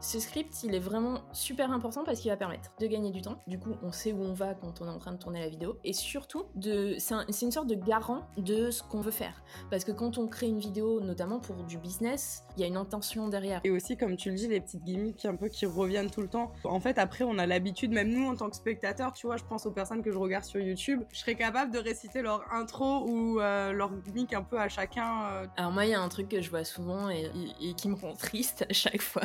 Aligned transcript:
Ce 0.00 0.18
script, 0.18 0.62
il 0.64 0.74
est 0.74 0.80
vraiment 0.80 1.20
super 1.32 1.70
important 1.70 2.04
parce 2.04 2.20
qu'il 2.20 2.30
va 2.30 2.36
permettre 2.38 2.70
de 2.80 2.86
gagner 2.86 3.10
du 3.10 3.20
temps. 3.20 3.38
Du 3.46 3.58
coup, 3.58 3.74
on 3.82 3.92
sait 3.92 4.12
où 4.12 4.22
on 4.22 4.32
va 4.32 4.54
quand 4.54 4.80
on 4.80 4.86
est 4.86 4.90
en 4.90 4.98
train 4.98 5.12
de 5.12 5.18
tourner 5.18 5.40
la 5.40 5.48
vidéo. 5.48 5.76
Et 5.84 5.92
surtout, 5.92 6.46
de... 6.54 6.96
c'est 6.98 7.42
une 7.42 7.52
sorte 7.52 7.66
de 7.66 7.74
garant 7.74 8.26
de 8.38 8.70
ce 8.70 8.82
qu'on 8.82 9.00
veut 9.00 9.10
faire. 9.10 9.42
Parce 9.70 9.84
que 9.84 9.92
quand 9.92 10.16
on 10.16 10.26
crée 10.26 10.48
une 10.48 10.58
vidéo, 10.58 11.00
notamment 11.00 11.38
pour 11.38 11.56
du 11.64 11.76
business, 11.76 12.44
il 12.56 12.62
y 12.62 12.64
a 12.64 12.66
une 12.66 12.78
intention 12.78 13.28
derrière. 13.28 13.60
Et 13.64 13.70
aussi, 13.70 13.98
comme 13.98 14.16
tu 14.16 14.30
le 14.30 14.36
dis, 14.36 14.48
les 14.48 14.60
petites 14.60 14.84
gimmicks 14.84 15.26
un 15.26 15.36
peu 15.36 15.48
qui 15.48 15.66
reviennent 15.66 16.10
tout 16.10 16.22
le 16.22 16.28
temps. 16.28 16.52
En 16.64 16.80
fait, 16.80 16.98
après, 16.98 17.24
on 17.24 17.38
a 17.38 17.44
l'habitude, 17.44 17.92
même 17.92 18.08
nous 18.08 18.26
en 18.26 18.36
tant 18.36 18.48
que 18.48 18.56
spectateurs, 18.56 19.12
tu 19.12 19.26
vois, 19.26 19.36
je 19.36 19.44
pense 19.44 19.66
aux 19.66 19.70
personnes 19.70 20.02
que 20.02 20.10
je 20.10 20.18
regarde 20.18 20.44
sur 20.44 20.60
YouTube, 20.60 21.02
je 21.12 21.18
serais 21.18 21.34
capable 21.34 21.72
de 21.72 21.78
réciter 21.78 22.22
leur 22.22 22.50
intro 22.52 23.04
ou 23.06 23.38
euh, 23.38 23.72
leur 23.72 23.92
gimmick 24.00 24.32
un 24.32 24.42
peu 24.42 24.58
à 24.58 24.70
chacun. 24.70 25.24
Euh. 25.24 25.46
Alors 25.58 25.72
moi, 25.72 25.84
il 25.84 25.90
y 25.90 25.94
a 25.94 26.00
un 26.00 26.08
truc 26.08 26.28
que 26.30 26.40
je 26.40 26.48
vois 26.48 26.64
souvent 26.64 27.10
et, 27.10 27.30
et 27.60 27.74
qui 27.74 27.88
me 27.90 27.96
rend 27.96 28.14
triste 28.14 28.64
à 28.68 28.72
chaque 28.72 29.02
fois 29.02 29.22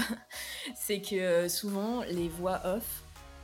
c'est 0.74 1.02
que 1.02 1.16
euh, 1.16 1.50
souvent 1.50 2.02
les 2.04 2.30
voix 2.30 2.62
off 2.66 3.04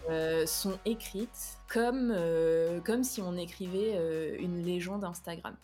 euh, 0.09 0.45
sont 0.45 0.77
écrites 0.85 1.59
comme, 1.67 2.11
euh, 2.15 2.79
comme 2.81 3.03
si 3.03 3.21
on 3.21 3.37
écrivait 3.37 3.97
une 4.39 4.63
légende 4.63 5.03
Instagram. 5.03 5.55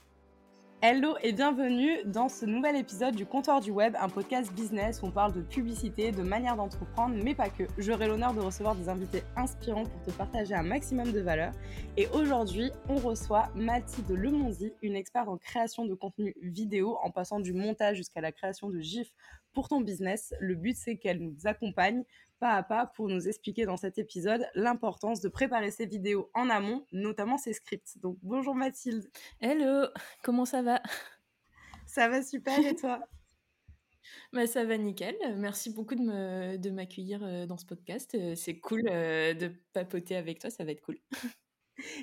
Hello 0.84 1.16
et 1.24 1.34
bienvenue 1.34 2.04
dans 2.06 2.30
ce 2.30 2.46
nouvel 2.46 2.76
épisode 2.76 3.16
du 3.16 3.26
Comptoir 3.26 3.62
du 3.62 3.72
Web, 3.72 3.96
un 4.00 4.10
podcast 4.10 4.54
business 4.54 5.02
où 5.02 5.08
on 5.08 5.12
parle 5.12 5.34
de 5.34 5.42
publicité, 5.42 6.12
de 6.12 6.22
manière 6.22 6.56
d'entreprendre, 6.56 7.16
mais 7.24 7.34
pas 7.34 7.50
que. 7.50 7.64
J'aurai 7.80 8.08
l'honneur 8.08 8.36
de 8.36 8.42
recevoir 8.42 8.76
des 8.76 8.88
invités 8.88 9.24
inspirants 9.36 9.86
pour 9.86 10.00
te 10.04 10.12
partager 10.12 10.54
un 10.54 10.62
maximum 10.62 11.12
de 11.12 11.20
valeur. 11.20 11.52
Et 11.98 12.08
aujourd'hui, 12.10 12.70
on 12.90 12.98
reçoit 12.98 13.50
Mathilde 13.56 14.12
Lemonzi, 14.12 14.72
une 14.84 14.96
experte 14.96 15.28
en 15.28 15.38
création 15.38 15.86
de 15.86 15.96
contenu 15.96 16.36
vidéo, 16.44 17.00
en 17.02 17.10
passant 17.10 17.40
du 17.40 17.54
montage 17.54 17.98
jusqu'à 17.98 18.22
la 18.22 18.32
création 18.32 18.70
de 18.70 18.80
GIFs 18.80 19.12
pour 19.58 19.70
ton 19.70 19.82
business. 19.82 20.36
Le 20.40 20.54
but, 20.54 20.78
c'est 20.78 20.98
qu'elle 20.98 21.18
nous 21.18 21.36
accompagne 21.46 22.04
pas 22.40 22.52
à 22.52 22.62
pas 22.62 22.86
pour 22.86 23.08
nous 23.08 23.28
expliquer 23.28 23.66
dans 23.66 23.76
cet 23.76 23.98
épisode 23.98 24.46
l'importance 24.54 25.20
de 25.20 25.30
préparer 25.30 25.72
ses 25.72 25.88
vidéos 25.88 26.30
en 26.36 26.52
amont, 26.52 26.86
notamment 26.92 27.40
ses 27.40 27.54
scripts. 27.54 27.98
Donc 27.98 28.20
bonjour 28.22 28.54
Mathilde. 28.54 29.10
Hello, 29.42 29.88
comment 30.22 30.46
ça 30.46 30.62
va? 30.62 30.80
Ça 31.88 32.08
va 32.08 32.22
super 32.22 32.60
et 32.60 32.76
toi? 32.76 33.00
Bah, 34.32 34.46
ça 34.46 34.64
va 34.64 34.78
nickel. 34.78 35.16
Merci 35.38 35.74
beaucoup 35.74 35.96
de 35.96 36.70
m'accueillir 36.70 37.24
euh, 37.24 37.46
dans 37.46 37.58
ce 37.58 37.66
podcast. 37.66 38.14
Euh, 38.16 38.36
c'est 38.36 38.60
cool 38.60 38.84
euh, 38.90 39.34
de 39.34 39.52
papoter 39.74 40.16
avec 40.16 40.40
toi, 40.40 40.50
ça 40.50 40.64
va 40.66 40.72
être 40.72 40.82
cool. 40.82 41.00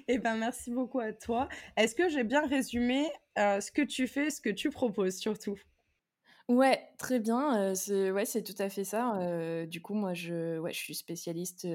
Eh 0.07 0.19
ben 0.19 0.37
merci 0.37 0.71
beaucoup 0.71 1.01
à 1.01 1.13
toi. 1.13 1.49
Est-ce 1.77 1.97
que 1.97 2.09
j'ai 2.09 2.23
bien 2.23 2.47
résumé 2.47 3.11
ce 3.37 3.73
que 3.73 3.83
tu 3.83 4.07
fais, 4.07 4.31
ce 4.31 4.41
que 4.41 4.51
tu 4.51 4.71
proposes 4.71 5.17
surtout? 5.17 5.59
Ouais, 6.49 6.91
très 6.99 7.21
bien, 7.21 7.75
c'est 7.75 8.11
ouais, 8.11 8.27
c'est 8.27 8.43
tout 8.43 8.55
à 8.59 8.69
fait 8.69 8.85
ça, 8.85 9.65
du 9.67 9.81
coup, 9.81 9.95
moi, 9.95 10.13
je 10.13 10.59
ouais, 10.59 10.75
je 10.75 10.79
suis 10.79 10.95
spécialiste, 10.95 11.67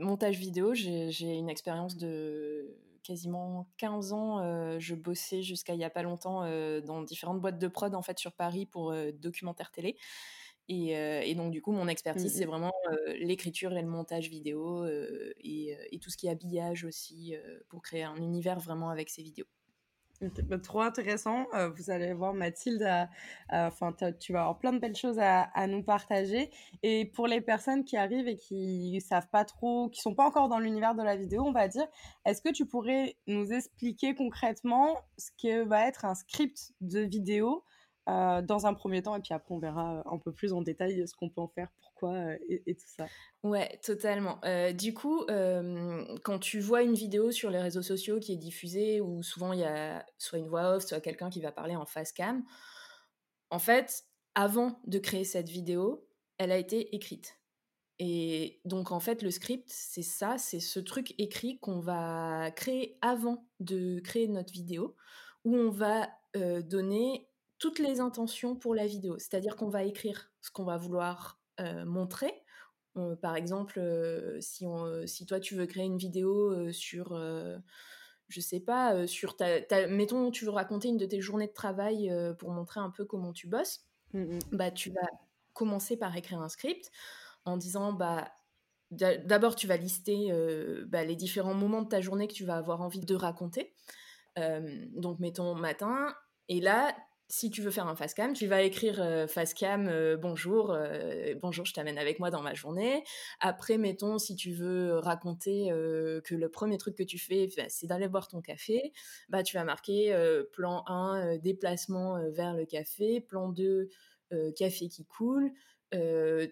montage 0.00 0.36
vidéo. 0.36 0.74
J'ai 0.74 1.12
j'ai 1.12 1.32
une 1.34 1.48
expérience 1.48 1.96
de 1.96 2.76
quasiment 3.04 3.70
15 3.76 4.12
ans, 4.12 4.80
je 4.80 4.96
bossais 4.96 5.42
jusqu'à 5.42 5.74
il 5.74 5.80
y 5.80 5.84
a 5.84 5.90
pas 5.90 6.02
longtemps, 6.02 6.40
dans 6.80 7.02
différentes 7.04 7.40
boîtes 7.40 7.58
de 7.60 7.68
prod, 7.68 7.94
en 7.94 8.02
fait, 8.02 8.18
sur 8.18 8.32
Paris 8.32 8.66
pour, 8.66 8.92
documentaire 9.14 9.70
télé 9.70 9.96
et 10.68 10.90
et 11.30 11.34
donc 11.36 11.52
du 11.52 11.62
coup, 11.62 11.72
mon 11.72 11.88
expertise, 11.88 12.34
c'est 12.34 12.44
mmh 12.44 12.46
vraiment, 12.46 12.72
l'écriture 13.18 13.72
et 13.74 13.82
le 13.82 13.88
montage 13.88 14.28
vidéo, 14.28 14.86
et 14.88 15.76
et 15.92 15.98
tout 16.00 16.10
ce 16.10 16.16
qui 16.16 16.26
est 16.26 16.30
habillage 16.30 16.84
aussi, 16.84 17.34
pour 17.68 17.82
créer 17.82 18.02
un 18.04 18.16
univers 18.16 18.58
vraiment 18.60 18.90
avec 18.90 19.10
ces 19.10 19.22
vidéos. 19.22 19.46
Bah, 20.20 20.58
trop 20.58 20.82
intéressant. 20.82 21.46
Euh, 21.54 21.70
vous 21.70 21.90
allez 21.90 22.12
voir 22.12 22.34
Mathilde, 22.34 22.86
enfin 23.50 23.94
tu 24.18 24.32
vas 24.34 24.40
avoir 24.40 24.58
plein 24.58 24.74
de 24.74 24.78
belles 24.78 24.96
choses 24.96 25.18
à, 25.18 25.42
à, 25.54 25.66
nous 25.66 25.82
partager. 25.82 26.50
Et 26.82 27.06
pour 27.06 27.26
les 27.26 27.40
personnes 27.40 27.84
qui 27.84 27.96
arrivent 27.96 28.28
et 28.28 28.36
qui 28.36 29.00
savent 29.00 29.28
pas 29.30 29.46
trop, 29.46 29.88
qui 29.88 30.00
sont 30.02 30.14
pas 30.14 30.26
encore 30.26 30.48
dans 30.48 30.58
l'univers 30.58 30.94
de 30.94 31.02
la 31.02 31.16
vidéo, 31.16 31.42
on 31.46 31.52
va 31.52 31.68
dire, 31.68 31.86
est-ce 32.26 32.42
que 32.42 32.52
tu 32.52 32.66
pourrais 32.66 33.16
nous 33.26 33.50
expliquer 33.52 34.14
concrètement 34.14 34.98
ce 35.16 35.30
que 35.42 35.64
va 35.64 35.86
être 35.86 36.04
un 36.04 36.14
script 36.14 36.72
de 36.82 37.00
vidéo 37.00 37.64
euh, 38.08 38.40
dans 38.40 38.66
un 38.66 38.72
premier 38.72 39.02
temps, 39.02 39.14
et 39.14 39.20
puis 39.20 39.34
après 39.34 39.54
on 39.54 39.58
verra 39.58 40.02
un 40.06 40.18
peu 40.18 40.32
plus 40.32 40.52
en 40.52 40.62
détail 40.62 41.06
ce 41.06 41.14
qu'on 41.14 41.28
peut 41.28 41.42
en 41.42 41.48
faire, 41.48 41.68
pourquoi 41.80 42.14
euh, 42.14 42.38
et, 42.48 42.74
tout 42.74 42.88
ça. 42.96 43.06
Ouais, 43.42 43.78
totalement. 43.84 44.40
Euh, 44.44 44.72
du 44.72 44.94
coup, 44.94 45.26
quand 46.24 46.38
tu 46.40 46.60
vois 46.60 46.82
une 46.82 46.94
vidéo 46.94 47.30
sur 47.30 47.50
les 47.50 47.60
réseaux 47.60 47.82
sociaux 47.82 48.18
qui 48.18 48.32
est 48.32 48.38
diffusée, 48.38 49.00
où 49.00 49.22
souvent 49.22 49.52
il 49.52 49.60
y 49.60 49.64
a 49.64 50.04
soit 50.18 50.38
une 50.38 50.48
voix 50.48 50.76
off, 50.76 50.86
soit 50.86 51.00
quelqu'un 51.00 51.28
qui 51.28 51.40
va 51.40 51.52
parler 51.52 51.76
en 51.76 51.84
face 51.84 52.12
cam, 52.12 52.42
en 53.50 53.58
fait, 53.58 54.04
avant 54.34 54.80
de 54.86 54.98
créer 54.98 55.24
cette 55.24 55.50
vidéo, 55.50 56.08
elle 56.38 56.52
a 56.52 56.58
été 56.58 56.94
écrite. 56.96 57.38
Et 57.98 58.60
donc 58.64 58.92
en 58.92 59.00
fait, 59.00 59.22
le 59.22 59.30
script, 59.30 59.68
c'est 59.68 60.02
ça, 60.02 60.38
c'est 60.38 60.60
ce 60.60 60.80
truc 60.80 61.14
écrit 61.18 61.58
qu'on 61.58 61.80
va 61.80 62.50
créer 62.52 62.96
avant 63.02 63.46
de 63.60 64.00
créer 64.00 64.26
notre 64.26 64.52
vidéo, 64.52 64.96
où 65.44 65.54
on 65.54 65.70
va 65.70 66.08
donner 66.34 67.29
toutes 67.60 67.78
les 67.78 68.00
intentions 68.00 68.56
pour 68.56 68.74
la 68.74 68.86
vidéo. 68.86 69.18
C'est-à-dire 69.18 69.54
qu'on 69.54 69.68
va 69.68 69.84
écrire 69.84 70.32
ce 70.40 70.50
qu'on 70.50 70.64
va 70.64 70.78
vouloir 70.78 71.38
euh, 71.60 71.84
montrer. 71.84 72.32
par 73.22 73.36
exemple, 73.36 73.78
euh, 73.78 74.40
si, 74.40 74.66
on, 74.66 75.06
si 75.06 75.26
toi 75.26 75.38
tu 75.38 75.54
veux 75.54 75.66
créer 75.66 75.84
une 75.84 75.98
vidéo 75.98 76.50
euh, 76.50 76.72
sur, 76.72 77.14
je 78.28 78.40
sais 78.40 78.60
pas, 78.60 79.06
sur 79.06 79.36
ta, 79.36 79.86
mettons 79.88 80.30
tu 80.30 80.44
veux 80.46 80.50
raconter 80.50 80.88
une 80.88 80.96
de 80.96 81.06
tes 81.06 81.20
journées 81.20 81.46
de 81.46 81.52
travail 81.52 82.12
pour 82.38 82.50
montrer 82.50 82.80
un 82.80 82.90
peu 82.90 83.04
comment 83.04 83.32
tu 83.32 83.46
bosses, 83.46 83.86
mmh 84.14 84.38
bah 84.52 84.70
tu 84.70 84.90
vas 84.90 85.06
commencer 85.52 85.96
par 85.96 86.16
écrire 86.16 86.40
un 86.40 86.48
script 86.48 86.90
en 87.44 87.56
disant 87.56 87.92
bah 87.92 88.32
d'abord 88.90 89.54
tu 89.54 89.66
vas 89.66 89.76
lister 89.76 90.32
bah, 90.86 91.04
les 91.04 91.16
différents 91.16 91.54
moments 91.54 91.82
de 91.82 91.88
ta 91.88 92.00
journée 92.00 92.26
que 92.26 92.32
tu 92.32 92.44
vas 92.44 92.56
avoir 92.56 92.80
envie 92.80 93.04
de 93.04 93.14
raconter. 93.14 93.74
donc 94.36 95.20
mettons 95.20 95.54
matin 95.54 96.14
et 96.48 96.60
là 96.60 96.94
si 97.30 97.48
tu 97.50 97.62
veux 97.62 97.70
faire 97.70 97.86
un 97.86 97.94
face 97.94 98.12
cam, 98.12 98.32
tu 98.32 98.46
vas 98.48 98.62
écrire 98.62 99.00
euh, 99.00 99.28
face 99.28 99.54
cam 99.54 99.86
euh, 99.88 100.16
bonjour, 100.16 100.72
euh, 100.72 101.34
bonjour, 101.40 101.64
je 101.64 101.72
t'amène 101.72 101.96
avec 101.96 102.18
moi 102.18 102.30
dans 102.30 102.42
ma 102.42 102.54
journée. 102.54 103.04
Après, 103.38 103.78
mettons, 103.78 104.18
si 104.18 104.34
tu 104.34 104.52
veux 104.52 104.98
raconter 104.98 105.68
que 105.70 106.34
le 106.34 106.48
premier 106.48 106.76
truc 106.76 106.96
que 106.96 107.04
tu 107.04 107.18
fais, 107.18 107.48
bah, 107.56 107.64
c'est 107.68 107.86
d'aller 107.86 108.08
boire 108.08 108.26
ton 108.26 108.40
café, 108.40 108.92
bah 109.28 109.42
tu 109.42 109.56
vas 109.56 109.64
marquer 109.64 110.14
plan 110.52 110.82
1, 110.86 111.38
déplacement 111.38 112.18
vers 112.30 112.54
le 112.54 112.66
café, 112.66 113.20
plan 113.20 113.48
2, 113.48 113.88
café 114.56 114.88
qui 114.88 115.06
coule. 115.06 115.52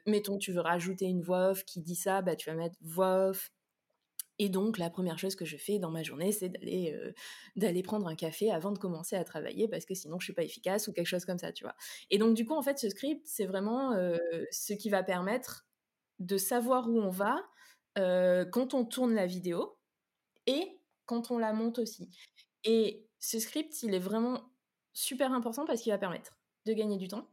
mettons, 0.06 0.38
tu 0.38 0.52
veux 0.52 0.60
rajouter 0.60 1.06
une 1.06 1.22
voix 1.22 1.50
off 1.50 1.64
qui 1.64 1.80
dit 1.80 1.96
ça, 1.96 2.22
bah 2.22 2.36
tu 2.36 2.48
vas 2.48 2.56
mettre 2.56 2.76
voix 2.82 3.28
off 3.30 3.50
et 4.38 4.48
donc, 4.48 4.78
la 4.78 4.88
première 4.88 5.18
chose 5.18 5.34
que 5.34 5.44
je 5.44 5.56
fais 5.56 5.78
dans 5.78 5.90
ma 5.90 6.02
journée, 6.02 6.30
c'est 6.30 6.48
d'aller 6.48 6.92
euh, 6.94 7.12
d'aller 7.56 7.82
prendre 7.82 8.06
un 8.06 8.14
café 8.14 8.52
avant 8.52 8.70
de 8.70 8.78
commencer 8.78 9.16
à 9.16 9.24
travailler 9.24 9.66
parce 9.66 9.84
que 9.84 9.94
sinon, 9.94 10.20
je 10.20 10.24
suis 10.26 10.32
pas 10.32 10.44
efficace 10.44 10.86
ou 10.86 10.92
quelque 10.92 11.06
chose 11.06 11.24
comme 11.24 11.38
ça, 11.38 11.52
tu 11.52 11.64
vois. 11.64 11.74
Et 12.10 12.18
donc, 12.18 12.34
du 12.34 12.44
coup, 12.44 12.54
en 12.54 12.62
fait, 12.62 12.78
ce 12.78 12.88
script, 12.88 13.26
c'est 13.26 13.46
vraiment 13.46 13.92
euh, 13.92 14.16
ce 14.52 14.74
qui 14.74 14.90
va 14.90 15.02
permettre 15.02 15.66
de 16.20 16.36
savoir 16.36 16.88
où 16.88 17.00
on 17.00 17.10
va 17.10 17.44
euh, 17.98 18.44
quand 18.44 18.74
on 18.74 18.84
tourne 18.84 19.14
la 19.14 19.26
vidéo 19.26 19.78
et 20.46 20.80
quand 21.06 21.30
on 21.32 21.38
la 21.38 21.52
monte 21.52 21.80
aussi. 21.80 22.08
Et 22.64 23.08
ce 23.18 23.40
script, 23.40 23.82
il 23.82 23.94
est 23.94 23.98
vraiment 23.98 24.52
super 24.92 25.32
important 25.32 25.64
parce 25.64 25.80
qu'il 25.82 25.92
va 25.92 25.98
permettre 25.98 26.38
de 26.64 26.72
gagner 26.74 26.96
du 26.96 27.08
temps 27.08 27.28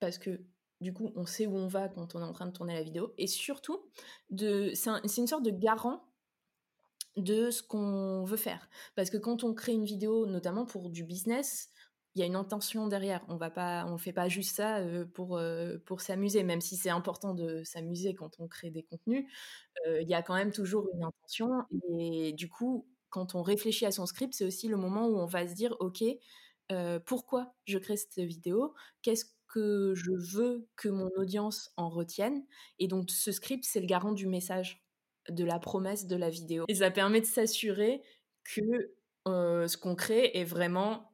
parce 0.00 0.18
que 0.18 0.44
du 0.80 0.92
coup, 0.92 1.12
on 1.16 1.24
sait 1.24 1.46
où 1.46 1.56
on 1.56 1.68
va 1.68 1.88
quand 1.88 2.14
on 2.14 2.20
est 2.20 2.24
en 2.24 2.32
train 2.32 2.46
de 2.46 2.52
tourner 2.52 2.74
la 2.74 2.82
vidéo. 2.82 3.14
Et 3.16 3.26
surtout, 3.26 3.80
c'est 4.36 5.16
une 5.16 5.26
sorte 5.26 5.44
de 5.44 5.50
garant 5.50 6.04
de 7.16 7.50
ce 7.50 7.62
qu'on 7.62 8.24
veut 8.24 8.36
faire. 8.36 8.68
Parce 8.96 9.10
que 9.10 9.16
quand 9.16 9.44
on 9.44 9.54
crée 9.54 9.72
une 9.72 9.84
vidéo, 9.84 10.26
notamment 10.26 10.66
pour 10.66 10.90
du 10.90 11.04
business, 11.04 11.70
il 12.14 12.20
y 12.20 12.22
a 12.22 12.26
une 12.26 12.36
intention 12.36 12.86
derrière. 12.86 13.24
On 13.28 13.36
va 13.36 13.50
pas, 13.50 13.86
on 13.86 13.98
fait 13.98 14.12
pas 14.12 14.28
juste 14.28 14.56
ça 14.56 14.78
euh, 14.78 15.04
pour 15.04 15.36
euh, 15.36 15.78
pour 15.86 16.00
s'amuser, 16.00 16.44
même 16.44 16.60
si 16.60 16.76
c'est 16.76 16.90
important 16.90 17.34
de 17.34 17.64
s'amuser 17.64 18.14
quand 18.14 18.38
on 18.38 18.46
crée 18.48 18.70
des 18.70 18.84
contenus. 18.84 19.26
Euh, 19.88 20.02
il 20.02 20.08
y 20.08 20.14
a 20.14 20.22
quand 20.22 20.34
même 20.34 20.52
toujours 20.52 20.88
une 20.94 21.04
intention. 21.04 21.50
Et 21.98 22.32
du 22.32 22.48
coup, 22.48 22.88
quand 23.10 23.34
on 23.34 23.42
réfléchit 23.42 23.86
à 23.86 23.92
son 23.92 24.06
script, 24.06 24.34
c'est 24.34 24.44
aussi 24.44 24.68
le 24.68 24.76
moment 24.76 25.08
où 25.08 25.18
on 25.18 25.26
va 25.26 25.46
se 25.48 25.54
dire, 25.54 25.76
ok, 25.80 26.04
pourquoi 27.06 27.54
je 27.66 27.78
crée 27.78 27.96
cette 27.96 28.18
vidéo? 28.18 28.74
Qu'est-ce 29.02 29.26
que 29.48 29.92
je 29.94 30.12
veux 30.12 30.68
que 30.76 30.88
mon 30.88 31.10
audience 31.16 31.72
en 31.76 31.88
retienne? 31.88 32.44
Et 32.78 32.88
donc, 32.88 33.10
ce 33.10 33.32
script, 33.32 33.64
c'est 33.64 33.80
le 33.80 33.86
garant 33.86 34.12
du 34.12 34.26
message 34.26 34.83
de 35.30 35.44
la 35.44 35.58
promesse 35.58 36.06
de 36.06 36.16
la 36.16 36.30
vidéo. 36.30 36.64
Et 36.68 36.74
ça 36.76 36.90
permet 36.90 37.20
de 37.20 37.26
s'assurer 37.26 38.02
que 38.44 38.94
euh, 39.28 39.66
ce 39.68 39.76
qu'on 39.76 39.94
crée 39.94 40.30
est 40.34 40.44
vraiment 40.44 41.12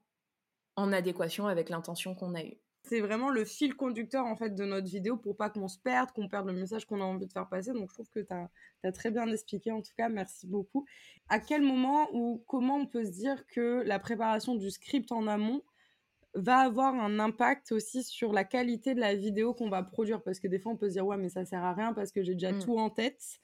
en 0.76 0.92
adéquation 0.92 1.46
avec 1.46 1.68
l'intention 1.68 2.14
qu'on 2.14 2.34
a 2.34 2.42
eue. 2.42 2.58
C'est 2.84 3.00
vraiment 3.00 3.28
le 3.28 3.44
fil 3.44 3.76
conducteur 3.76 4.24
en 4.24 4.36
fait 4.36 4.54
de 4.54 4.64
notre 4.64 4.88
vidéo 4.88 5.16
pour 5.16 5.36
pas 5.36 5.50
qu'on 5.50 5.68
se 5.68 5.78
perde, 5.78 6.10
qu'on 6.12 6.28
perde 6.28 6.46
le 6.46 6.54
message 6.54 6.86
qu'on 6.86 7.00
a 7.00 7.04
envie 7.04 7.26
de 7.26 7.32
faire 7.32 7.48
passer. 7.48 7.72
Donc 7.72 7.90
je 7.90 7.94
trouve 7.94 8.08
que 8.08 8.20
tu 8.20 8.32
as, 8.32 8.92
très 8.92 9.10
bien 9.10 9.26
expliqué 9.28 9.70
en 9.70 9.82
tout 9.82 9.92
cas, 9.96 10.08
merci 10.08 10.46
beaucoup. 10.46 10.86
À 11.28 11.38
quel 11.40 11.62
moment 11.62 12.08
ou 12.12 12.42
comment 12.46 12.76
on 12.76 12.86
peut 12.86 13.04
se 13.04 13.10
dire 13.10 13.46
que 13.48 13.82
la 13.84 13.98
préparation 13.98 14.54
du 14.54 14.70
script 14.70 15.12
en 15.12 15.26
amont 15.26 15.62
va 16.34 16.58
avoir 16.58 16.94
un 16.94 17.18
impact 17.18 17.72
aussi 17.72 18.02
sur 18.02 18.32
la 18.32 18.44
qualité 18.44 18.94
de 18.94 19.00
la 19.00 19.14
vidéo 19.14 19.52
qu'on 19.52 19.68
va 19.68 19.82
produire? 19.82 20.22
Parce 20.22 20.40
que 20.40 20.48
des 20.48 20.58
fois, 20.58 20.72
on 20.72 20.76
peut 20.76 20.88
se 20.88 20.94
dire, 20.94 21.06
ouais, 21.06 21.18
mais 21.18 21.28
ça 21.28 21.44
sert 21.44 21.62
à 21.62 21.74
rien 21.74 21.92
parce 21.92 22.12
que 22.12 22.22
j'ai 22.22 22.34
déjà 22.34 22.52
Mmh. 22.52 22.60
tout 22.60 22.78
en 22.78 22.88
tête. 22.88 23.40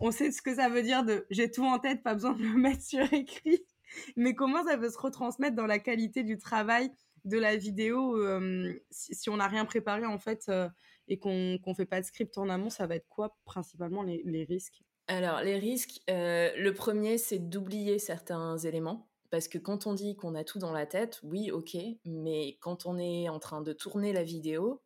On 0.00 0.10
sait 0.10 0.30
ce 0.30 0.42
que 0.42 0.54
ça 0.54 0.68
veut 0.68 0.82
dire 0.82 1.04
de 1.04 1.26
j'ai 1.30 1.50
tout 1.50 1.64
en 1.64 1.78
tête, 1.78 2.02
pas 2.02 2.14
besoin 2.14 2.32
de 2.32 2.42
le 2.42 2.54
mettre 2.54 2.82
sur 2.82 3.12
écrit. 3.12 3.64
Mais 4.16 4.34
comment 4.34 4.64
ça 4.64 4.76
peut 4.76 4.90
se 4.90 4.98
retransmettre 4.98 5.56
dans 5.56 5.66
la 5.66 5.78
qualité 5.78 6.22
du 6.22 6.38
travail 6.38 6.90
de 7.24 7.38
la 7.38 7.56
vidéo 7.56 8.16
euh, 8.16 8.72
si, 8.90 9.28
on 9.28 9.38
n'a 9.38 9.48
rien 9.48 9.64
préparé 9.64 10.06
en 10.06 10.18
fait 10.18 10.44
euh, 10.48 10.68
et 11.08 11.18
qu'on 11.18 11.58
qu'on 11.62 11.74
fait 11.74 11.86
pas 11.86 12.00
de 12.00 12.06
script 12.06 12.38
en 12.38 12.48
amont, 12.48 12.70
ça 12.70 12.86
va 12.86 12.96
être 12.96 13.08
quoi 13.08 13.36
principalement 13.44 14.02
les, 14.02 14.22
les 14.24 14.44
risques? 14.44 14.82
Alors, 15.08 15.40
les 15.40 15.58
risques, 15.58 16.00
euh, 16.10 16.50
le 16.54 16.74
premier, 16.74 17.16
c'est 17.16 17.38
d'oublier 17.38 17.98
certains 17.98 18.58
éléments. 18.58 19.08
Parce 19.30 19.48
que 19.48 19.58
quand 19.58 19.86
on 19.86 19.94
dit 19.94 20.16
qu'on 20.16 20.34
a 20.34 20.44
tout 20.44 20.58
dans 20.58 20.72
la 20.72 20.86
tête, 20.86 21.20
oui, 21.22 21.50
ok, 21.50 21.76
mais 22.04 22.56
quand 22.60 22.86
on 22.86 22.98
est 22.98 23.28
en 23.28 23.38
train 23.38 23.60
de 23.60 23.72
tourner 23.72 24.12
la 24.12 24.22
vidéo, 24.22 24.82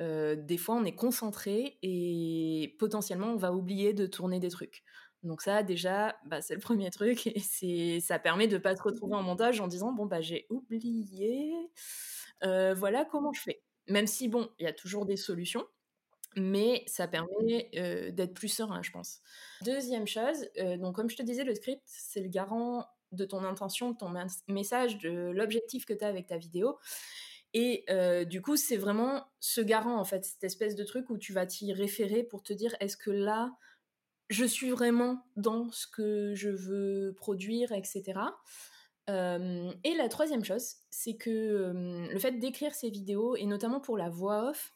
euh, 0.00 0.36
des 0.36 0.56
fois 0.56 0.76
on 0.76 0.84
est 0.84 0.94
concentré 0.94 1.78
et 1.82 2.76
potentiellement 2.78 3.32
on 3.32 3.36
va 3.36 3.52
oublier 3.52 3.92
de 3.92 4.06
tourner 4.06 4.40
des 4.40 4.50
trucs. 4.50 4.82
Donc 5.22 5.42
ça, 5.42 5.62
déjà, 5.62 6.16
bah, 6.24 6.40
c'est 6.40 6.54
le 6.54 6.60
premier 6.60 6.90
truc 6.90 7.30
et 7.62 8.00
ça 8.00 8.18
permet 8.18 8.48
de 8.48 8.56
pas 8.58 8.74
se 8.74 8.82
retrouver 8.82 9.14
en 9.14 9.22
montage 9.22 9.60
en 9.60 9.68
disant 9.68 9.92
bon 9.92 10.06
bah 10.06 10.20
j'ai 10.20 10.46
oublié, 10.48 11.52
euh, 12.42 12.74
voilà 12.74 13.04
comment 13.04 13.32
je 13.32 13.42
fais. 13.42 13.62
Même 13.86 14.06
si 14.06 14.28
bon, 14.28 14.48
il 14.58 14.64
y 14.64 14.68
a 14.68 14.72
toujours 14.72 15.04
des 15.04 15.16
solutions, 15.16 15.66
mais 16.36 16.84
ça 16.86 17.06
permet 17.06 17.70
euh, 17.76 18.10
d'être 18.12 18.34
plus 18.34 18.48
serein, 18.48 18.82
je 18.82 18.92
pense. 18.92 19.20
Deuxième 19.62 20.06
chose, 20.06 20.48
donc 20.78 20.94
comme 20.94 21.10
je 21.10 21.16
te 21.16 21.22
disais, 21.22 21.44
le 21.44 21.54
script 21.54 21.82
c'est 21.84 22.20
le 22.20 22.28
garant 22.28 22.86
de 23.12 23.24
ton 23.24 23.44
intention, 23.44 23.90
de 23.90 23.96
ton 23.96 24.08
mes- 24.08 24.22
message, 24.48 24.98
de 24.98 25.32
l'objectif 25.34 25.84
que 25.84 25.92
tu 25.92 26.04
as 26.04 26.08
avec 26.08 26.28
ta 26.28 26.38
vidéo. 26.38 26.78
Et 27.52 27.84
euh, 27.90 28.24
du 28.24 28.42
coup, 28.42 28.56
c'est 28.56 28.76
vraiment 28.76 29.26
ce 29.40 29.60
garant, 29.60 29.96
en 29.96 30.04
fait, 30.04 30.24
cette 30.24 30.44
espèce 30.44 30.76
de 30.76 30.84
truc 30.84 31.10
où 31.10 31.18
tu 31.18 31.32
vas 31.32 31.46
t'y 31.46 31.72
référer 31.72 32.22
pour 32.22 32.42
te 32.42 32.52
dire 32.52 32.76
est-ce 32.80 32.96
que 32.96 33.10
là, 33.10 33.56
je 34.28 34.44
suis 34.44 34.70
vraiment 34.70 35.24
dans 35.36 35.70
ce 35.72 35.86
que 35.88 36.34
je 36.34 36.50
veux 36.50 37.14
produire, 37.16 37.72
etc. 37.72 38.20
Euh, 39.08 39.72
et 39.82 39.94
la 39.94 40.08
troisième 40.08 40.44
chose, 40.44 40.76
c'est 40.90 41.16
que 41.16 41.30
euh, 41.30 42.06
le 42.08 42.18
fait 42.20 42.38
d'écrire 42.38 42.74
ces 42.74 42.90
vidéos, 42.90 43.34
et 43.34 43.46
notamment 43.46 43.80
pour 43.80 43.96
la 43.96 44.08
voix 44.08 44.50
off, 44.50 44.74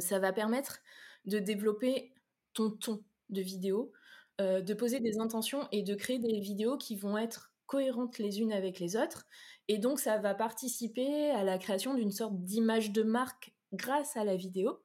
ça 0.00 0.18
va 0.18 0.32
permettre 0.32 0.80
de 1.24 1.38
développer 1.38 2.12
ton 2.52 2.72
ton 2.72 3.04
de 3.28 3.40
vidéo, 3.40 3.92
de 4.40 4.74
poser 4.74 4.98
des 4.98 5.20
intentions 5.20 5.68
et 5.70 5.84
de 5.84 5.94
créer 5.94 6.18
des 6.18 6.40
vidéos 6.40 6.76
qui 6.76 6.96
vont 6.96 7.16
être 7.16 7.52
cohérentes 7.68 8.18
les 8.18 8.40
unes 8.40 8.52
avec 8.52 8.80
les 8.80 8.96
autres. 8.96 9.26
Et 9.68 9.78
donc, 9.78 10.00
ça 10.00 10.18
va 10.18 10.34
participer 10.34 11.30
à 11.30 11.44
la 11.44 11.58
création 11.58 11.94
d'une 11.94 12.10
sorte 12.10 12.42
d'image 12.42 12.90
de 12.90 13.04
marque 13.04 13.52
grâce 13.72 14.16
à 14.16 14.24
la 14.24 14.34
vidéo. 14.34 14.80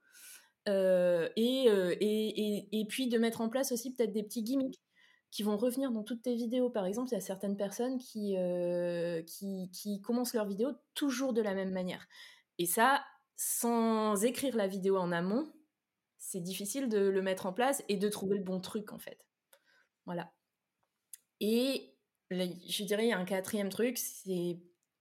Euh, 0.69 1.27
et, 1.35 1.69
euh, 1.69 1.95
et, 1.99 2.57
et, 2.59 2.79
et 2.79 2.85
puis 2.85 3.07
de 3.07 3.17
mettre 3.17 3.41
en 3.41 3.49
place 3.49 3.71
aussi 3.71 3.93
peut-être 3.93 4.13
des 4.13 4.23
petits 4.23 4.43
gimmicks 4.43 4.79
qui 5.29 5.41
vont 5.41 5.57
revenir 5.57 5.91
dans 5.91 6.03
toutes 6.03 6.21
tes 6.21 6.35
vidéos. 6.35 6.69
Par 6.69 6.85
exemple, 6.85 7.09
il 7.09 7.15
y 7.15 7.17
a 7.17 7.21
certaines 7.21 7.57
personnes 7.57 7.97
qui, 7.97 8.37
euh, 8.37 9.23
qui, 9.23 9.71
qui 9.73 9.99
commencent 9.99 10.35
leur 10.35 10.45
vidéo 10.45 10.73
toujours 10.93 11.33
de 11.33 11.41
la 11.41 11.55
même 11.55 11.71
manière. 11.71 12.07
Et 12.59 12.67
ça, 12.67 13.03
sans 13.35 14.23
écrire 14.23 14.55
la 14.55 14.67
vidéo 14.67 14.97
en 14.97 15.11
amont, 15.11 15.51
c'est 16.19 16.39
difficile 16.39 16.87
de 16.87 16.99
le 16.99 17.21
mettre 17.21 17.45
en 17.45 17.53
place 17.53 17.83
et 17.89 17.97
de 17.97 18.09
trouver 18.09 18.37
le 18.37 18.43
bon 18.43 18.61
truc 18.61 18.93
en 18.93 18.99
fait. 18.99 19.25
Voilà. 20.05 20.31
Et 21.39 21.92
je 22.33 22.83
dirais, 22.83 23.07
y 23.07 23.11
a 23.13 23.17
un 23.17 23.25
quatrième 23.25 23.69
truc, 23.69 23.97
c'est 23.97 24.59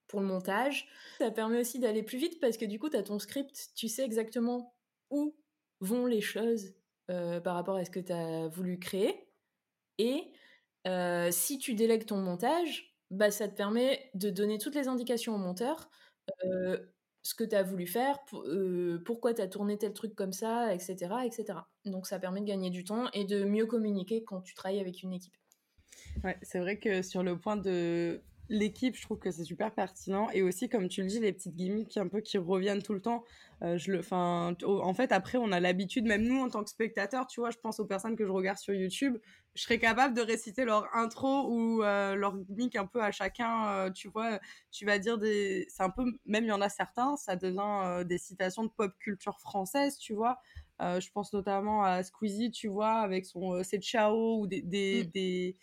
pour 0.08 0.20
le 0.20 0.26
montage. 0.26 0.88
Ça 1.18 1.30
permet 1.30 1.60
aussi 1.60 1.78
d'aller 1.78 2.02
plus 2.02 2.18
vite 2.18 2.40
parce 2.40 2.56
que 2.56 2.64
du 2.64 2.78
coup, 2.78 2.90
tu 2.90 2.96
as 2.96 3.02
ton 3.02 3.18
script, 3.18 3.70
tu 3.74 3.88
sais 3.88 4.04
exactement 4.04 4.74
où 5.10 5.34
vont 5.80 6.06
les 6.06 6.20
choses 6.20 6.74
euh, 7.10 7.40
par 7.40 7.54
rapport 7.54 7.76
à 7.76 7.84
ce 7.84 7.90
que 7.90 8.00
tu 8.00 8.12
as 8.12 8.48
voulu 8.48 8.78
créer. 8.78 9.28
Et 9.98 10.32
euh, 10.86 11.30
si 11.32 11.58
tu 11.58 11.74
délègues 11.74 12.06
ton 12.06 12.18
montage, 12.18 12.96
bah, 13.10 13.30
ça 13.30 13.48
te 13.48 13.54
permet 13.56 14.10
de 14.14 14.30
donner 14.30 14.58
toutes 14.58 14.74
les 14.74 14.88
indications 14.88 15.34
au 15.34 15.38
monteur, 15.38 15.90
euh, 16.44 16.78
ce 17.22 17.34
que 17.34 17.44
tu 17.44 17.54
as 17.56 17.62
voulu 17.62 17.86
faire, 17.86 18.24
pour, 18.26 18.44
pourquoi 19.04 19.34
tu 19.34 19.42
as 19.42 19.48
tourné 19.48 19.78
tel 19.78 19.92
truc 19.94 20.14
comme 20.14 20.32
ça, 20.32 20.74
etc., 20.74 21.14
etc. 21.26 21.60
Donc 21.84 22.06
ça 22.06 22.18
permet 22.18 22.40
de 22.40 22.46
gagner 22.46 22.70
du 22.70 22.84
temps 22.84 23.10
et 23.12 23.24
de 23.24 23.44
mieux 23.44 23.66
communiquer 23.66 24.24
quand 24.24 24.40
tu 24.42 24.54
travailles 24.54 24.80
avec 24.80 25.02
une 25.02 25.12
équipe. 25.12 25.36
Ouais, 26.24 26.36
c'est 26.42 26.58
vrai 26.60 26.78
que 26.78 27.02
sur 27.02 27.22
le 27.22 27.38
point 27.38 27.56
de 27.56 28.20
l'équipe, 28.48 28.96
je 28.96 29.02
trouve 29.02 29.18
que 29.18 29.30
c'est 29.30 29.44
super 29.44 29.72
pertinent. 29.72 30.28
Et 30.30 30.42
aussi, 30.42 30.68
comme 30.68 30.88
tu 30.88 31.00
le 31.00 31.08
dis, 31.08 31.20
les 31.20 31.32
petites 31.32 31.54
gimmicks 31.54 31.96
un 31.96 32.08
peu 32.08 32.20
qui 32.20 32.36
reviennent 32.38 32.82
tout 32.82 32.92
le 32.92 33.00
temps. 33.00 33.24
Euh, 33.62 33.78
je 33.78 33.92
le, 33.92 34.00
enfin, 34.00 34.54
en 34.66 34.92
fait, 34.92 35.10
après, 35.12 35.38
on 35.38 35.52
a 35.52 35.60
l'habitude, 35.60 36.04
même 36.04 36.22
nous, 36.22 36.38
en 36.40 36.50
tant 36.50 36.62
que 36.62 36.68
spectateurs, 36.68 37.26
tu 37.26 37.40
vois, 37.40 37.50
je 37.50 37.56
pense 37.58 37.80
aux 37.80 37.86
personnes 37.86 38.16
que 38.16 38.26
je 38.26 38.30
regarde 38.30 38.58
sur 38.58 38.74
YouTube, 38.74 39.16
je 39.54 39.62
serais 39.62 39.78
capable 39.78 40.14
de 40.14 40.20
réciter 40.20 40.64
leur 40.64 40.94
intro 40.94 41.48
ou 41.48 41.82
euh, 41.82 42.14
leur 42.14 42.36
gimmick 42.36 42.76
un 42.76 42.86
peu 42.86 43.02
à 43.02 43.10
chacun. 43.10 43.68
Euh, 43.68 43.90
tu 43.90 44.08
vois, 44.08 44.38
tu 44.70 44.84
vas 44.84 44.98
dire 44.98 45.18
des. 45.18 45.66
C'est 45.68 45.82
un 45.82 45.90
peu. 45.90 46.04
Même 46.26 46.44
il 46.44 46.48
y 46.48 46.52
en 46.52 46.60
a 46.60 46.68
certains, 46.68 47.16
ça 47.16 47.36
devient 47.36 48.04
des 48.06 48.18
citations 48.18 48.64
de 48.64 48.70
pop 48.70 48.92
culture 48.98 49.38
française, 49.40 49.96
tu 49.98 50.14
vois. 50.14 50.38
Je 50.80 51.08
pense 51.12 51.32
notamment 51.32 51.84
à 51.84 52.02
Squeezie, 52.02 52.50
tu 52.50 52.66
vois, 52.66 52.94
avec 52.94 53.24
son 53.24 53.62
C'est 53.62 53.80
ciao 53.80 54.40
ou 54.40 54.46
des. 54.46 54.62
des, 54.62 55.04
Mm. 55.04 55.10
des 55.12 55.56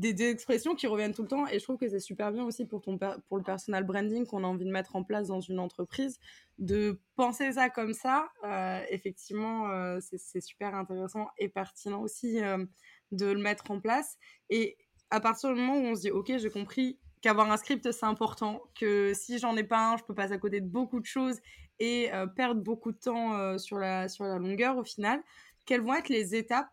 des, 0.00 0.30
expressions 0.30 0.74
qui 0.74 0.86
reviennent 0.86 1.14
tout 1.14 1.22
le 1.22 1.28
temps. 1.28 1.46
Et 1.46 1.58
je 1.58 1.64
trouve 1.64 1.76
que 1.76 1.88
c'est 1.88 2.00
super 2.00 2.32
bien 2.32 2.44
aussi 2.44 2.64
pour 2.64 2.80
ton 2.80 2.98
pour 3.28 3.36
le 3.36 3.42
personal 3.42 3.84
branding 3.84 4.26
qu'on 4.26 4.44
a 4.44 4.46
envie 4.46 4.64
de 4.64 4.70
mettre 4.70 4.96
en 4.96 5.04
place 5.04 5.28
dans 5.28 5.40
une 5.40 5.58
entreprise 5.58 6.18
de 6.58 7.00
penser 7.16 7.52
ça 7.52 7.68
comme 7.70 7.92
ça. 7.92 8.30
Euh, 8.44 8.80
effectivement 8.90 9.70
euh, 9.70 9.98
c'est 10.00 10.40
super 10.40 10.74
intéressant 10.74 11.28
et 11.38 11.48
pertinent 11.48 12.00
aussi 12.00 12.42
euh, 12.42 12.64
de 13.12 13.26
le 13.26 13.40
mettre 13.40 13.70
en 13.70 13.80
place. 13.80 14.16
Et 14.48 14.76
à 15.10 15.20
partir 15.20 15.52
du 15.52 15.60
moment 15.60 15.76
où 15.76 15.84
on 15.84 15.94
se 15.94 16.02
dit 16.02 16.10
ok 16.10 16.32
j'ai 16.38 16.50
compris 16.50 16.98
qu'avoir 17.20 17.50
un 17.50 17.56
script 17.56 17.92
c'est 17.92 18.06
important 18.06 18.62
que 18.74 19.12
si 19.14 19.38
j'en 19.38 19.56
ai 19.56 19.64
pas 19.64 19.92
un 19.92 19.96
je 19.98 20.04
peux 20.04 20.14
passer 20.14 20.32
à 20.32 20.38
côté 20.38 20.60
de 20.60 20.68
beaucoup 20.68 21.00
de 21.00 21.06
choses 21.06 21.38
et 21.78 22.10
perdre 22.36 22.60
beaucoup 22.60 22.92
de 22.92 22.98
temps 22.98 23.58
sur 23.58 23.78
la 23.78 24.08
sur 24.08 24.24
la 24.24 24.38
longueur 24.38 24.76
au 24.76 24.84
final 24.84 25.22
quelles 25.66 25.80
vont 25.80 25.94
être 25.94 26.10
les 26.10 26.34
étapes 26.34 26.68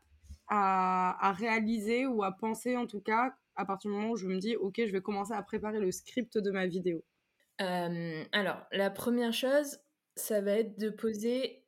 à, 0.50 1.34
réaliser 1.38 2.06
ou 2.06 2.24
à 2.24 2.32
penser 2.32 2.78
en 2.78 2.88
tout 2.88 3.02
cas 3.02 3.36
à 3.56 3.66
partir 3.66 3.92
du 3.92 3.98
moment 3.98 4.12
où 4.12 4.18
je 4.18 4.28
me 4.28 4.38
dis 4.38 4.56
ok 4.56 4.82
je 4.86 4.92
vais 4.92 5.02
commencer 5.02 5.34
à 5.34 5.42
préparer 5.42 5.80
le 5.80 5.92
script 5.92 6.38
de 6.38 6.52
ma 6.52 6.68
vidéo 6.68 7.04
euh, 7.62 8.24
Alors 8.32 8.66
la 8.72 8.90
première 8.90 9.34
chose 9.34 9.80
ça 10.16 10.42
va 10.42 10.54
être 10.54 10.80
de 10.80 10.90
poser 10.90 11.64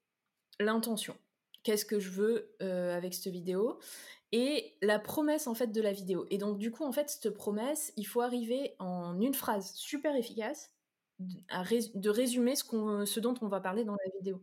l'intention. 0.60 1.16
Qu'est-ce 1.64 1.86
que 1.86 2.00
je 2.00 2.10
veux 2.10 2.56
euh, 2.62 2.96
avec 2.96 3.14
cette 3.14 3.32
vidéo 3.32 3.80
et 4.32 4.76
la 4.82 5.00
promesse 5.00 5.48
en 5.48 5.56
fait 5.56 5.72
de 5.72 5.82
la 5.82 5.92
vidéo. 5.92 6.28
Et 6.30 6.38
donc 6.38 6.60
du 6.60 6.72
coup 6.72 6.84
en 6.84 6.92
fait 6.92 7.10
cette 7.10 7.32
promesse 7.32 7.92
il 7.98 8.06
faut 8.06 8.22
arriver 8.22 8.76
en 8.80 9.20
une 9.20 9.34
phrase 9.34 9.74
super 9.74 10.16
efficace 10.16 10.72
de 11.20 12.10
résumer 12.10 12.56
ce, 12.56 13.06
ce 13.06 13.20
dont 13.20 13.34
on 13.42 13.48
va 13.48 13.60
parler 13.60 13.84
dans 13.84 13.96
la 13.96 14.12
vidéo. 14.18 14.42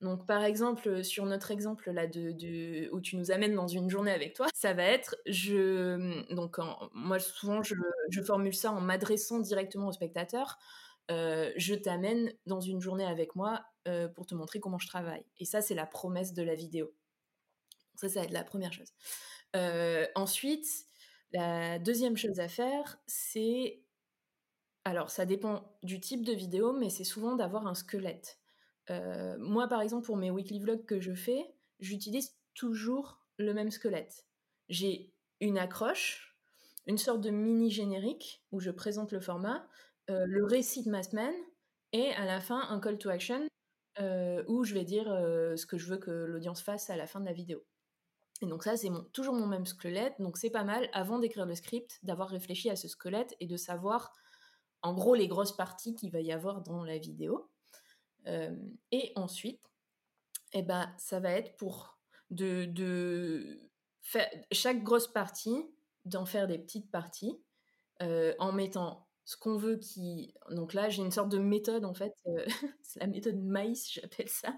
Donc, 0.00 0.26
par 0.26 0.44
exemple, 0.44 1.04
sur 1.04 1.26
notre 1.26 1.50
exemple 1.50 1.90
là 1.90 2.06
de, 2.06 2.88
où 2.92 3.00
tu 3.00 3.16
nous 3.16 3.30
amènes 3.30 3.54
dans 3.54 3.68
une 3.68 3.90
journée 3.90 4.12
avec 4.12 4.34
toi, 4.34 4.46
ça 4.54 4.72
va 4.72 4.84
être, 4.84 5.16
je, 5.26 6.34
donc 6.34 6.58
en, 6.58 6.88
moi 6.94 7.18
souvent 7.18 7.62
je, 7.62 7.74
formule 8.24 8.54
ça 8.54 8.72
en 8.72 8.80
m'adressant 8.80 9.40
directement 9.40 9.88
au 9.88 9.92
spectateur. 9.92 10.58
Euh, 11.10 11.52
je 11.56 11.74
t'amène 11.74 12.32
dans 12.46 12.60
une 12.60 12.80
journée 12.80 13.04
avec 13.04 13.34
moi 13.34 13.62
euh, 13.88 14.08
pour 14.08 14.26
te 14.26 14.34
montrer 14.34 14.58
comment 14.58 14.78
je 14.78 14.86
travaille. 14.86 15.24
Et 15.38 15.44
ça, 15.44 15.60
c'est 15.60 15.74
la 15.74 15.86
promesse 15.86 16.32
de 16.32 16.42
la 16.42 16.54
vidéo. 16.54 16.94
Ça, 17.96 18.08
ça 18.08 18.20
va 18.20 18.24
être 18.24 18.32
la 18.32 18.44
première 18.44 18.72
chose. 18.72 18.88
Euh, 19.54 20.06
ensuite, 20.14 20.66
la 21.32 21.78
deuxième 21.78 22.16
chose 22.16 22.40
à 22.40 22.48
faire, 22.48 22.98
c'est, 23.06 23.82
alors 24.84 25.10
ça 25.10 25.26
dépend 25.26 25.76
du 25.82 26.00
type 26.00 26.24
de 26.24 26.32
vidéo, 26.32 26.72
mais 26.72 26.88
c'est 26.88 27.04
souvent 27.04 27.34
d'avoir 27.34 27.66
un 27.66 27.74
squelette. 27.74 28.39
Euh, 28.90 29.36
moi, 29.38 29.68
par 29.68 29.80
exemple, 29.80 30.04
pour 30.04 30.16
mes 30.16 30.30
weekly 30.30 30.58
vlogs 30.58 30.84
que 30.84 31.00
je 31.00 31.14
fais, 31.14 31.54
j'utilise 31.78 32.36
toujours 32.54 33.20
le 33.38 33.54
même 33.54 33.70
squelette. 33.70 34.26
J'ai 34.68 35.14
une 35.40 35.58
accroche, 35.58 36.36
une 36.86 36.98
sorte 36.98 37.20
de 37.20 37.30
mini 37.30 37.70
générique 37.70 38.44
où 38.52 38.60
je 38.60 38.70
présente 38.70 39.12
le 39.12 39.20
format, 39.20 39.66
euh, 40.10 40.26
le 40.26 40.44
récit 40.44 40.82
de 40.82 40.90
ma 40.90 41.02
semaine 41.02 41.34
et 41.92 42.10
à 42.12 42.24
la 42.24 42.40
fin 42.40 42.60
un 42.68 42.80
call 42.80 42.98
to 42.98 43.08
action 43.08 43.46
euh, 44.00 44.44
où 44.48 44.64
je 44.64 44.74
vais 44.74 44.84
dire 44.84 45.06
ce 45.06 45.66
que 45.66 45.78
je 45.78 45.86
veux 45.86 45.98
que 45.98 46.10
l'audience 46.10 46.62
fasse 46.62 46.90
à 46.90 46.96
la 46.96 47.06
fin 47.06 47.20
de 47.20 47.26
la 47.26 47.32
vidéo. 47.32 47.64
Et 48.42 48.46
donc 48.46 48.64
ça, 48.64 48.76
c'est 48.76 48.90
toujours 49.12 49.34
mon 49.34 49.46
même 49.46 49.66
squelette, 49.66 50.14
donc 50.18 50.38
c'est 50.38 50.50
pas 50.50 50.64
mal 50.64 50.88
avant 50.92 51.18
d'écrire 51.18 51.46
le 51.46 51.54
script 51.54 51.98
d'avoir 52.02 52.28
réfléchi 52.28 52.70
à 52.70 52.76
ce 52.76 52.88
squelette 52.88 53.36
et 53.38 53.46
de 53.46 53.56
savoir 53.56 54.12
en 54.82 54.94
gros 54.94 55.14
les 55.14 55.28
grosses 55.28 55.54
parties 55.54 55.94
qu'il 55.94 56.10
va 56.10 56.20
y 56.20 56.32
avoir 56.32 56.62
dans 56.62 56.82
la 56.82 56.96
vidéo. 56.98 57.49
Euh, 58.26 58.54
et 58.92 59.12
ensuite, 59.16 59.60
eh 60.52 60.62
ben, 60.62 60.92
ça 60.98 61.20
va 61.20 61.32
être 61.32 61.56
pour 61.56 61.98
de, 62.30 62.64
de 62.66 63.60
chaque 64.52 64.82
grosse 64.82 65.08
partie, 65.08 65.66
d'en 66.04 66.24
faire 66.24 66.46
des 66.46 66.58
petites 66.58 66.90
parties, 66.90 67.38
euh, 68.02 68.34
en 68.38 68.52
mettant 68.52 69.06
ce 69.24 69.36
qu'on 69.36 69.56
veut 69.56 69.76
qui. 69.76 70.34
Donc 70.50 70.74
là, 70.74 70.88
j'ai 70.88 71.02
une 71.02 71.10
sorte 71.10 71.30
de 71.30 71.38
méthode 71.38 71.84
en 71.84 71.94
fait, 71.94 72.14
euh, 72.26 72.44
c'est 72.82 73.00
la 73.00 73.06
méthode 73.06 73.36
maïs, 73.36 73.92
j'appelle 73.92 74.28
ça. 74.28 74.56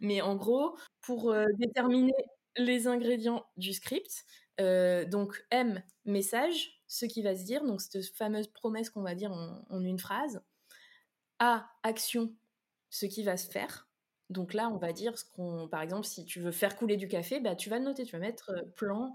Mais 0.00 0.20
en 0.22 0.36
gros, 0.36 0.76
pour 1.00 1.34
déterminer 1.58 2.14
les 2.56 2.86
ingrédients 2.86 3.44
du 3.56 3.72
script, 3.72 4.24
donc 4.58 5.44
M, 5.50 5.82
message, 6.04 6.74
ce 6.94 7.06
qui 7.06 7.22
va 7.22 7.34
se 7.34 7.44
dire, 7.44 7.64
donc 7.64 7.80
cette 7.80 8.04
fameuse 8.14 8.48
promesse 8.48 8.88
qu'on 8.88 9.02
va 9.02 9.14
dire 9.14 9.32
en, 9.32 9.80
une 9.80 9.98
phrase. 9.98 10.42
A, 11.40 11.68
action, 11.82 12.32
ce 12.94 13.06
qui 13.06 13.24
va 13.24 13.36
se 13.36 13.50
faire. 13.50 13.88
Donc 14.30 14.54
là, 14.54 14.70
on 14.70 14.78
va 14.78 14.92
dire 14.92 15.18
ce 15.18 15.24
qu'on, 15.24 15.68
par 15.68 15.82
exemple, 15.82 16.06
si 16.06 16.24
tu 16.24 16.38
veux 16.38 16.52
faire 16.52 16.76
couler 16.76 16.96
du 16.96 17.08
café, 17.08 17.40
bah, 17.40 17.56
tu 17.56 17.68
vas 17.68 17.78
le 17.78 17.84
noter, 17.84 18.04
tu 18.04 18.12
vas 18.12 18.20
mettre 18.20 18.52
plan 18.76 19.14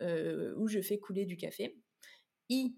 où 0.00 0.68
je 0.68 0.80
fais 0.80 0.98
couler 0.98 1.26
du 1.26 1.36
café. 1.36 1.76
I, 2.48 2.74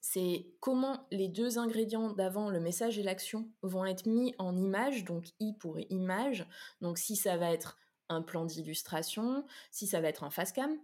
c'est 0.00 0.46
comment 0.60 1.06
les 1.10 1.28
deux 1.28 1.58
ingrédients 1.58 2.12
d'avant, 2.12 2.50
le 2.50 2.60
message 2.60 2.98
et 2.98 3.02
l'action, 3.02 3.48
vont 3.62 3.86
être 3.86 4.06
mis 4.06 4.34
en 4.38 4.56
image, 4.56 5.04
donc 5.04 5.28
I 5.40 5.54
pour 5.54 5.78
image, 5.88 6.46
donc 6.80 6.98
si 6.98 7.16
ça 7.16 7.36
va 7.36 7.52
être 7.52 7.78
un 8.08 8.20
plan 8.20 8.44
d'illustration, 8.44 9.46
si 9.70 9.86
ça 9.86 10.00
va 10.00 10.08
être 10.08 10.24
un 10.24 10.30
face 10.30 10.52
cam, 10.52 10.76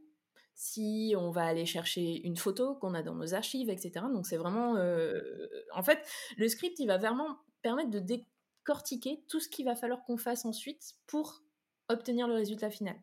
si 0.55 1.15
on 1.17 1.31
va 1.31 1.45
aller 1.45 1.67
chercher 1.67 2.25
une 2.25 2.37
photo 2.37 2.77
qu'on 2.77 2.95
a 2.95 3.03
dans 3.03 3.15
nos 3.15 3.35
archives, 3.35 3.69
etc. 3.69 4.07
Donc 4.13 4.27
c'est 4.27 4.39
vraiment... 4.39 4.77
Euh, 4.77 5.21
en 5.75 5.83
fait, 5.83 6.09
le 6.37 6.49
script, 6.49 6.79
il 6.79 6.87
va 6.87 6.97
vraiment 6.97 7.37
permettre 7.61 7.91
de 7.91 8.01
décortiquer 8.69 9.25
tout 9.29 9.41
ce 9.41 9.49
qu'il 9.49 9.65
va 9.65 9.75
falloir 9.75 10.05
qu'on 10.05 10.19
fasse 10.19 10.45
ensuite 10.45 10.95
pour 11.07 11.43
obtenir 11.89 12.29
le 12.29 12.35
résultat 12.35 12.71
final. 12.71 12.97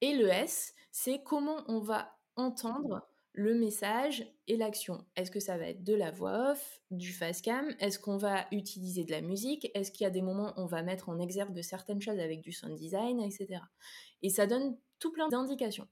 Et 0.00 0.14
le 0.14 0.28
S, 0.28 0.74
c'est 0.92 1.24
comment 1.24 1.64
on 1.66 1.80
va 1.80 2.16
entendre 2.36 3.08
le 3.32 3.54
message 3.54 4.32
et 4.46 4.56
l'action. 4.56 5.04
Est-ce 5.16 5.32
que 5.32 5.40
ça 5.40 5.58
va 5.58 5.66
être 5.66 5.82
de 5.82 5.94
la 5.94 6.12
voix 6.12 6.52
off, 6.52 6.80
du 6.92 7.12
face 7.12 7.42
cam? 7.42 7.68
Est-ce 7.80 7.98
qu'on 7.98 8.16
va 8.16 8.46
utiliser 8.52 9.02
de 9.02 9.10
la 9.10 9.22
musique? 9.22 9.70
Est-ce 9.74 9.90
qu'il 9.90 10.04
y 10.04 10.06
a 10.06 10.10
des 10.10 10.22
moments 10.22 10.50
où 10.56 10.62
on 10.62 10.66
va 10.66 10.84
mettre 10.84 11.08
en 11.08 11.18
exergue 11.18 11.60
certaines 11.62 12.00
choses 12.00 12.20
avec 12.20 12.40
du 12.40 12.52
sound 12.52 12.76
design, 12.76 13.20
etc. 13.20 13.60
Et 14.22 14.30
ça 14.30 14.46
donne 14.46 14.78
tout 15.00 15.10
plein 15.10 15.26
d'indications. 15.28 15.88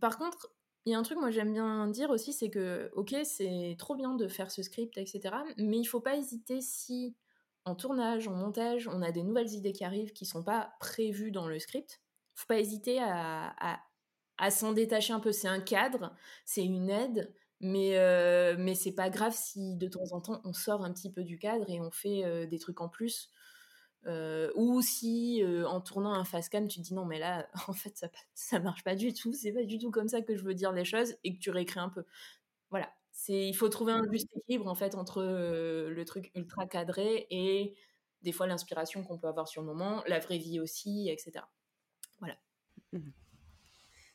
Par 0.00 0.16
contre, 0.16 0.54
il 0.86 0.92
y 0.92 0.94
a 0.94 0.98
un 0.98 1.02
truc 1.02 1.18
moi 1.18 1.30
j'aime 1.30 1.52
bien 1.52 1.86
dire 1.88 2.08
aussi, 2.08 2.32
c'est 2.32 2.50
que 2.50 2.90
ok 2.94 3.14
c'est 3.24 3.76
trop 3.78 3.94
bien 3.94 4.14
de 4.14 4.26
faire 4.26 4.50
ce 4.50 4.62
script, 4.62 4.96
etc. 4.96 5.34
Mais 5.58 5.78
il 5.78 5.84
faut 5.84 6.00
pas 6.00 6.16
hésiter 6.16 6.62
si 6.62 7.14
en 7.64 7.74
tournage, 7.74 8.28
en 8.28 8.34
montage, 8.34 8.88
on 8.88 9.02
a 9.02 9.12
des 9.12 9.22
nouvelles 9.22 9.52
idées 9.52 9.72
qui 9.72 9.84
arrivent 9.84 10.12
qui 10.12 10.26
sont 10.26 10.42
pas 10.42 10.74
prévues 10.80 11.32
dans 11.32 11.46
le 11.46 11.58
script. 11.58 12.00
Faut 12.34 12.46
pas 12.46 12.58
hésiter 12.58 12.98
à 13.00 13.54
à 14.42 14.50
s'en 14.50 14.72
détacher 14.72 15.12
un 15.12 15.20
peu. 15.20 15.32
C'est 15.32 15.48
un 15.48 15.60
cadre, 15.60 16.14
c'est 16.44 16.64
une 16.64 16.90
aide, 16.90 17.32
mais, 17.60 17.96
euh, 17.96 18.56
mais 18.58 18.74
c'est 18.74 18.92
pas 18.92 19.08
grave 19.08 19.34
si 19.36 19.76
de 19.76 19.86
temps 19.86 20.12
en 20.12 20.20
temps 20.20 20.40
on 20.44 20.52
sort 20.52 20.84
un 20.84 20.92
petit 20.92 21.12
peu 21.12 21.22
du 21.22 21.38
cadre 21.38 21.68
et 21.70 21.80
on 21.80 21.92
fait 21.92 22.24
euh, 22.24 22.46
des 22.46 22.58
trucs 22.58 22.80
en 22.80 22.88
plus. 22.88 23.30
Euh, 24.06 24.50
ou 24.56 24.82
si 24.82 25.44
en 25.64 25.80
tournant 25.80 26.12
un 26.12 26.24
face 26.24 26.48
cam 26.48 26.66
tu 26.66 26.80
te 26.80 26.84
dis 26.84 26.92
non 26.92 27.04
mais 27.04 27.20
là 27.20 27.48
en 27.68 27.72
fait 27.72 27.96
ça, 27.96 28.08
ça 28.34 28.58
marche 28.58 28.82
pas 28.82 28.96
du 28.96 29.14
tout, 29.14 29.32
c'est 29.32 29.52
pas 29.52 29.62
du 29.62 29.78
tout 29.78 29.92
comme 29.92 30.08
ça 30.08 30.22
que 30.22 30.34
je 30.34 30.42
veux 30.42 30.54
dire 30.54 30.72
les 30.72 30.84
choses 30.84 31.14
et 31.22 31.32
que 31.34 31.38
tu 31.38 31.50
réécris 31.50 31.78
un 31.78 31.88
peu. 31.88 32.04
C'est 33.12 33.48
il 33.48 33.54
faut 33.54 33.68
trouver 33.68 33.92
un 33.92 34.02
juste 34.10 34.28
équilibre 34.34 34.68
en 34.68 34.74
fait 34.74 34.94
entre 34.94 35.22
le 35.22 36.04
truc 36.04 36.30
ultra 36.34 36.66
cadré 36.66 37.26
et 37.30 37.76
des 38.22 38.32
fois 38.32 38.46
l'inspiration 38.46 39.04
qu'on 39.04 39.18
peut 39.18 39.28
avoir 39.28 39.48
sur 39.48 39.60
le 39.60 39.66
moment, 39.66 40.02
la 40.06 40.18
vraie 40.18 40.38
vie 40.38 40.60
aussi, 40.60 41.08
etc. 41.10 41.44
Voilà. 42.20 42.36
Mmh 42.92 43.10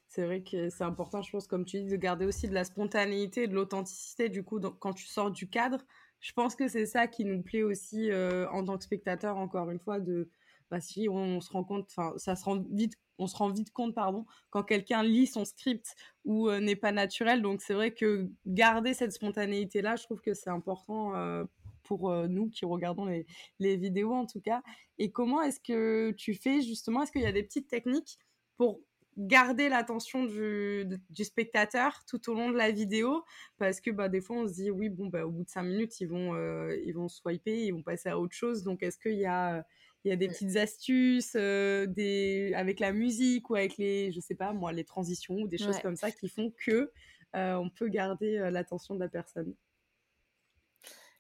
c'est 0.08 0.26
vrai 0.26 0.42
que 0.42 0.70
c'est 0.70 0.84
important, 0.84 1.22
je 1.22 1.30
pense, 1.32 1.48
comme 1.48 1.66
tu 1.66 1.82
dis, 1.82 1.90
de 1.90 1.96
garder 1.96 2.26
aussi 2.26 2.48
de 2.48 2.54
la 2.54 2.64
spontanéité 2.64 3.48
de 3.48 3.54
l'authenticité. 3.54 4.30
Du 4.30 4.44
coup, 4.44 4.60
quand 4.60 4.94
tu 4.94 5.06
sors 5.06 5.32
du 5.32 5.50
cadre, 5.50 5.86
je 6.22 6.32
pense 6.34 6.56
que 6.56 6.68
c'est 6.68 6.86
ça 6.86 7.08
qui 7.08 7.26
nous 7.26 7.44
plaît 7.44 7.64
aussi 7.64 8.10
euh, 8.10 8.50
en 8.50 8.64
tant 8.64 8.78
que 8.78 8.84
spectateur, 8.84 9.38
encore 9.38 9.70
une 9.70 9.80
fois, 9.80 10.00
de 10.00 10.30
bah, 10.72 10.80
si 10.80 11.08
on, 11.10 11.40
se 11.42 11.52
rend 11.52 11.64
compte, 11.64 11.88
enfin, 11.92 12.14
ça 12.18 12.36
se 12.36 12.46
rend 12.46 12.64
vite, 12.72 12.94
on 13.20 13.28
se 13.28 13.36
rend 13.36 13.50
vite 13.50 13.72
compte, 13.72 13.96
pardon, 13.96 14.26
quand 14.50 14.64
quelqu'un 14.64 15.04
lit 15.04 15.28
son 15.28 15.46
script 15.46 15.96
ou 16.26 16.50
euh, 16.50 16.60
n'est 16.60 16.76
pas 16.76 16.92
naturel. 16.92 17.42
Donc, 17.42 17.62
c'est 17.62 17.74
vrai 17.74 17.94
que 17.94 18.30
garder 18.46 18.94
cette 18.94 19.12
spontanéité-là, 19.12 19.96
je 19.96 20.04
trouve 20.04 20.22
que 20.22 20.34
c'est 20.34 20.50
important 20.50 21.16
euh, 21.16 21.44
pour 21.84 22.12
nous 22.28 22.50
qui 22.50 22.66
regardons 22.66 23.06
les, 23.06 23.78
vidéos, 23.78 24.14
en 24.14 24.26
tout 24.26 24.42
cas. 24.42 24.62
Et 24.98 25.12
comment 25.12 25.42
est-ce 25.42 25.60
que 25.62 26.12
tu 26.12 26.34
fais, 26.34 26.62
justement, 26.62 27.04
est-ce 27.04 27.12
qu'il 27.12 27.22
y 27.22 27.28
a 27.28 27.32
des 27.32 27.44
petites 27.44 27.70
techniques 27.70 28.20
pour 28.58 28.82
garder 29.18 29.68
l'attention 29.68 30.26
du, 30.26 30.86
spectateur 31.24 32.04
tout 32.08 32.30
au 32.30 32.34
long 32.36 32.52
de 32.52 32.58
la 32.58 32.72
vidéo? 32.72 33.24
Parce 33.58 33.82
que 33.82 33.90
bah, 33.90 34.10
des 34.10 34.22
fois 34.22 34.38
on 34.38 34.48
se 34.48 34.54
dit 34.54 34.72
oui 34.72 34.90
bon 34.90 35.08
bah, 35.08 35.26
au 35.26 35.32
bout 35.32 35.44
de 35.44 35.50
cinq 35.50 35.64
minutes 35.64 36.00
ils 36.00 36.08
vont 36.08 36.36
euh, 36.36 36.76
ils 36.86 36.94
vont 36.94 37.08
swiper 37.08 37.66
ils 37.66 37.72
vont 37.72 37.84
passer 37.84 38.10
à 38.10 38.20
autre 38.20 38.36
chose 38.36 38.64
donc 38.64 38.84
est-ce 38.84 39.00
qu'il 39.00 39.18
y 39.18 39.26
a 39.26 39.66
il 40.08 40.10
y 40.10 40.14
a 40.14 40.16
des 40.16 40.28
petites 40.28 40.56
astuces 40.56 41.34
euh, 41.36 41.86
des 41.86 42.54
avec 42.56 42.80
la 42.80 42.94
musique 42.94 43.50
ou 43.50 43.56
avec 43.56 43.78
les 43.78 44.12
je 44.12 44.20
sais 44.20 44.36
pas 44.36 44.54
moi 44.54 44.72
les 44.72 44.84
transitions 44.84 45.36
ou 45.36 45.48
des 45.48 45.58
choses 45.58 45.80
comme 45.80 45.96
ça 45.96 46.12
qui 46.12 46.30
font 46.30 46.52
que 46.66 46.92
euh, 47.36 47.56
on 47.56 47.70
peut 47.70 47.90
garder 47.90 48.50
l'attention 48.52 48.96
de 48.96 49.00
la 49.00 49.10
personne 49.10 49.54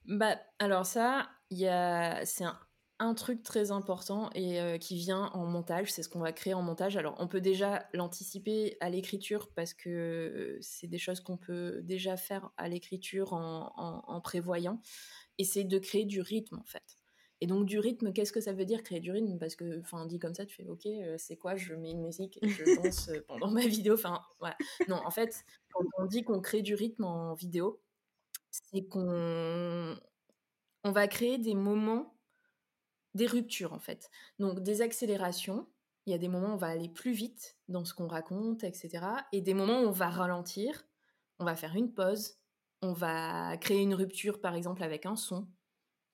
bah 0.06 0.38
alors 0.60 0.86
ça 0.86 1.30
il 1.50 1.58
y 1.58 1.68
a 1.68 2.26
c'est 2.26 2.46
un 2.46 2.58
un 3.00 3.14
truc 3.14 3.44
très 3.44 3.72
important 3.72 4.30
et 4.34 4.80
qui 4.80 4.96
vient 4.96 5.30
en 5.34 5.46
montage, 5.46 5.92
c'est 5.92 6.02
ce 6.02 6.10
qu'on 6.10 6.20
va 6.20 6.32
créer 6.32 6.54
en 6.54 6.64
montage. 6.64 6.98
Alors 6.98 7.16
on 7.20 7.28
peut 7.28 7.42
déjà 7.42 7.88
l'anticiper 7.94 8.78
à 8.80 8.90
l'écriture 8.90 9.50
parce 9.54 9.74
que 9.74 10.58
c'est 10.62 10.88
des 10.88 10.98
choses 10.98 11.20
qu'on 11.20 11.38
peut 11.38 11.82
déjà 11.84 12.18
faire 12.18 12.50
à 12.58 12.68
l'écriture 12.68 13.34
en, 13.34 14.22
prévoyant. 14.22 14.82
Et 15.38 15.44
c'est 15.44 15.64
de 15.64 15.78
créer 15.78 16.06
du 16.06 16.22
rythme 16.22 16.58
en 16.58 16.66
fait. 16.66 16.97
Et 17.40 17.48
donc 17.48 17.66
du 17.66 17.80
rythme, 17.80 18.14
qu'est-ce 18.14 18.32
que 18.32 18.42
ça 18.42 18.54
veut 18.54 18.66
dire 18.66 18.84
créer 18.84 19.00
du 19.00 19.12
rythme? 19.12 19.38
Parce 19.38 19.56
que, 19.56 19.80
enfin, 19.82 20.06
dit 20.06 20.20
comme 20.20 20.34
ça, 20.34 20.46
tu 20.46 20.56
fais 20.56 20.68
ok, 20.68 20.86
euh, 20.88 21.16
c'est 21.18 21.38
quoi? 21.38 21.56
Je 21.56 21.76
mets 21.76 21.92
une 21.92 22.02
musique 22.02 22.40
et 22.42 22.50
je 22.50 22.64
danse 22.84 23.12
pendant 23.28 23.52
ma 23.52 23.66
vidéo. 23.68 23.94
Enfin, 23.94 24.22
voilà. 24.40 24.58
Non, 24.88 24.98
en 25.06 25.12
fait, 25.12 25.46
quand 25.72 25.84
on 26.00 26.06
dit 26.06 26.24
qu'on 26.24 26.42
crée 26.42 26.62
du 26.62 26.74
rythme 26.74 27.04
en 27.04 27.36
vidéo, 27.36 27.80
c'est 28.52 28.86
qu'on 28.88 29.96
on 30.84 30.92
va 30.92 31.08
créer 31.08 31.38
des 31.38 31.54
moments 31.54 32.18
des 33.14 33.26
ruptures 33.28 33.74
en 33.74 33.80
fait. 33.80 34.10
Donc 34.40 34.62
des 34.62 34.82
accélérations, 34.82 35.68
il 36.06 36.12
y 36.12 36.14
a 36.14 36.18
des 36.18 36.30
moments 36.30 36.52
où 36.52 36.54
on 36.54 36.58
va 36.58 36.68
aller 36.68 36.90
plus 36.90 37.12
vite 37.12 37.58
dans 37.68 37.84
ce 37.84 37.94
qu'on 37.94 38.08
raconte, 38.08 38.64
etc. 38.64 39.06
Et 39.34 39.42
des 39.42 39.54
moments 39.54 39.82
où 39.82 39.88
on 39.88 39.92
va 39.92 40.10
ralentir, 40.10 40.86
on 41.40 41.46
va 41.46 41.56
faire 41.56 41.76
une 41.76 41.94
pause, 41.94 42.38
on 42.82 42.94
va 42.94 43.58
créer 43.58 43.82
une 43.82 43.96
rupture 43.96 44.40
par 44.40 44.56
exemple 44.56 44.84
avec 44.84 45.06
un 45.06 45.16
son. 45.16 45.48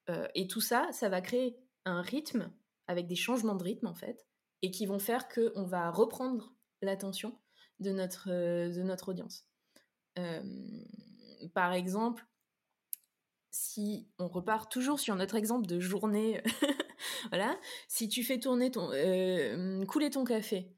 Euh, 0.10 0.28
et 0.36 0.48
tout 0.48 0.62
ça, 0.62 0.90
ça 0.92 1.10
va 1.10 1.22
créer 1.22 1.58
un 1.86 2.02
rythme 2.02 2.52
avec 2.88 3.08
des 3.08 3.16
changements 3.16 3.56
de 3.56 3.64
rythme 3.64 3.88
en 3.88 3.96
fait, 3.96 4.26
et 4.62 4.72
qui 4.72 4.86
vont 4.86 5.00
faire 5.00 5.28
qu'on 5.28 5.66
va 5.66 5.90
reprendre 5.92 6.54
l'attention 6.82 7.40
de 7.80 7.92
notre, 7.92 8.30
euh, 8.30 8.70
de 8.70 8.84
notre 8.84 9.10
audience. 9.10 9.48
Euh, 10.20 10.42
par 11.54 11.74
exemple, 11.74 12.26
si 13.52 14.10
on 14.18 14.28
repart 14.28 14.72
toujours 14.72 15.00
sur 15.00 15.16
notre 15.16 15.36
exemple 15.36 15.68
de 15.68 15.80
journée 15.80 16.42
Voilà. 17.30 17.60
Si 17.88 18.08
tu 18.08 18.24
fais 18.24 18.40
tourner 18.40 18.72
ton, 18.72 18.88
couler 19.88 20.10
ton 20.10 20.24
café, 20.24 20.74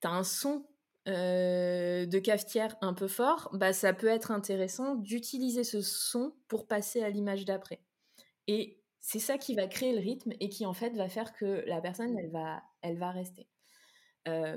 tu 0.00 0.06
as 0.06 0.10
un 0.10 0.24
son 0.24 0.69
euh, 1.10 2.06
de 2.06 2.18
cafetière 2.18 2.76
un 2.80 2.94
peu 2.94 3.08
fort, 3.08 3.50
bah 3.52 3.72
ça 3.72 3.92
peut 3.92 4.08
être 4.08 4.30
intéressant 4.30 4.94
d'utiliser 4.94 5.64
ce 5.64 5.80
son 5.80 6.34
pour 6.48 6.66
passer 6.66 7.02
à 7.02 7.10
l'image 7.10 7.44
d'après. 7.44 7.80
Et 8.46 8.80
c'est 9.00 9.18
ça 9.18 9.38
qui 9.38 9.54
va 9.54 9.66
créer 9.66 9.92
le 9.92 10.00
rythme 10.00 10.32
et 10.40 10.48
qui 10.48 10.66
en 10.66 10.72
fait 10.72 10.90
va 10.96 11.08
faire 11.08 11.32
que 11.32 11.64
la 11.66 11.80
personne 11.80 12.16
elle 12.82 12.98
va, 12.98 13.10
rester. 13.10 13.48
Euh, 14.28 14.56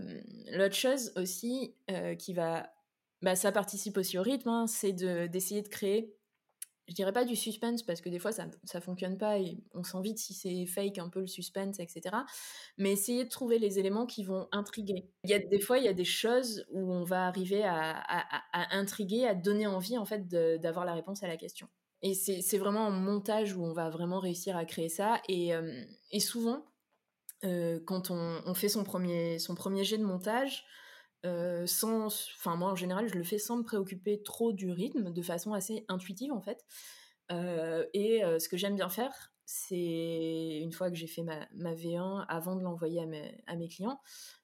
l'autre 0.51 0.75
chose 0.75 1.13
aussi 1.15 1.75
qui 2.19 2.33
va, 2.33 2.73
bah, 3.21 3.35
ça 3.35 3.51
participe 3.51 3.97
aussi 3.97 4.17
au 4.17 4.21
rythme, 4.21 4.49
hein, 4.49 4.67
c'est 4.67 4.93
d'essayer 4.93 5.61
de 5.61 5.69
créer 5.69 6.15
je 6.87 6.93
dirais 6.93 7.13
pas 7.13 7.25
du 7.25 7.35
suspense 7.35 7.83
parce 7.83 8.01
que 8.01 8.09
des 8.09 8.19
fois 8.19 8.31
ça, 8.31 8.47
ça 8.63 8.81
fonctionne 8.81 9.17
pas 9.17 9.39
et 9.39 9.57
on 9.73 9.83
sent 9.83 10.01
vite 10.01 10.17
si 10.17 10.33
c'est 10.33 10.65
fake 10.65 10.97
un 10.97 11.09
peu 11.09 11.21
le 11.21 11.27
suspense, 11.27 11.79
etc. 11.79 12.15
Mais 12.77 12.91
essayer 12.91 13.23
de 13.23 13.29
trouver 13.29 13.59
les 13.59 13.79
éléments 13.79 14.05
qui 14.05 14.23
vont 14.23 14.47
intriguer. 14.51 15.09
Il 15.23 15.29
y 15.29 15.33
a 15.33 15.39
des 15.39 15.59
fois 15.59 15.77
il 15.77 15.85
y 15.85 15.89
a 15.89 15.93
des 15.93 16.05
choses 16.05 16.65
où 16.71 16.91
on 16.91 17.03
va 17.03 17.27
arriver 17.27 17.63
à, 17.63 18.03
intriguer, 18.71 19.25
à 19.25 19.33
donner 19.35 19.67
envie 19.67 19.97
en 19.97 20.05
fait 20.05 20.27
d'avoir 20.27 20.85
la 20.85 20.93
réponse 20.93 21.23
à 21.23 21.27
la 21.27 21.37
question. 21.37 21.67
Et 22.01 22.13
c'est 22.15 22.57
vraiment 22.57 22.87
en 22.87 22.91
montage 22.91 23.55
où 23.55 23.63
on 23.63 23.71
va 23.71 23.89
vraiment 23.89 24.19
réussir 24.19 24.57
à 24.57 24.65
créer 24.65 24.89
ça. 24.89 25.21
Et, 25.29 25.55
euh, 25.55 25.85
et 26.11 26.19
souvent, 26.19 26.65
euh, 27.45 27.79
quand 27.85 28.11
on, 28.11 28.41
on, 28.45 28.53
fait 28.53 28.67
son 28.67 28.83
premier, 28.83 29.39
son 29.39 29.55
premier 29.55 29.85
jet 29.85 29.97
de 29.97 30.03
montage, 30.03 30.65
euh, 31.25 31.65
sans, 31.65 32.07
enfin 32.07 32.57
moi 32.57 32.71
en 32.71 32.75
général 32.75 33.07
je 33.07 33.15
le 33.15 33.23
fais 33.23 33.37
sans 33.37 33.57
me 33.57 33.63
préoccuper 33.63 34.21
trop 34.23 34.51
du 34.51 34.69
rythme, 34.71 35.11
de 35.13 35.21
façon 35.21 35.53
assez 35.53 35.85
intuitive 35.87 36.33
en 36.33 36.41
fait. 36.41 36.65
Euh, 37.31 37.85
et 37.93 38.23
euh, 38.23 38.39
ce 38.39 38.49
que 38.49 38.57
j'aime 38.57 38.75
bien 38.75 38.89
faire, 38.89 39.33
c'est 39.45 40.59
une 40.61 40.73
fois 40.73 40.89
que 40.89 40.97
j'ai 40.97 41.07
fait 41.07 41.23
ma, 41.23 41.47
ma, 41.53 41.73
V1 41.73 42.25
avant 42.27 42.55
de 42.55 42.61
l'envoyer 42.63 43.01
à, 43.01 43.55
mes, 43.55 43.67
clients, 43.69 44.01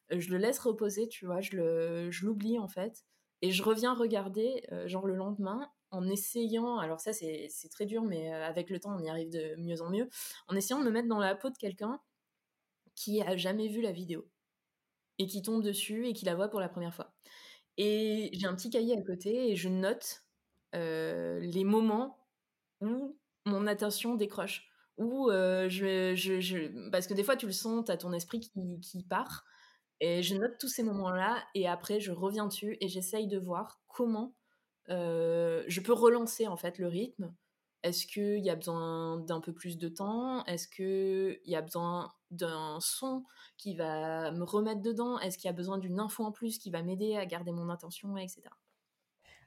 je 0.10 0.30
le 0.30 0.38
laisse 0.38 0.60
reposer, 0.60 1.08
tu 1.08 1.26
vois, 1.26 1.42
je 1.42 2.26
l'oublie 2.26 2.60
en 2.60 2.68
fait, 2.68 3.06
et 3.42 3.52
je 3.52 3.64
reviens 3.64 3.94
regarder 3.94 4.64
genre 4.86 5.06
le 5.08 5.16
lendemain 5.16 5.70
en 5.92 6.08
essayant, 6.08 6.78
alors 6.78 7.00
ça 7.00 7.14
c'est 7.14 7.50
très 7.72 7.86
dur, 7.86 8.04
mais 8.04 8.32
avec 8.32 8.70
le 8.70 8.80
temps 8.80 8.96
on 8.96 9.04
y 9.04 9.10
arrive 9.10 9.30
de 9.30 9.56
mieux 9.58 9.82
en 9.82 9.90
mieux, 9.90 10.10
en 10.48 10.56
essayant 10.56 10.80
de 10.80 10.86
me 10.86 10.92
mettre 10.92 11.08
dans 11.08 11.20
la 11.20 11.36
peau 11.36 11.50
de 11.50 11.58
quelqu'un 11.58 12.00
qui 12.96 13.22
a 13.22 13.38
jamais 13.38 13.68
vu 13.68 13.82
la 13.82 13.92
vidéo 13.92 14.30
et 15.20 15.28
qui 15.28 15.42
tombe 15.42 15.62
dessus 15.62 16.08
et 16.08 16.14
qui 16.14 16.26
la 16.26 16.36
voit 16.36 16.50
pour 16.50 16.60
la 16.60 16.70
première 16.70 16.96
fois. 16.96 17.14
Et 17.78 18.32
j'ai 18.34 18.48
un 18.48 18.56
petit 18.56 18.70
cahier 18.70 18.98
à 18.98 19.02
côté 19.02 19.52
et 19.52 19.56
je 19.56 19.70
note 19.70 20.24
les 20.74 21.64
moments 21.64 22.28
où 22.82 23.18
mon 23.46 23.68
attention 23.68 24.16
décroche. 24.16 24.68
Où 24.98 25.30
je, 25.30 26.14
je, 26.16 26.90
Parce 26.90 27.08
que 27.08 27.14
des 27.14 27.24
fois, 27.24 27.38
tu 27.38 27.46
le 27.46 27.52
sens, 27.52 27.86
tu 27.86 27.92
as 27.92 27.98
ton 27.98 28.12
esprit 28.12 28.40
qui, 28.40 28.80
qui, 28.82 29.04
part. 29.04 29.46
Et 30.02 30.24
je 30.24 30.36
note 30.36 30.58
tous 30.60 30.68
ces 30.68 30.84
moments-là 30.84 31.44
et 31.56 31.68
après, 31.68 32.00
je 32.00 32.12
reviens 32.12 32.48
dessus 32.48 32.78
et 32.82 32.88
j'essaye 32.88 33.28
de 33.28 33.38
voir 33.38 33.82
comment 33.88 34.36
je 34.88 35.80
peux 35.82 35.94
relancer 35.94 36.48
en 36.48 36.58
fait 36.58 36.80
le 36.80 36.88
rythme. 36.88 37.34
Est-ce 37.84 38.06
qu'il 38.06 38.44
y 38.44 38.50
a 38.50 38.56
besoin 38.56 39.20
d'un 39.20 39.40
peu 39.40 39.54
plus 39.54 39.78
de 39.78 39.88
temps? 39.88 40.44
Est-ce 40.46 40.68
qu'il 40.68 41.40
y 41.46 41.56
a 41.56 41.62
besoin 41.62 42.12
d'un 42.32 42.80
son 42.80 43.24
qui 43.58 43.76
va 43.76 44.32
me 44.32 44.44
remettre 44.44 44.82
dedans? 44.82 45.20
Est-ce 45.20 45.38
qu'il 45.38 45.48
y 45.48 45.50
a 45.50 45.54
besoin 45.54 45.78
d'une 45.78 46.00
info 46.00 46.24
en 46.24 46.32
plus 46.32 46.58
qui 46.58 46.72
va 46.72 46.84
m'aider 46.84 47.16
à 47.16 47.26
garder 47.26 47.52
mon 47.52 47.70
attention, 47.70 48.18
etc. 48.18 48.50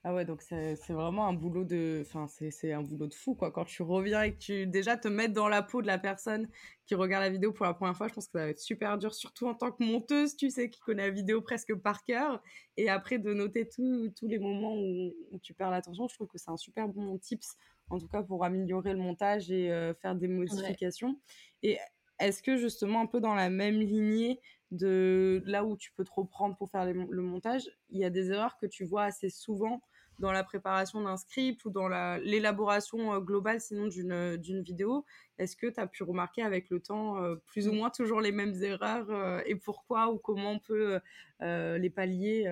Ah 0.05 0.13
ouais, 0.13 0.25
donc 0.25 0.43
c'est 0.43 0.75
vraiment 0.89 1.29
un 1.29 1.33
boulot 1.33 1.65
de, 1.65 2.03
enfin 2.05 2.27
c'est 2.27 2.73
un 2.73 2.83
boulot 2.83 3.07
de 3.07 3.15
fou 3.15 3.37
quoi. 3.37 3.53
Quand 3.53 3.65
tu 3.65 3.85
reviens 3.85 4.23
et 4.23 4.33
que 4.35 4.39
tu 4.39 4.67
déjà 4.67 4.97
te 4.97 5.07
mets 5.07 5.29
dans 5.29 5.49
la 5.49 5.63
peau 5.63 5.81
de 5.81 5.87
la 5.87 5.97
personne 5.97 6.49
qui 6.87 6.97
regarde 6.97 7.23
la 7.23 7.31
vidéo 7.31 7.53
pour 7.53 7.67
la 7.67 7.73
première 7.73 7.97
fois, 7.97 8.09
je 8.09 8.15
pense 8.15 8.27
que 8.27 8.33
ça 8.33 8.45
va 8.45 8.49
être 8.49 8.59
super 8.59 8.99
dur, 8.99 9.15
surtout 9.15 9.47
en 9.47 9.55
tant 9.55 9.71
que 9.71 9.85
monteuse, 9.85 10.37
tu 10.37 10.51
sais, 10.51 10.71
qui 10.71 10.81
connaît 10.81 11.07
la 11.07 11.13
vidéo 11.13 11.41
presque 11.41 11.73
par 11.77 12.03
cœur, 12.03 12.43
et 12.77 12.89
après 12.89 13.19
de 13.19 13.33
noter 13.33 13.69
tous 13.69 14.13
les 14.23 14.41
moments 14.41 14.75
où, 14.75 15.39
tu 15.41 15.55
perds 15.55 15.71
l'attention, 15.71 16.09
je 16.09 16.15
trouve 16.17 16.27
que 16.27 16.39
c'est 16.39 16.51
un 16.51 16.57
super 16.57 16.89
bon 16.89 17.17
tips, 17.19 17.55
en 17.89 18.01
tout 18.01 18.09
cas 18.09 18.25
pour 18.25 18.45
améliorer 18.45 18.95
le 18.95 18.99
montage 18.99 19.53
et 19.53 19.71
euh, 19.71 19.95
faire 19.95 20.17
des 20.17 20.27
modifications. 20.27 21.17
Et 21.63 21.79
est-ce 22.27 22.43
que 22.43 22.57
justement 22.57 23.01
un 23.01 23.07
peu 23.07 23.21
dans 23.21 23.35
la 23.35 23.51
même 23.51 23.81
lignée 23.81 24.41
de 24.71 25.43
là 25.47 25.65
où 25.65 25.77
tu 25.77 25.93
peux 25.93 26.05
te 26.05 26.13
reprendre 26.15 26.57
pour 26.57 26.71
faire 26.71 26.87
le 26.87 27.23
montage, 27.23 27.69
il 27.91 28.01
y 28.01 28.05
a 28.05 28.11
des 28.11 28.31
erreurs 28.31 28.57
que 28.59 28.67
tu 28.67 28.85
vois 28.85 29.05
assez 29.05 29.29
souvent 29.29 29.83
dans 30.19 30.33
la 30.33 30.45
préparation 30.45 31.03
d'un 31.03 31.17
script 31.17 31.65
ou 31.65 31.71
dans 31.71 31.89
l'élaboration 32.19 33.13
euh, 33.13 33.21
globale 33.21 33.61
sinon 33.61 33.89
d'une 33.89 34.63
vidéo? 34.63 35.05
Est-ce 35.39 35.57
que 35.57 35.67
tu 35.67 35.81
as 35.81 35.87
pu 35.87 36.05
remarquer 36.05 36.43
avec 36.43 36.71
le 36.71 36.81
temps 36.81 37.23
euh, 37.23 37.37
plus 37.47 37.69
ou 37.69 37.73
moins 37.73 37.91
toujours 37.91 38.21
les 38.21 38.33
mêmes 38.33 38.55
erreurs 38.63 39.11
euh, 39.11 39.41
et 39.47 39.57
pourquoi 39.57 40.11
ou 40.11 40.19
comment 40.19 40.53
on 40.53 40.59
peut 40.59 41.01
les 41.41 41.91
pallier 41.91 42.49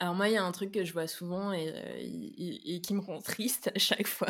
alors 0.00 0.14
moi, 0.14 0.28
il 0.28 0.34
y 0.34 0.36
a 0.36 0.44
un 0.44 0.52
truc 0.52 0.70
que 0.70 0.84
je 0.84 0.92
vois 0.92 1.08
souvent 1.08 1.52
et, 1.52 1.74
et, 1.98 2.80
qui 2.80 2.94
me 2.94 3.00
rend 3.00 3.20
triste 3.20 3.72
à 3.74 3.78
chaque 3.80 4.06
fois, 4.06 4.28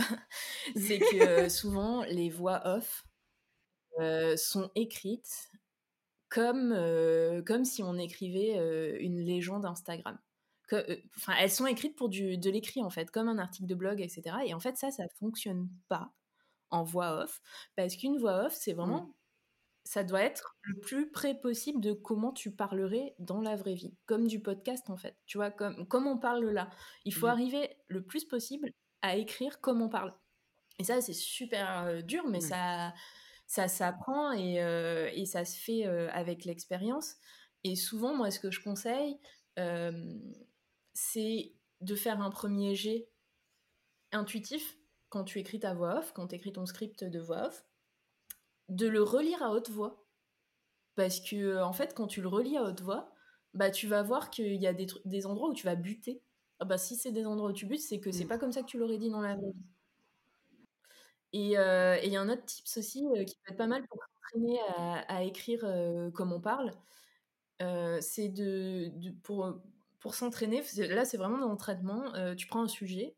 c'est 0.75 0.99
que 0.99 1.49
souvent 1.51 2.05
les 2.05 2.31
voix 2.31 2.63
off 2.65 3.05
sont 4.37 4.71
écrites 4.75 5.51
comme, 6.29 6.75
comme 7.47 7.65
si 7.65 7.83
on 7.83 7.97
écrivait 7.99 8.99
une 9.01 9.21
légende 9.21 9.65
Instagram. 9.65 10.19
Euh, 10.73 10.97
enfin, 11.17 11.35
elles 11.41 11.51
sont 11.51 11.67
écrites 11.67 11.97
pour 11.97 12.09
du, 12.09 12.37
de 12.37 12.51
l'écrit 12.51 12.83
en 12.83 12.91
fait, 12.91 13.11
comme 13.11 13.29
un 13.29 13.39
article 13.39 13.67
de 13.67 13.75
blog, 13.75 14.01
etc. 14.01 14.37
Et 14.47 14.55
en 14.55 14.61
fait, 14.61 14.77
ça, 14.77 14.91
ça 14.91 15.09
fonctionne 15.19 15.69
pas 15.89 16.13
en 16.71 16.83
voix 16.83 17.23
off, 17.23 17.41
parce 17.77 17.97
qu'une 17.97 18.19
voix 18.19 18.45
off, 18.45 18.55
c'est 18.55 18.75
vraiment, 18.75 19.03
mmh. 19.03 19.13
ça 19.85 20.05
doit 20.05 20.21
être 20.21 20.57
le 20.61 20.79
plus 20.79 21.11
près 21.11 21.35
possible 21.35 21.81
de 21.81 21.95
comment 21.95 22.33
tu 22.33 22.51
parlerais 22.51 23.15
dans 23.19 23.41
la 23.41 23.57
vraie 23.57 23.75
vie, 23.75 23.95
comme 24.05 24.27
du 24.27 24.41
podcast 24.41 24.91
en 24.91 24.99
fait. 24.99 25.17
Tu 25.27 25.39
vois, 25.39 25.51
comme, 25.51 25.87
comme 25.89 26.07
on 26.07 26.19
parle 26.19 26.45
là. 26.51 26.69
Il 27.07 27.15
faut 27.15 27.27
mmh. 27.27 27.31
arriver 27.31 27.77
le 27.89 28.03
plus 28.03 28.27
possible 28.27 28.73
à 29.01 29.17
écrire 29.17 29.61
comme 29.61 29.81
on 29.81 29.89
parle. 29.89 30.15
Et 30.79 30.85
ça, 30.85 31.01
c'est 31.01 31.15
super 31.15 31.85
euh, 31.87 32.03
dur, 32.03 32.27
mais 32.29 32.39
mmh. 32.39 32.43
ça, 32.43 32.95
ça 33.49 33.67
s'apprend 33.67 34.31
et, 34.31 34.63
euh, 34.63 35.11
et, 35.15 35.27
ça 35.27 35.45
se 35.45 35.59
fait 35.59 35.85
avec 35.85 36.45
l'expérience. 36.45 37.17
Et 37.65 37.75
souvent, 37.75 38.15
moi, 38.15 38.31
ce 38.31 38.39
que 38.39 38.53
je 38.53 38.63
conseille, 38.63 39.19
c'est 40.95 41.53
de 41.81 41.95
faire 41.97 42.21
un 42.21 42.31
premier 42.31 42.77
jet 42.77 43.09
intuitif 44.13 44.77
quand 45.09 45.25
tu 45.25 45.39
écris 45.39 45.61
ta 45.61 45.75
voix 45.75 45.99
off, 45.99 46.13
quand 46.13 46.29
tu 46.29 46.37
écris 46.37 46.53
ton 46.53 46.67
script 46.67 47.03
de 47.05 47.19
voix 47.19 47.47
off, 47.47 47.65
de 48.69 48.87
le 48.87 49.03
relire 49.03 49.43
à 49.43 49.51
haute 49.51 49.71
voix. 49.71 50.05
Parce 50.95 51.21
que, 51.21 51.63
en 51.63 51.73
fait, 51.73 51.95
quand 51.95 52.07
tu 52.07 52.21
le 52.21 52.29
relis 52.29 52.57
à 52.57 52.65
haute 52.65 52.83
voix, 52.83 53.15
bah, 53.55 53.71
tu 53.71 53.87
vas 53.87 54.03
voir 54.03 54.31
qu'il 54.31 54.61
y 54.61 54.67
a 54.67 54.73
des, 54.73 54.87
des, 55.05 55.27
endroits 55.27 55.49
où 55.49 55.55
tu 55.55 55.65
vas 55.65 55.77
buter. 55.77 56.23
Ah 56.59 56.65
bah, 56.65 56.77
si 56.77 56.97
c'est 56.97 57.13
des 57.13 57.25
endroits 57.25 57.51
où 57.51 57.53
tu 57.53 57.67
butes, 57.67 57.81
c'est 57.81 58.01
que 58.01 58.11
c'est 58.11 58.25
mm. 58.25 58.29
pas 58.29 58.39
comme 58.39 58.53
ça 58.53 58.63
que 58.63 58.67
tu 58.67 58.79
l'aurais 58.79 58.99
dit 58.99 59.11
dans 59.11 59.21
la 59.21 59.37
vraie 59.37 59.53
vie. 59.53 59.67
Et 61.33 61.49
il 61.49 61.51
y 61.51 61.57
a 62.17 62.21
un 62.21 62.29
autre 62.29 62.45
tips 62.45 62.77
aussi 62.79 63.07
euh, 63.07 63.25
qui 63.25 63.37
peut 63.37 63.53
être 63.53 63.59
pas 63.59 63.67
mal 63.67 63.87
pour 63.87 63.99
s'entraîner 63.99 64.59
à, 65.09 65.23
écrire 65.25 65.61
euh, 65.65 66.11
comme 66.11 66.33
on 66.33 66.41
parle. 66.41 66.73
c'est 68.01 68.29
de, 68.29 68.89
de, 68.95 69.11
pour, 69.23 69.61
pour 70.01 70.15
s'entraîner, 70.15 70.63
là 70.77 71.05
c'est 71.05 71.17
vraiment 71.17 71.39
dans 71.39 71.49
l'entraînement, 71.49 72.13
tu 72.37 72.47
prends 72.47 72.63
un 72.63 72.69
sujet, 72.69 73.17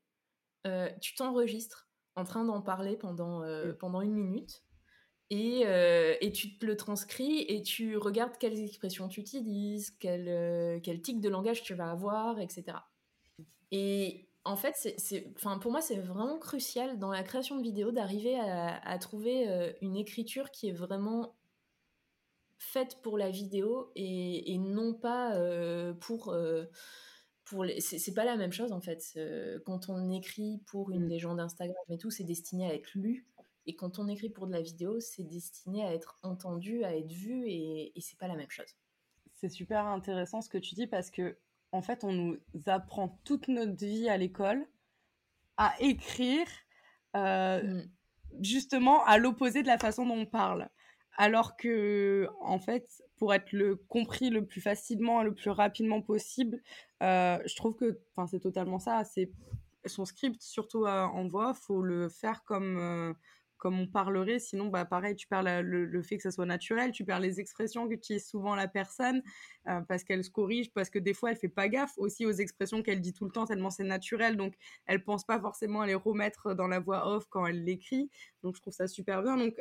tu 1.01 1.15
t'enregistres 1.15 1.89
en 2.17 2.25
train 2.25 2.45
d'en 2.45 2.61
parler 2.61 2.97
pendant, 2.97 3.43
euh, 3.43 3.73
pendant 3.73 4.01
une 4.01 4.15
minute, 4.15 4.65
et, 5.33 5.61
et, 5.61 6.33
tu 6.33 6.59
te 6.59 6.67
le 6.67 6.77
transcris 6.77 7.43
et 7.43 7.63
tu 7.63 7.97
regardes 7.97 8.37
quelles 8.37 8.59
expressions 8.59 9.07
tu 9.07 9.21
utilises, 9.21 9.93
quel, 10.01 10.81
quel 10.83 11.01
tic 11.03 11.21
de 11.21 11.29
langage 11.29 11.63
tu 11.63 11.75
vas 11.75 11.93
avoir, 11.93 12.41
etc. 12.41 12.79
Et 13.71 14.30
en 14.45 14.57
fait, 14.57 14.75
c'est, 14.97 15.35
pour 15.61 15.71
moi, 15.71 15.81
c'est 15.81 15.99
vraiment 15.99 16.39
crucial 16.39 16.99
dans 16.99 17.11
la 17.11 17.23
création 17.23 17.57
de 17.57 17.63
vidéos 17.63 17.93
d'arriver 17.93 18.39
à, 18.39 18.77
à, 18.79 18.99
trouver 18.99 19.75
une 19.83 19.97
écriture 19.97 20.51
qui 20.51 20.69
est 20.69 20.73
vraiment 20.73 21.35
faite 22.61 22.99
pour 23.03 23.19
la 23.19 23.31
vidéo 23.31 23.91
et, 23.97 24.59
non 24.59 24.95
pas 24.95 25.35
euh, 25.35 25.95
pour 25.95 26.29
euh, 26.29 26.67
pour 27.45 27.65
les... 27.65 27.81
c'est 27.81 28.15
pas 28.15 28.25
la 28.25 28.37
même 28.37 28.53
chose 28.53 28.71
en 28.71 28.81
fait. 28.81 29.19
Quand 29.65 29.89
on 29.89 30.11
écrit 30.11 30.61
pour 30.67 30.91
une 30.91 31.07
mmh. 31.07 31.09
légende 31.09 31.41
Instagram 31.41 31.85
et 31.89 31.99
tout 31.99 32.11
c'est 32.11 32.25
destiné 32.25 32.71
à 32.71 32.75
être 32.75 32.95
lu. 32.95 33.27
Et 33.67 33.77
quand 33.77 33.99
on 33.99 34.09
écrit 34.09 34.31
pour 34.31 34.47
de 34.47 34.53
la 34.53 34.61
vidéo 34.61 35.01
c'est 35.01 35.25
destiné 35.25 35.85
à 35.85 35.95
être 35.95 36.19
entendu 36.23 36.85
à 36.85 36.95
être 36.95 37.11
vu 37.11 37.49
et, 37.49 37.97
et 37.97 38.01
c'est 38.01 38.19
pas 38.19 38.29
la 38.29 38.37
même 38.37 38.51
chose. 38.51 38.77
C'est 39.35 39.49
super 39.49 39.87
intéressant 39.87 40.43
ce 40.43 40.51
que 40.51 40.59
tu 40.59 40.75
dis 40.75 40.87
parce 40.87 41.11
que 41.11 41.37
en 41.73 41.83
fait 41.83 42.05
on 42.05 42.13
nous 42.13 42.37
apprend 42.67 43.21
toute 43.25 43.49
notre 43.49 43.77
vie 43.85 44.09
à 44.09 44.17
l'école 44.17 44.67
à 45.57 45.75
écrire 45.81 46.47
euh, 47.17 47.63
mmh. 47.63 47.83
justement 48.43 49.05
à 49.05 49.19
l'opposé 49.19 49.63
de 49.63 49.67
la 49.67 49.79
façon 49.79 50.07
dont 50.07 50.19
on 50.19 50.27
parle 50.27 50.69
alors 51.17 51.57
que 51.57 52.29
en 52.41 52.59
fait 52.59 52.87
pour 53.17 53.35
être 53.35 53.53
le 53.53 53.77
compris 53.77 54.31
le 54.31 54.47
plus 54.47 54.61
facilement 54.61 55.23
le 55.23 55.35
plus 55.35 55.51
rapidement 55.51 56.03
possible 56.03 56.61
euh, 57.03 57.39
je 57.47 57.57
trouve 57.57 57.75
que 57.75 58.01
c'est 58.31 58.41
totalement 58.41 58.79
ça 58.79 59.05
c'est 59.05 59.31
son 59.87 60.05
script 60.05 60.43
surtout 60.43 60.87
euh, 60.87 61.05
en 61.05 61.29
voix 61.29 61.55
faut 61.55 61.83
le 61.83 62.09
faire 62.09 62.45
comme 62.45 63.15
comme 63.61 63.79
on 63.79 63.87
parlerait 63.87 64.41
sinon 64.41 64.67
bah 64.67 64.85
pareil 64.85 65.15
tu 65.15 65.29
perds 65.29 65.63
le, 65.63 66.03
fait 66.03 66.17
que 66.17 66.23
ça 66.23 66.33
soit 66.33 66.47
naturel 66.47 66.91
tu 66.91 67.05
perds 67.05 67.21
les 67.21 67.39
expressions 67.39 67.89
qu'utilise 67.89 68.27
souvent 68.27 68.57
la 68.57 68.67
personne 68.67 69.23
parce 69.87 70.03
qu'elle 70.03 70.25
se 70.25 70.31
corrige 70.31 70.73
parce 70.73 70.91
que 70.91 70.99
des 70.99 71.15
fois 71.15 71.31
elle 71.31 71.37
fait 71.37 71.49
pas 71.49 71.69
gaffe 71.69 71.93
aussi 71.99 72.27
aux 72.27 72.33
expressions 72.33 72.83
qu'elle 72.83 73.01
dit 73.01 73.13
tout 73.13 73.27
le 73.27 73.31
temps 73.31 73.45
tellement 73.45 73.71
c'est 73.71 73.85
naturel 73.85 74.37
donc 74.37 74.55
elle 74.87 75.05
pense 75.05 75.25
pas 75.25 75.39
forcément 75.39 75.83
à 75.83 75.87
les 75.87 75.95
remettre 75.95 76.55
dans 76.55 76.67
la 76.67 76.81
voix 76.81 77.07
off 77.15 77.27
quand 77.29 77.47
elle 77.47 77.63
l'écrit 77.63 78.11
donc 78.43 78.57
je 78.57 78.63
trouve 78.63 78.73
ça 78.73 78.89
super 78.89 79.23
bien 79.23 79.37
donc 79.37 79.55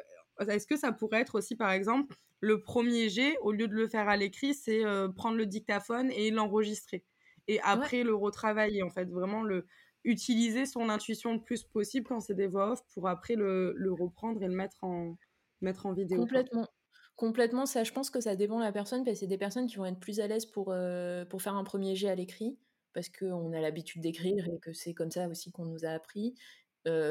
est-ce 0.47 0.67
que 0.67 0.77
ça 0.77 0.91
pourrait 0.91 1.21
être 1.21 1.35
aussi, 1.35 1.55
par 1.55 1.71
exemple, 1.71 2.15
le 2.39 2.61
premier 2.61 3.09
jet, 3.09 3.37
au 3.41 3.51
lieu 3.51 3.67
de 3.67 3.73
le 3.73 3.87
faire 3.87 4.07
à 4.07 4.15
l'écrit, 4.15 4.53
c'est 4.53 4.85
euh, 4.85 5.09
prendre 5.09 5.37
le 5.37 5.45
dictaphone 5.45 6.11
et 6.11 6.31
l'enregistrer. 6.31 7.03
Et 7.47 7.59
après, 7.61 8.03
le 8.03 8.15
retravailler, 8.15 8.83
en 8.83 8.89
fait, 8.89 9.09
vraiment 9.09 9.43
le 9.43 9.65
utiliser 10.03 10.65
son 10.65 10.89
intuition 10.89 11.33
le 11.33 11.41
plus 11.41 11.63
possible 11.63 12.07
quand 12.07 12.19
c'est 12.19 12.33
des 12.33 12.47
voix 12.47 12.71
off 12.71 12.81
pour 12.93 13.07
après 13.07 13.35
le, 13.35 13.73
reprendre 13.91 14.41
et 14.43 14.47
le 14.47 14.55
mettre 14.55 14.83
en, 14.83 15.17
mettre 15.61 15.85
en 15.85 15.93
vidéo. 15.93 16.19
Complètement. 16.19 16.67
Complètement, 17.15 17.65
ça, 17.65 17.83
je 17.83 17.91
pense 17.91 18.09
que 18.09 18.21
ça 18.21 18.37
dépend 18.37 18.59
de 18.59 18.63
la 18.63 18.71
personne, 18.71 19.03
parce 19.03 19.15
que 19.15 19.19
c'est 19.19 19.27
des 19.27 19.37
personnes 19.37 19.67
qui 19.67 19.75
vont 19.75 19.85
être 19.85 19.99
plus 19.99 20.21
à 20.21 20.27
l'aise 20.27 20.45
pour, 20.45 20.71
euh, 20.71 21.25
pour 21.25 21.41
faire 21.41 21.55
un 21.55 21.65
premier 21.65 21.93
jet 21.93 22.07
à 22.07 22.15
l'écrit, 22.15 22.57
parce 22.93 23.09
qu'on 23.09 23.51
a 23.51 23.59
l'habitude 23.59 24.01
d'écrire 24.01 24.47
et 24.47 24.57
que 24.59 24.71
c'est 24.71 24.93
comme 24.93 25.11
ça 25.11 25.27
aussi 25.27 25.51
qu'on 25.51 25.65
nous 25.65 25.83
a 25.85 25.89
appris 25.89 26.35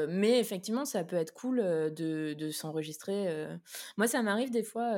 mais 0.09 0.39
effectivement, 0.39 0.83
ça 0.83 1.05
peut 1.05 1.15
être 1.15 1.33
cool 1.33 1.59
de, 1.61 2.33
de 2.33 2.49
s'enregistrer. 2.49 3.47
Moi, 3.97 4.07
ça 4.07 4.21
m'arrive 4.21 4.51
des 4.51 4.63
fois. 4.63 4.93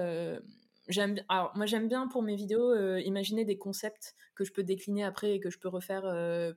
Alors, 1.30 1.52
moi, 1.56 1.66
j'aime 1.66 1.88
bien 1.88 2.08
pour 2.08 2.22
mes 2.22 2.36
vidéos 2.36 2.76
imaginer 2.98 3.46
des 3.46 3.58
concepts 3.58 4.16
que 4.36 4.44
je 4.44 4.52
peux 4.52 4.64
décliner 4.64 5.04
après 5.04 5.36
et 5.36 5.40
que 5.40 5.50
je 5.50 5.60
peux 5.60 5.70
refaire 5.70 6.04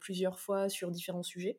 plusieurs 0.01 0.39
fois 0.39 0.69
sur 0.69 0.91
différents 0.91 1.23
sujets. 1.23 1.59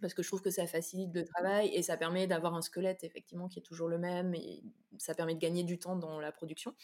Parce 0.00 0.14
que 0.14 0.22
je 0.22 0.28
trouve 0.28 0.40
que 0.42 0.50
ça 0.50 0.66
facilite 0.66 1.14
le 1.14 1.24
travail 1.24 1.70
et 1.74 1.82
ça 1.82 1.96
permet 1.96 2.26
d'avoir 2.26 2.54
un 2.54 2.62
squelette, 2.62 3.04
effectivement, 3.04 3.48
qui 3.48 3.58
est 3.58 3.62
toujours 3.62 3.88
le 3.88 3.98
même 3.98 4.34
et 4.34 4.62
ça 4.98 5.14
permet 5.14 5.34
de 5.34 5.40
gagner 5.40 5.64
du 5.64 5.78
temps 5.78 5.96
dans 5.96 6.20
la 6.20 6.32
production. 6.32 6.74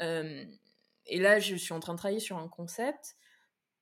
et 0.00 1.18
là, 1.18 1.38
je 1.38 1.56
suis 1.56 1.72
en 1.72 1.80
train 1.80 1.94
de 1.94 1.98
travailler 1.98 2.20
sur 2.20 2.38
un 2.38 2.48
concept 2.48 3.16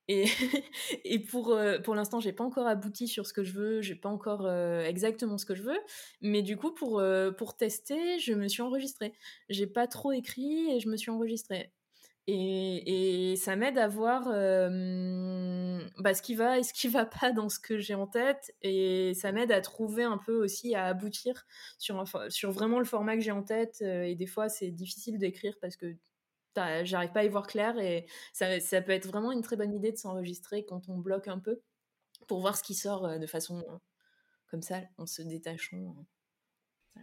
Et, 1.05 1.19
pour, 1.19 1.51
euh, 1.51 1.79
pour 1.79 1.95
l'instant, 1.95 2.19
j'ai 2.19 2.33
pas 2.33 2.43
encore 2.43 2.67
abouti 2.67 3.07
sur 3.07 3.25
ce 3.25 3.33
que 3.33 3.43
je 3.43 3.53
veux, 3.53 3.81
j'ai 3.81 3.95
pas 3.95 4.09
encore 4.09 4.45
euh, 4.45 4.83
exactement 4.83 5.37
ce 5.37 5.45
que 5.45 5.55
je 5.55 5.63
veux. 5.63 5.79
Mais 6.21 6.41
du 6.41 6.57
coup, 6.57 6.73
pour, 6.73 6.99
euh, 6.99 7.31
pour 7.31 7.55
tester, 7.55 8.19
je 8.19 8.33
me 8.33 8.47
suis 8.47 8.61
enregistrée. 8.61 9.13
J'ai 9.49 9.67
pas 9.67 9.87
trop 9.87 10.11
écrit 10.11 10.71
et 10.71 10.79
je 10.79 10.89
me 10.89 10.97
suis 10.97 11.11
enregistrée. 11.11 11.71
Et, 12.27 13.31
et 13.31 13.35
ça 13.35 13.55
m'aide 13.55 13.77
à 13.77 13.87
voir 13.87 14.25
bah, 15.97 16.13
ce 16.13 16.21
qui 16.21 16.35
va 16.35 16.59
et 16.59 16.63
ce 16.63 16.73
qui 16.73 16.87
va 16.87 17.05
pas 17.05 17.31
dans 17.31 17.49
ce 17.49 17.59
que 17.59 17.79
j'ai 17.79 17.95
en 17.95 18.07
tête. 18.07 18.53
Et 18.61 19.13
ça 19.15 19.31
m'aide 19.31 19.51
à 19.51 19.61
trouver 19.61 20.03
un 20.03 20.17
peu 20.17 20.35
aussi, 20.43 20.75
à 20.75 20.85
aboutir 20.85 21.45
sur, 21.79 22.03
sur 22.29 22.51
vraiment 22.51 22.79
le 22.79 22.85
format 22.85 23.15
que 23.15 23.21
j'ai 23.21 23.31
en 23.31 23.43
tête. 23.43 23.81
Et 23.81 24.15
des 24.15 24.27
fois, 24.27 24.49
c'est 24.49 24.71
difficile 24.71 25.17
d'écrire 25.17 25.55
parce 25.61 25.75
que 25.77 25.95
j'arrive 26.55 27.11
pas 27.11 27.21
à 27.21 27.23
y 27.23 27.29
voir 27.29 27.47
clair 27.47 27.77
et 27.79 28.05
ça, 28.33 28.59
ça, 28.59 28.81
peut 28.81 28.91
être 28.91 29.07
vraiment 29.07 29.31
une 29.31 29.41
très 29.41 29.55
bonne 29.55 29.73
idée 29.73 29.91
de 29.91 29.97
s'enregistrer 29.97 30.65
quand 30.65 30.89
on 30.89 30.97
bloque 30.97 31.27
un 31.27 31.39
peu 31.39 31.61
pour 32.27 32.41
voir 32.41 32.57
ce 32.57 32.63
qui 32.63 32.75
sort 32.75 33.05
euh, 33.05 33.17
de 33.17 33.27
façon 33.27 33.59
euh, 33.59 33.77
comme 34.49 34.61
ça, 34.61 34.81
en 34.97 35.05
se 35.05 35.21
détachant. 35.21 35.95
Euh, 36.97 37.01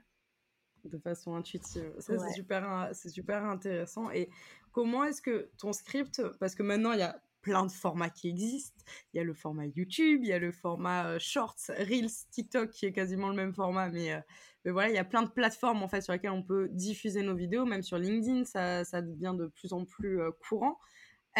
de 0.84 0.98
façon 0.98 1.34
intuitive. 1.34 1.92
Ça, 1.98 2.16
c'est 2.18 2.32
super, 2.32 2.90
c'est 2.92 3.10
super 3.10 3.44
intéressant. 3.44 4.10
Et 4.10 4.30
comment 4.72 5.04
est-ce 5.04 5.20
que 5.20 5.50
ton 5.58 5.72
script, 5.72 6.22
parce 6.38 6.54
que 6.54 6.62
maintenant, 6.62 6.92
il 6.92 7.00
y 7.00 7.02
a 7.02 7.20
plein 7.42 7.66
de 7.66 7.70
formats 7.70 8.10
qui 8.10 8.28
existent. 8.28 8.82
Il 9.12 9.18
y 9.18 9.20
a 9.20 9.24
le 9.24 9.34
format 9.34 9.66
YouTube, 9.66 10.20
il 10.22 10.28
y 10.28 10.32
a 10.32 10.38
le 10.38 10.52
format 10.52 11.18
Shorts, 11.18 11.70
Reels, 11.78 12.10
TikTok 12.30 12.70
qui 12.70 12.86
est 12.86 12.92
quasiment 12.92 13.28
le 13.28 13.34
même 13.34 13.54
format, 13.54 13.88
mais 13.88 14.22
mais 14.64 14.72
voilà, 14.72 14.90
il 14.90 14.94
y 14.94 14.98
a 14.98 15.04
plein 15.04 15.22
de 15.22 15.30
plateformes 15.30 15.82
en 15.82 15.88
fait 15.88 16.00
sur 16.00 16.12
lesquelles 16.12 16.30
on 16.30 16.42
peut 16.42 16.68
diffuser 16.70 17.22
nos 17.22 17.34
vidéos, 17.34 17.64
même 17.64 17.82
sur 17.82 17.98
LinkedIn, 17.98 18.44
ça, 18.44 18.84
ça 18.84 19.02
devient 19.02 19.34
de 19.34 19.46
plus 19.46 19.72
en 19.72 19.84
plus 19.84 20.20
euh, 20.20 20.30
courant. 20.46 20.78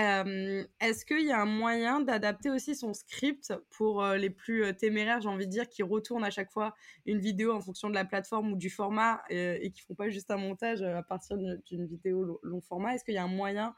Est-ce 0.01 1.05
qu'il 1.05 1.27
y 1.27 1.33
a 1.33 1.41
un 1.41 1.45
moyen 1.45 1.99
d'adapter 1.99 2.51
aussi 2.51 2.77
son 2.77 2.95
script 2.95 3.53
pour 3.71 4.07
les 4.07 4.31
plus 4.31 4.73
téméraires, 4.77 5.21
j'ai 5.21 5.29
envie 5.29 5.47
de 5.47 5.51
dire, 5.51 5.69
qui 5.69 5.83
retournent 5.83 6.23
à 6.23 6.31
chaque 6.31 6.53
fois 6.53 6.75
une 7.05 7.19
vidéo 7.19 7.53
en 7.53 7.61
fonction 7.61 7.89
de 7.91 7.95
la 7.95 8.05
plateforme 8.05 8.53
ou 8.53 8.57
du 8.57 8.71
format 8.71 9.23
et 9.29 9.73
qui 9.73 9.83
font 9.83 9.97
pas 9.97 10.09
juste 10.09 10.31
un 10.31 10.37
montage 10.37 10.83
à 10.83 11.03
partir 11.03 11.37
d'une 11.37 11.87
vidéo 11.87 12.39
long 12.45 12.61
format? 12.61 12.95
Est-ce 12.95 13.05
qu'il 13.05 13.15
y 13.15 13.19
a 13.19 13.25
un 13.25 13.27
moyen 13.27 13.75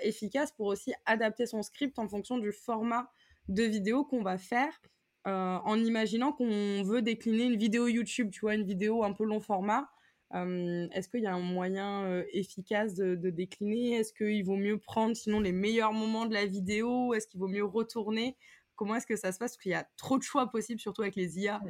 efficace 0.00 0.50
pour 0.50 0.66
aussi 0.66 0.94
adapter 1.06 1.46
son 1.46 1.62
script 1.62 1.96
en 2.00 2.08
fonction 2.08 2.38
du 2.38 2.50
format 2.50 3.12
de 3.48 3.62
vidéo 3.62 4.04
qu'on 4.04 4.22
va 4.22 4.38
faire 4.38 4.80
en 5.24 5.76
imaginant 5.78 6.32
qu'on 6.32 6.82
veut 6.82 7.02
décliner 7.02 7.44
une 7.44 7.56
vidéo 7.56 7.86
YouTube, 7.86 8.30
tu 8.32 8.40
vois, 8.40 8.56
une 8.56 8.64
vidéo 8.64 9.04
un 9.04 9.12
peu 9.12 9.24
long 9.24 9.38
format. 9.38 9.88
Est-ce 10.32 11.08
qu'il 11.08 11.20
y 11.20 11.26
a 11.26 11.34
un 11.34 11.40
moyen 11.40 12.22
efficace 12.32 12.94
de, 12.94 13.30
décliner? 13.30 13.96
Est-ce 13.96 14.12
qu'il 14.12 14.44
vaut 14.44 14.56
mieux 14.56 14.78
prendre 14.78 15.16
sinon 15.16 15.40
les 15.40 15.52
meilleurs 15.52 15.92
moments 15.92 16.26
de 16.26 16.34
la 16.34 16.46
vidéo? 16.46 17.14
Est-ce 17.14 17.26
qu'il 17.26 17.40
vaut 17.40 17.48
mieux 17.48 17.64
retourner? 17.64 18.36
Comment 18.74 18.96
est-ce 18.96 19.06
que 19.06 19.16
ça 19.16 19.32
se 19.32 19.38
passe? 19.38 19.52
Parce 19.52 19.62
qu'il 19.62 19.72
y 19.72 19.76
a 19.76 19.86
trop 19.96 20.18
de 20.18 20.22
choix 20.22 20.50
possibles, 20.50 20.80
surtout 20.80 21.02
avec 21.02 21.16
les 21.16 21.38
IA 21.38 21.60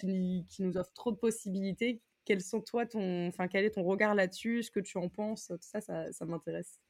qui, 0.00 0.46
qui, 0.48 0.62
nous 0.62 0.76
offrent 0.76 0.92
trop 0.92 1.12
de 1.12 1.16
possibilités. 1.16 2.02
Quels 2.24 2.42
sont 2.42 2.60
toi 2.60 2.86
ton, 2.86 3.28
enfin 3.28 3.48
quel 3.48 3.64
est 3.64 3.70
ton 3.70 3.84
regard 3.84 4.14
là-dessus? 4.14 4.64
Ce 4.64 4.70
que 4.70 4.80
tu 4.80 4.98
en 4.98 5.08
penses? 5.08 5.46
Tout 5.48 5.58
ça, 5.60 5.80
ça, 5.80 6.12
ça 6.12 6.24
m'intéresse. 6.24 6.80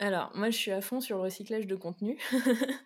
Alors, 0.00 0.30
moi, 0.36 0.50
je 0.50 0.56
suis 0.56 0.70
à 0.70 0.80
fond 0.80 1.00
sur 1.00 1.16
le 1.16 1.24
recyclage 1.24 1.66
de 1.66 1.74
contenu. 1.74 2.16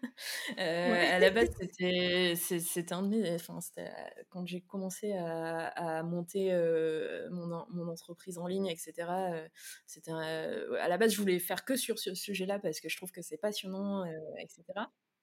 euh, 0.59 1.15
À 1.15 1.19
la 1.19 1.31
base, 1.31 1.51
c'était, 1.61 2.35
c'était 2.37 2.95
un 2.95 3.03
de 3.03 3.09
mes. 3.09 3.35
Enfin, 3.35 3.61
c'était 3.61 3.91
quand 4.31 4.47
j'ai 4.47 4.63
commencé 4.63 5.13
à, 5.13 5.67
à 5.67 6.03
monter 6.05 6.55
euh, 6.55 7.29
mon, 7.31 7.67
mon, 7.69 7.89
entreprise 7.89 8.39
en 8.39 8.47
ligne, 8.47 8.67
etc. 8.67 8.95
Euh, 9.11 9.49
c'était 9.87 10.11
à 10.11 10.89
la 10.89 10.97
base, 10.97 11.13
je 11.13 11.21
voulais 11.21 11.39
faire 11.39 11.67
que 11.67 11.77
sur 11.77 11.99
ce 11.99 12.15
sujet-là 12.15 12.59
parce 12.59 12.81
que 12.81 12.89
je 12.89 12.97
trouve 12.97 13.13
que 13.13 13.21
c'est 13.21 13.37
passionnant, 13.37 14.07
euh, 14.07 14.19
etc. 14.39 14.65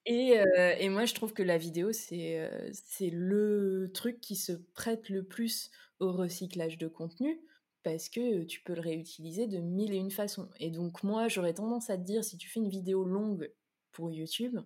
Et, 0.06 0.36
et, 0.78 0.88
moi, 0.88 1.06
je 1.06 1.14
trouve 1.14 1.32
que 1.32 1.42
la 1.42 1.58
vidéo, 1.58 1.92
c'est, 1.92 2.50
c'est 2.72 3.10
le 3.10 3.90
truc 3.92 4.20
qui 4.20 4.36
se 4.36 4.52
prête 4.52 5.08
le 5.08 5.24
plus 5.24 5.70
au 5.98 6.12
recyclage 6.12 6.78
de 6.78 6.88
contenu 6.88 7.40
parce 7.82 8.08
que 8.08 8.44
tu 8.44 8.62
peux 8.62 8.74
le 8.74 8.80
réutiliser 8.80 9.46
de 9.46 9.58
mille 9.58 9.92
et 9.92 9.96
une 9.96 10.10
façons. 10.10 10.48
Et 10.58 10.70
donc 10.70 11.02
moi, 11.02 11.28
j'aurais 11.28 11.54
tendance 11.54 11.90
à 11.90 11.96
te 11.96 12.02
dire, 12.02 12.24
si 12.24 12.36
tu 12.36 12.48
fais 12.48 12.60
une 12.60 12.68
vidéo 12.68 13.04
longue 13.04 13.52
pour 13.92 14.10
YouTube, 14.10 14.58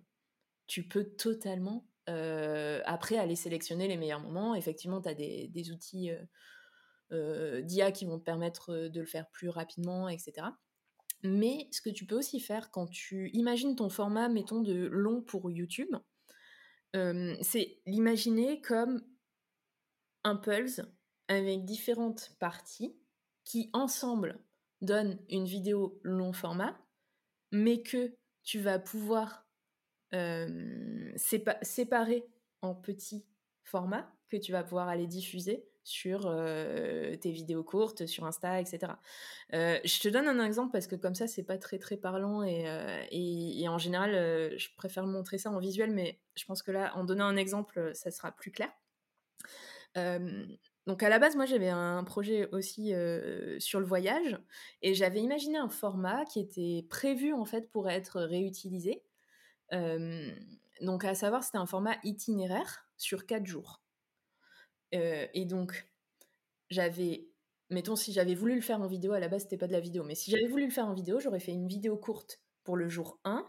tu 0.67 0.87
peux 0.87 1.05
totalement, 1.05 1.87
après, 2.07 3.17
aller 3.17 3.35
sélectionner 3.35 3.87
les 3.87 3.97
meilleurs 3.97 4.19
moments. 4.19 4.55
Effectivement, 4.55 5.01
tu 5.01 5.09
as 5.09 5.13
des, 5.13 5.71
outils 5.71 6.11
euh, 7.11 7.61
d'IA 7.61 7.91
qui 7.91 8.05
vont 8.05 8.19
te 8.19 8.23
permettre 8.23 8.87
de 8.87 8.99
le 8.99 9.05
faire 9.05 9.29
plus 9.29 9.49
rapidement, 9.49 10.09
etc. 10.09 10.47
Mais 11.23 11.67
ce 11.71 11.81
que 11.81 11.89
tu 11.89 12.05
peux 12.05 12.17
aussi 12.17 12.39
faire 12.39 12.69
quand 12.71 12.87
tu 12.87 13.29
imagines 13.33 13.75
ton 13.75 13.89
format, 13.89 14.29
mettons, 14.29 14.61
de 14.61 14.87
long 14.87 15.21
pour 15.21 15.49
YouTube, 15.49 15.95
c'est 17.41 17.81
l'imaginer 17.85 18.61
comme 18.61 19.03
un 20.23 20.37
pulse 20.37 20.81
avec 21.27 21.65
différentes 21.65 22.35
parties 22.39 22.95
qui 23.45 23.69
ensemble 23.73 24.39
donnent 24.81 25.19
une 25.29 25.45
vidéo 25.45 25.99
long 26.03 26.33
format, 26.33 26.77
mais 27.51 27.81
que 27.81 28.13
tu 28.43 28.59
vas 28.59 28.79
pouvoir 28.79 29.45
euh, 30.13 31.11
séparer 31.15 32.25
en 32.61 32.75
petits 32.75 33.25
formats 33.63 34.11
que 34.29 34.37
tu 34.37 34.51
vas 34.51 34.63
pouvoir 34.63 34.87
aller 34.87 35.07
diffuser 35.07 35.65
sur 35.83 36.25
euh, 36.25 37.15
tes 37.15 37.31
vidéos 37.31 37.63
courtes, 37.63 38.07
sur 38.07 38.25
Insta, 38.25 38.59
etc. 38.59 38.93
Euh, 39.53 39.79
je 39.83 39.99
te 39.99 40.07
donne 40.07 40.27
un 40.27 40.43
exemple 40.43 40.71
parce 40.71 40.87
que 40.87 40.95
comme 40.95 41.13
ça, 41.13 41.27
c'est 41.27 41.43
pas 41.43 41.59
très 41.59 41.77
très 41.77 41.95
parlant 41.95 42.43
et, 42.43 42.65
et, 43.11 43.67
en 43.69 43.77
général, 43.77 44.11
je 44.57 44.67
préfère 44.75 45.05
montrer 45.05 45.37
ça 45.37 45.51
en 45.51 45.59
visuel, 45.59 45.91
mais 45.91 46.19
je 46.35 46.45
pense 46.45 46.63
que 46.63 46.71
là, 46.71 46.91
en 46.95 47.03
donnant 47.03 47.25
un 47.25 47.37
exemple, 47.37 47.91
ça 47.93 48.09
sera 48.09 48.31
plus 48.31 48.51
clair. 48.51 48.71
Donc 50.87 51.01
à 51.01 51.09
la 51.09 51.17
base, 51.17 51.35
moi 51.35 51.45
j'avais 51.45 51.69
un 51.69 52.03
projet 52.03 52.47
aussi 52.51 52.93
sur 53.59 53.79
le 53.79 53.85
voyage 53.85 54.37
et 54.81 54.93
j'avais 54.93 55.19
imaginé 55.19 55.57
un 55.57 55.69
format 55.69 56.25
qui 56.25 56.39
était 56.39 56.85
prévu 56.89 57.33
en 57.33 57.45
fait 57.45 57.71
pour 57.71 57.89
être 57.89 58.21
réutilisé. 58.21 59.03
donc 59.71 61.05
à 61.05 61.15
savoir, 61.15 61.43
c'était 61.43 61.57
un 61.57 61.65
format 61.65 61.97
itinéraire 62.03 62.87
sur 62.97 63.25
quatre 63.25 63.45
jours. 63.45 63.81
et 64.91 65.45
donc 65.45 65.87
j'avais, 66.69 67.27
mettons 67.69 67.95
si 67.95 68.13
j'avais 68.13 68.35
voulu 68.35 68.55
le 68.55 68.61
faire 68.61 68.81
en 68.81 68.87
vidéo, 68.87 69.13
à 69.13 69.19
la 69.19 69.27
base 69.27 69.43
c'était 69.43 69.57
pas 69.57 69.67
de 69.67 69.73
la 69.73 69.79
vidéo, 69.79 70.03
mais 70.03 70.15
si 70.15 70.31
j'avais 70.31 70.47
voulu 70.47 70.65
le 70.65 70.71
faire 70.71 70.87
en 70.87 70.93
vidéo, 70.93 71.19
j'aurais 71.19 71.39
fait 71.39 71.51
une 71.51 71.67
vidéo 71.67 71.97
courte 71.97 72.41
pour 72.63 72.77
le 72.77 72.87
jour 72.89 73.19
1 73.23 73.45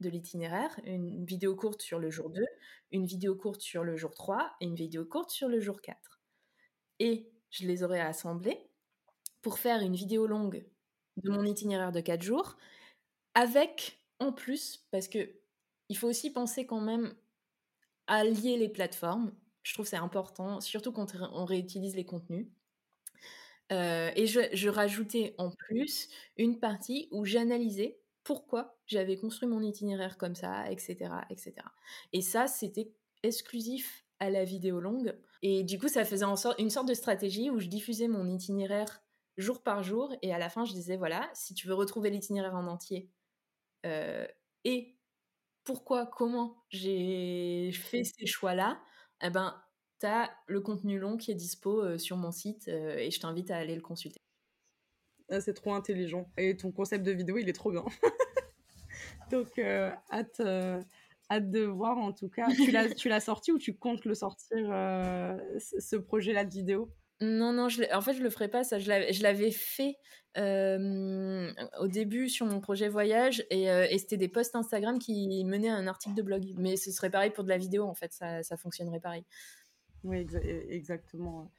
de 0.00 0.08
l'itinéraire, 0.08 0.78
une 0.84 1.24
vidéo 1.24 1.56
courte 1.56 1.82
sur 1.82 1.98
le 1.98 2.10
jour 2.10 2.30
2, 2.30 2.44
une 2.92 3.04
vidéo 3.04 3.34
courte 3.34 3.60
sur 3.60 3.82
le 3.82 3.96
jour 3.96 4.14
3 4.14 4.56
et 4.60 4.64
une 4.64 4.76
vidéo 4.76 5.04
courte 5.04 5.30
sur 5.30 5.48
le 5.48 5.58
jour 5.60 5.80
4 5.80 6.17
et 6.98 7.30
je 7.50 7.66
les 7.66 7.82
aurais 7.82 8.00
assemblés 8.00 8.58
pour 9.42 9.58
faire 9.58 9.80
une 9.82 9.94
vidéo 9.94 10.26
longue 10.26 10.64
de 11.16 11.30
mon 11.30 11.44
itinéraire 11.44 11.92
de 11.92 12.00
4 12.00 12.22
jours, 12.22 12.56
avec 13.34 13.98
en 14.20 14.32
plus, 14.32 14.86
parce 14.90 15.08
que 15.08 15.30
il 15.88 15.96
faut 15.96 16.08
aussi 16.08 16.30
penser 16.30 16.66
quand 16.66 16.80
même 16.80 17.14
à 18.06 18.24
lier 18.24 18.56
les 18.56 18.68
plateformes. 18.68 19.32
Je 19.62 19.74
trouve 19.74 19.86
c'est 19.86 19.96
important, 19.96 20.60
surtout 20.60 20.92
quand 20.92 21.14
on 21.32 21.44
réutilise 21.44 21.96
les 21.96 22.04
contenus. 22.04 22.46
Euh, 23.70 24.10
et 24.16 24.26
je, 24.26 24.68
rajoutais 24.68 25.34
en 25.36 25.50
plus 25.50 26.08
une 26.38 26.58
partie 26.58 27.08
où 27.10 27.24
j'analysais 27.26 28.00
pourquoi 28.24 28.78
j'avais 28.86 29.16
construit 29.16 29.48
mon 29.48 29.62
itinéraire 29.62 30.16
comme 30.16 30.34
ça, 30.34 30.70
etc. 30.70 31.10
etc. 31.30 31.54
Et 32.12 32.22
ça, 32.22 32.46
c'était 32.46 32.92
exclusif 33.22 34.04
à 34.20 34.30
la 34.30 34.44
vidéo 34.44 34.80
longue. 34.80 35.14
Et 35.42 35.62
du 35.62 35.78
coup, 35.78 35.88
ça 35.88 36.04
faisait 36.04 36.24
en 36.24 36.36
sorte, 36.36 36.58
une 36.58 36.70
sorte 36.70 36.88
de 36.88 36.94
stratégie 36.94 37.50
où 37.50 37.60
je 37.60 37.68
diffusais 37.68 38.08
mon 38.08 38.28
itinéraire 38.28 39.02
jour 39.36 39.62
par 39.62 39.82
jour. 39.82 40.14
Et 40.22 40.34
à 40.34 40.38
la 40.38 40.48
fin, 40.48 40.64
je 40.64 40.72
disais, 40.72 40.96
voilà, 40.96 41.30
si 41.34 41.54
tu 41.54 41.68
veux 41.68 41.74
retrouver 41.74 42.10
l'itinéraire 42.10 42.54
en 42.54 42.66
entier 42.66 43.10
euh, 43.86 44.26
et 44.64 44.96
pourquoi, 45.64 46.06
comment 46.06 46.64
j'ai 46.70 47.70
fait 47.72 48.04
ces 48.04 48.26
choix-là, 48.26 48.80
eh 49.22 49.30
ben, 49.30 49.62
tu 50.00 50.06
as 50.06 50.30
le 50.46 50.60
contenu 50.60 50.98
long 50.98 51.16
qui 51.16 51.30
est 51.30 51.34
dispo 51.34 51.82
euh, 51.82 51.98
sur 51.98 52.16
mon 52.16 52.32
site 52.32 52.68
euh, 52.68 52.96
et 52.96 53.10
je 53.10 53.20
t'invite 53.20 53.50
à 53.50 53.56
aller 53.56 53.74
le 53.74 53.82
consulter. 53.82 54.18
Ah, 55.30 55.40
c'est 55.40 55.54
trop 55.54 55.74
intelligent. 55.74 56.30
Et 56.38 56.56
ton 56.56 56.72
concept 56.72 57.04
de 57.04 57.12
vidéo, 57.12 57.36
il 57.36 57.48
est 57.48 57.54
trop 57.54 57.70
bien. 57.70 57.84
Donc, 59.30 59.58
hâte 59.58 60.40
hâte 61.30 61.50
de 61.50 61.64
voir 61.64 61.98
en 61.98 62.12
tout 62.12 62.28
cas. 62.28 62.48
tu 62.96 63.08
l'as 63.08 63.20
sorti 63.20 63.52
ou 63.52 63.58
tu 63.58 63.76
comptes 63.76 64.04
le 64.04 64.14
sortir, 64.14 64.68
euh, 64.70 65.36
ce 65.58 65.96
projet-là 65.96 66.44
de 66.44 66.50
vidéo? 66.50 66.90
Non, 67.20 67.52
non, 67.52 67.68
je 67.68 67.82
en 67.92 68.00
fait, 68.00 68.14
je 68.14 68.22
le 68.22 68.30
ferai 68.30 68.48
pas. 68.48 68.62
Ça, 68.62 68.78
je 68.78 69.22
l'avais 69.22 69.50
fait 69.50 69.96
euh, 70.36 71.52
au 71.80 71.88
début 71.88 72.28
sur 72.28 72.46
mon 72.46 72.60
projet 72.60 72.88
voyage 72.88 73.44
euh, 73.52 73.86
et, 73.90 73.98
c'était 73.98 74.16
des 74.16 74.28
posts 74.28 74.54
Instagram 74.54 75.00
qui 75.00 75.44
menaient 75.44 75.70
à 75.70 75.74
un 75.74 75.88
article 75.88 76.14
de 76.14 76.22
blog. 76.22 76.44
Mais 76.56 76.76
ce 76.76 76.92
serait 76.92 77.10
pareil 77.10 77.30
pour 77.30 77.42
de 77.42 77.48
la 77.48 77.58
vidéo, 77.58 77.84
en 77.84 77.94
fait, 77.94 78.12
ça, 78.12 78.42
ça 78.44 78.56
fonctionnerait 78.56 79.00
pareil. 79.00 79.24
Oui, 80.04 80.26
exactement. 80.70 81.50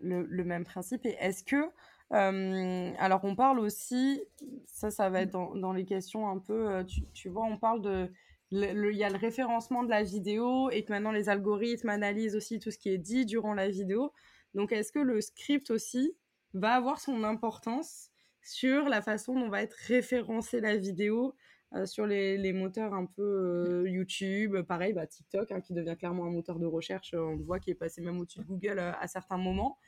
Le, 0.00 0.22
le, 0.22 0.44
même 0.44 0.64
principe. 0.64 1.04
Et 1.04 1.16
est-ce 1.20 1.44
que 1.44 1.70
alors, 2.10 3.20
on 3.24 3.34
parle 3.34 3.58
aussi, 3.58 4.22
ça, 4.64 4.90
ça 4.90 5.10
va 5.10 5.22
être 5.22 5.32
dans, 5.32 5.72
les 5.74 5.84
questions 5.84 6.30
un 6.30 6.38
peu, 6.38 6.86
tu, 7.12 7.28
vois, 7.28 7.44
on 7.44 7.58
parle 7.58 7.82
de, 7.82 8.10
il 8.52 8.96
y 8.96 9.04
a 9.04 9.10
le 9.10 9.16
référencement 9.16 9.82
de 9.82 9.90
la 9.90 10.02
vidéo 10.02 10.70
et 10.70 10.84
que 10.84 10.92
maintenant 10.92 11.12
les 11.12 11.28
algorithmes 11.28 11.88
analysent 11.88 12.36
aussi 12.36 12.58
tout 12.58 12.70
ce 12.70 12.78
qui 12.78 12.90
est 12.90 12.98
dit 12.98 13.26
durant 13.26 13.54
la 13.54 13.68
vidéo. 13.68 14.12
Donc, 14.54 14.72
est-ce 14.72 14.92
que 14.92 14.98
le 14.98 15.20
script 15.20 15.70
aussi 15.70 16.16
va 16.54 16.74
avoir 16.74 17.00
son 17.00 17.24
importance 17.24 18.10
sur 18.42 18.88
la 18.88 19.02
façon 19.02 19.34
dont 19.34 19.48
va 19.48 19.62
être 19.62 19.74
référencée 19.74 20.60
la 20.60 20.76
vidéo 20.76 21.34
euh, 21.74 21.84
sur 21.84 22.06
les, 22.06 22.52
moteurs 22.52 22.94
un 22.94 23.06
peu 23.06 23.22
euh, 23.22 23.88
YouTube, 23.88 24.62
pareil, 24.62 24.92
bah, 24.92 25.06
TikTok, 25.06 25.50
hein, 25.50 25.60
qui 25.60 25.74
devient 25.74 25.96
clairement 25.98 26.24
un 26.24 26.30
moteur 26.30 26.60
de 26.60 26.66
recherche, 26.66 27.12
euh, 27.12 27.18
on 27.18 27.34
le 27.34 27.42
voit 27.42 27.58
qui 27.58 27.70
est 27.70 27.74
passé 27.74 28.00
même 28.00 28.18
au-dessus 28.20 28.38
de 28.38 28.44
Google 28.44 28.78
à 28.78 29.06
certains 29.08 29.36
moments. 29.36 29.78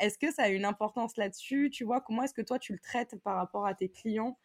est-ce 0.00 0.18
que 0.18 0.32
ça 0.32 0.44
a 0.44 0.48
une 0.48 0.64
importance 0.64 1.16
là-dessus? 1.16 1.70
Tu 1.70 1.84
vois, 1.84 2.00
comment 2.00 2.22
est-ce 2.22 2.34
que 2.34 2.42
toi 2.42 2.58
tu 2.58 2.72
le 2.72 2.78
traites 2.78 3.16
par 3.22 3.36
rapport 3.36 3.66
à 3.66 3.74
tes 3.74 3.90
clients? 3.90 4.38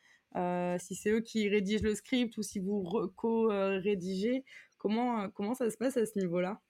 Si 0.79 0.95
c'est 0.95 1.11
eux 1.11 1.21
qui 1.21 1.49
rédigent 1.49 1.83
le 1.83 1.95
script 1.95 2.37
ou 2.37 2.43
si 2.43 2.59
vous 2.59 2.83
co-rédigez, 3.15 4.43
comment, 4.77 5.29
comment 5.29 5.53
ça 5.55 5.69
se 5.69 5.77
passe 5.77 5.97
à 5.97 6.05
ce 6.05 6.17
niveau-là? 6.19 6.61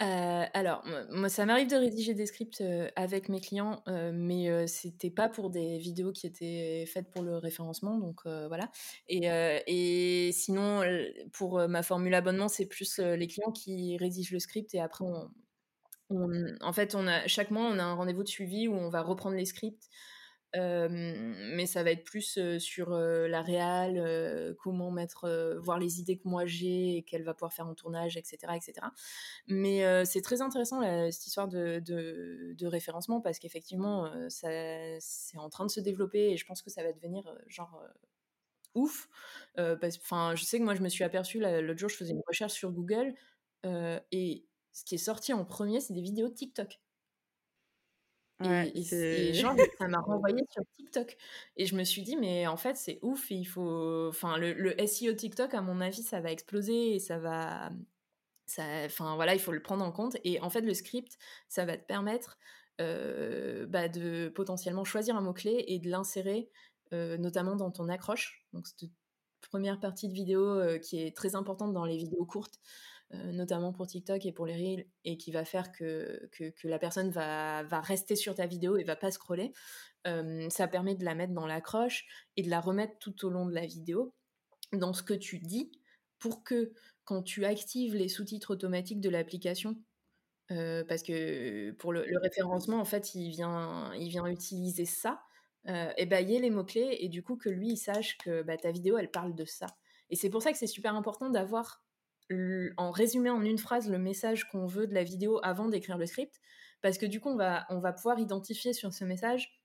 Euh, 0.00 0.44
alors, 0.54 0.84
moi, 1.10 1.28
ça 1.28 1.44
m'arrive 1.44 1.68
de 1.68 1.74
rédiger 1.74 2.14
des 2.14 2.26
scripts 2.26 2.60
euh, 2.60 2.88
avec 2.94 3.28
mes 3.28 3.40
clients, 3.40 3.82
euh, 3.88 4.12
mais 4.14 4.66
c'était 4.68 5.10
pas 5.10 5.28
pour 5.28 5.50
des 5.50 5.78
vidéos 5.78 6.12
qui 6.12 6.26
étaient 6.26 6.84
faites 6.86 7.10
pour 7.10 7.22
le 7.22 7.36
référencement, 7.38 7.98
donc 7.98 8.20
voilà. 8.24 8.70
Et, 9.08 9.26
et, 9.66 10.32
sinon, 10.32 10.82
pour 11.32 11.66
ma 11.68 11.82
formule 11.82 12.14
abonnement, 12.14 12.48
c'est 12.48 12.66
plus 12.66 12.98
les 12.98 13.26
clients 13.26 13.52
qui 13.52 13.96
rédigent 13.96 14.32
le 14.32 14.38
script 14.40 14.74
et 14.74 14.80
après, 14.80 15.04
en 16.10 16.72
fait, 16.72 16.94
on 16.94 17.06
a, 17.06 17.26
chaque 17.26 17.50
mois, 17.50 17.64
on 17.64 17.78
a 17.78 17.82
un 17.82 17.94
rendez-vous 17.94 18.22
de 18.22 18.28
suivi 18.28 18.68
où 18.68 18.74
on 18.74 18.88
va 18.88 19.02
reprendre 19.02 19.36
les 19.36 19.44
scripts 19.44 19.88
mais 20.54 21.66
ça 21.66 21.82
va 21.82 21.90
être 21.90 22.04
plus 22.04 22.38
sur 22.58 22.90
la 22.90 23.42
réal, 23.42 24.54
comment 24.58 24.90
mettre, 24.90 25.58
voir 25.62 25.78
les 25.78 26.00
idées 26.00 26.18
que 26.18 26.28
moi 26.28 26.46
j'ai 26.46 26.96
et 26.96 27.02
qu'elle 27.02 27.22
va 27.22 27.34
pouvoir 27.34 27.52
faire 27.52 27.66
en 27.66 27.74
tournage, 27.74 28.16
etc. 28.16 28.52
etc. 28.56 28.86
Mais 29.46 30.04
c'est 30.04 30.22
très 30.22 30.42
intéressant 30.42 30.82
cette 31.10 31.26
histoire 31.26 31.48
de, 31.48 31.80
de, 31.80 32.66
référencement 32.66 33.20
parce 33.20 33.38
qu'effectivement, 33.38 34.10
c'est 34.28 35.38
en 35.38 35.48
train 35.48 35.66
de 35.66 35.70
se 35.70 35.80
développer 35.80 36.30
et 36.30 36.36
je 36.36 36.46
pense 36.46 36.62
que 36.62 36.70
ça 36.70 36.82
va 36.82 36.92
devenir 36.92 37.24
genre 37.46 37.82
ouf. 38.74 39.08
parce, 39.54 39.98
je 40.34 40.44
sais 40.44 40.58
que 40.58 40.64
moi 40.64 40.74
je 40.74 40.82
me 40.82 40.88
suis 40.88 41.04
aperçue 41.04 41.40
l'autre 41.40 41.78
jour, 41.78 41.88
je 41.88 41.96
faisais 41.96 42.12
une 42.12 42.22
recherche 42.26 42.52
sur 42.52 42.70
Google 42.72 43.14
et 43.64 44.48
ce 44.78 44.84
qui 44.84 44.94
est 44.94 44.98
sorti 44.98 45.32
en 45.32 45.44
premier, 45.44 45.80
c'est 45.80 45.92
des 45.92 46.00
vidéos 46.00 46.28
TikTok. 46.28 46.78
Et, 48.44 49.32
genre, 49.34 49.54
ça 49.78 49.88
m'a 49.88 50.00
renvoyé 50.00 50.44
sur 50.50 50.62
TikTok. 50.76 51.16
Et 51.56 51.66
je 51.66 51.74
me 51.74 51.84
suis 51.84 52.02
dit, 52.02 52.16
mais 52.16 52.46
en 52.46 52.56
fait, 52.56 52.76
c'est 52.76 52.98
ouf. 53.02 53.30
il 53.30 53.44
faut. 53.44 54.08
Enfin, 54.08 54.36
le, 54.38 54.74
SEO 54.86 55.12
TikTok, 55.12 55.54
à 55.54 55.60
mon 55.60 55.80
avis, 55.80 56.02
ça 56.02 56.20
va 56.20 56.30
exploser 56.30 56.94
et 56.94 56.98
ça 56.98 57.18
va. 57.18 57.70
Ça, 58.46 58.64
enfin, 58.86 59.14
voilà, 59.16 59.34
il 59.34 59.40
faut 59.40 59.52
le 59.52 59.62
prendre 59.62 59.84
en 59.84 59.92
compte. 59.92 60.16
Et 60.24 60.40
en 60.40 60.50
fait, 60.50 60.62
le 60.62 60.74
script, 60.74 61.18
ça 61.48 61.64
va 61.64 61.76
te 61.76 61.84
permettre 61.84 62.38
euh, 62.80 63.66
bah, 63.66 63.88
de 63.88 64.30
potentiellement 64.34 64.84
choisir 64.84 65.16
un 65.16 65.20
mot-clé 65.20 65.64
et 65.66 65.80
de 65.80 65.90
l'insérer, 65.90 66.48
euh, 66.92 67.18
notamment 67.18 67.56
dans 67.56 67.70
ton 67.70 67.88
accroche. 67.88 68.46
Donc, 68.52 68.68
cette 68.68 68.90
première 69.50 69.80
partie 69.80 70.08
de 70.08 70.14
vidéo 70.14 70.42
euh, 70.42 70.78
qui 70.78 71.02
est 71.02 71.16
très 71.16 71.34
importante 71.34 71.72
dans 71.72 71.84
les 71.84 71.96
vidéos 71.96 72.24
courtes. 72.24 72.60
Euh, 73.14 73.32
notamment 73.32 73.72
pour 73.72 73.86
TikTok 73.86 74.26
et 74.26 74.32
pour 74.32 74.44
les 74.44 74.54
Reels, 74.54 74.86
et 75.06 75.16
qui 75.16 75.32
va 75.32 75.46
faire 75.46 75.72
que, 75.72 76.28
que, 76.30 76.68
la 76.68 76.78
personne 76.78 77.08
va, 77.08 77.62
va, 77.62 77.80
rester 77.80 78.16
sur 78.16 78.34
ta 78.34 78.44
vidéo 78.44 78.76
et 78.76 78.84
va 78.84 78.96
pas 78.96 79.10
scroller. 79.10 79.54
Euh, 80.06 80.50
ça 80.50 80.68
permet 80.68 80.94
de 80.94 81.06
la 81.06 81.14
mettre 81.14 81.32
dans 81.32 81.46
l'accroche 81.46 82.06
et 82.36 82.42
de 82.42 82.50
la 82.50 82.60
remettre 82.60 82.98
tout 82.98 83.24
au 83.24 83.30
long 83.30 83.46
de 83.46 83.54
la 83.54 83.64
vidéo 83.64 84.12
dans 84.72 84.92
ce 84.92 85.02
que 85.02 85.14
tu 85.14 85.38
dis 85.38 85.72
pour 86.18 86.44
que 86.44 86.74
quand 87.04 87.22
tu 87.22 87.46
actives 87.46 87.94
les 87.94 88.08
sous-titres 88.08 88.52
automatiques 88.52 89.00
de 89.00 89.08
l'application, 89.08 89.78
euh, 90.50 90.84
parce 90.84 91.02
que 91.02 91.70
pour 91.78 91.94
le, 91.94 92.04
référencement, 92.20 92.78
en 92.78 92.84
fait, 92.84 93.14
il 93.14 93.30
vient, 93.30 93.90
il 93.94 94.10
vient 94.10 94.26
utiliser 94.26 94.84
ça, 94.84 95.22
bah, 95.64 96.20
y 96.20 96.38
les 96.38 96.50
mots-clés, 96.50 96.98
et 97.00 97.08
du 97.08 97.22
coup 97.22 97.36
que 97.36 97.48
lui, 97.48 97.70
il 97.70 97.78
sache 97.78 98.18
que 98.18 98.42
bah, 98.42 98.58
ta 98.58 98.70
vidéo, 98.70 98.98
elle 98.98 99.10
parle 99.10 99.34
de 99.34 99.46
ça. 99.46 99.66
Et 100.10 100.16
c'est 100.16 100.28
pour 100.28 100.42
ça 100.42 100.52
que 100.52 100.58
c'est 100.58 100.66
super 100.66 100.94
important 100.94 101.30
d'avoir 101.30 101.82
en 102.30 102.90
résumé 102.90 103.30
en 103.30 103.42
une 103.42 103.58
phrase 103.58 103.88
le 103.90 103.98
message 103.98 104.48
qu'on 104.48 104.66
veut 104.66 104.86
de 104.86 104.94
la 104.94 105.02
vidéo 105.02 105.40
avant 105.42 105.68
d'écrire 105.68 105.98
le 105.98 106.06
script, 106.06 106.40
parce 106.82 106.98
que 106.98 107.06
du 107.06 107.20
coup, 107.20 107.30
on 107.30 107.36
va, 107.36 107.66
on 107.70 107.80
va 107.80 107.92
pouvoir 107.92 108.18
identifier 108.18 108.72
sur 108.72 108.92
ce 108.92 109.04
message 109.04 109.60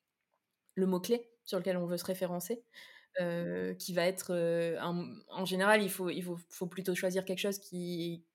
le 0.75 0.87
mot-clé 0.87 1.29
sur 1.43 1.59
lequel 1.59 1.77
on 1.77 1.85
veut 1.85 1.97
se 1.97 2.05
référencer, 2.05 2.63
euh, 3.19 3.73
qui 3.75 3.93
va 3.93 4.05
être... 4.05 4.33
Euh, 4.33 4.79
en 4.81 5.45
général, 5.45 5.83
il, 5.83 5.89
faut, 5.89 6.09
il 6.09 6.23
faut, 6.23 6.37
faut, 6.49 6.67
plutôt 6.67 6.95
choisir 6.95 7.25
quelque 7.25 7.39
chose 7.39 7.59
qui, 7.59 8.25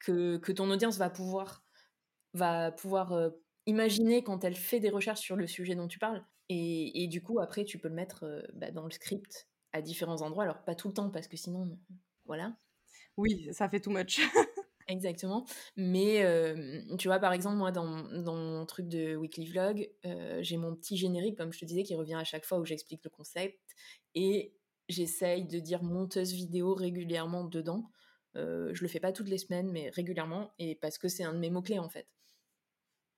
que, 0.00 0.36
que 0.38 0.52
ton 0.52 0.70
audience 0.70 0.98
va 0.98 1.10
pouvoir, 1.10 1.64
va 2.34 2.72
pouvoir 2.72 3.12
euh, 3.12 3.30
imaginer 3.66 4.22
quand 4.22 4.44
elle 4.44 4.56
fait 4.56 4.80
des 4.80 4.90
recherches 4.90 5.20
sur 5.20 5.36
le 5.36 5.46
sujet 5.46 5.74
dont 5.74 5.88
tu 5.88 5.98
parles. 5.98 6.24
Et, 6.48 7.02
et 7.02 7.08
du 7.08 7.22
coup, 7.22 7.40
après, 7.40 7.64
tu 7.64 7.78
peux 7.78 7.88
le 7.88 7.94
mettre 7.94 8.44
bah, 8.54 8.70
dans 8.70 8.84
le 8.84 8.90
script 8.90 9.48
à 9.72 9.80
différents 9.80 10.22
endroits. 10.22 10.44
Alors, 10.44 10.64
pas 10.64 10.74
tout 10.74 10.88
le 10.88 10.94
temps, 10.94 11.10
parce 11.10 11.28
que 11.28 11.36
sinon, 11.36 11.78
voilà. 12.26 12.56
Oui, 13.16 13.48
ça 13.52 13.68
fait 13.68 13.80
too 13.80 13.90
much. 13.90 14.20
Exactement. 14.88 15.44
Mais 15.76 16.24
tu 16.98 17.08
vois, 17.08 17.18
par 17.18 17.32
exemple, 17.32 17.56
moi, 17.56 17.72
dans, 17.72 18.02
dans 18.22 18.36
mon 18.36 18.64
truc 18.66 18.88
de 18.88 19.16
weekly 19.16 19.46
vlog, 19.46 19.90
j'ai 20.40 20.56
mon 20.56 20.74
petit 20.76 20.96
générique, 20.96 21.36
comme 21.36 21.52
je 21.52 21.58
te 21.58 21.64
disais, 21.64 21.82
qui 21.82 21.94
revient 21.94 22.14
à 22.14 22.24
chaque 22.24 22.44
fois 22.44 22.58
où 22.58 22.64
j'explique 22.64 23.02
le 23.04 23.10
concept. 23.10 23.58
Et 24.14 24.54
j'essaye 24.88 25.44
de 25.44 25.58
dire 25.58 25.82
monteuse 25.82 26.32
vidéo 26.32 26.74
régulièrement 26.74 27.44
dedans. 27.44 27.90
je 28.34 28.80
le 28.80 28.88
fais 28.88 29.00
pas 29.00 29.12
toutes 29.12 29.28
les 29.28 29.38
semaines, 29.38 29.70
mais 29.72 29.90
régulièrement. 29.90 30.52
Et 30.58 30.76
parce 30.76 30.98
que 30.98 31.08
c'est 31.08 31.24
un 31.24 31.32
de 31.32 31.38
mes 31.38 31.50
mots-clés, 31.50 31.80
en 31.80 31.88
fait. 31.88 32.06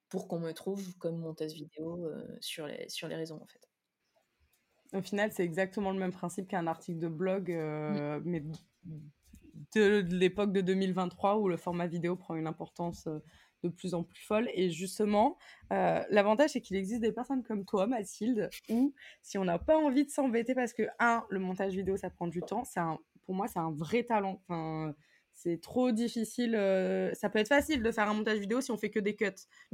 Pour 0.08 0.26
qu'on 0.26 0.38
me 0.38 0.52
trouve 0.52 0.96
comme 0.96 1.18
monteuse 1.18 1.52
vidéo 1.52 2.10
sur, 2.40 2.66
les, 2.66 2.88
sur 2.88 3.08
les 3.08 3.16
réseaux, 3.16 3.38
en 3.42 3.46
fait. 3.46 3.68
Au 4.94 5.02
final, 5.02 5.30
c'est 5.32 5.44
exactement 5.44 5.90
le 5.92 5.98
même 5.98 6.12
principe 6.12 6.48
qu'un 6.48 6.66
article 6.66 6.98
de 6.98 7.08
blog, 7.08 7.50
mmh. 7.50 8.22
mais 8.24 8.42
de 9.74 10.04
l'époque 10.10 10.52
de 10.52 10.60
2023 10.60 11.38
où 11.38 11.48
le 11.48 11.56
format 11.56 11.86
vidéo 11.86 12.16
prend 12.16 12.34
une 12.34 12.46
importance 12.46 13.06
euh, 13.06 13.18
de 13.62 13.68
plus 13.68 13.94
en 13.94 14.04
plus 14.04 14.22
folle. 14.22 14.48
Et 14.54 14.70
justement, 14.70 15.36
euh, 15.72 16.02
l'avantage, 16.10 16.50
c'est 16.50 16.60
qu'il 16.60 16.76
existe 16.76 17.00
des 17.00 17.12
personnes 17.12 17.42
comme 17.42 17.64
toi, 17.64 17.86
Mathilde, 17.86 18.48
où 18.68 18.94
si 19.22 19.38
on 19.38 19.44
n'a 19.44 19.58
pas 19.58 19.76
envie 19.76 20.04
de 20.04 20.10
s'embêter 20.10 20.54
parce 20.54 20.72
que, 20.72 20.84
un, 20.98 21.24
le 21.28 21.40
montage 21.40 21.72
vidéo, 21.72 21.96
ça 21.96 22.10
prend 22.10 22.28
du 22.28 22.40
temps, 22.40 22.64
c'est 22.64 22.80
pour 23.24 23.34
moi, 23.34 23.48
c'est 23.48 23.58
un 23.58 23.72
vrai 23.72 24.04
talent. 24.04 24.40
C'est 25.38 25.60
trop 25.60 25.92
difficile. 25.92 26.56
Euh, 26.56 27.14
ça 27.14 27.30
peut 27.30 27.38
être 27.38 27.48
facile 27.48 27.80
de 27.80 27.92
faire 27.92 28.08
un 28.08 28.14
montage 28.14 28.40
vidéo 28.40 28.60
si 28.60 28.72
on 28.72 28.76
fait 28.76 28.90
que 28.90 28.98
des 28.98 29.14
cuts. 29.14 29.26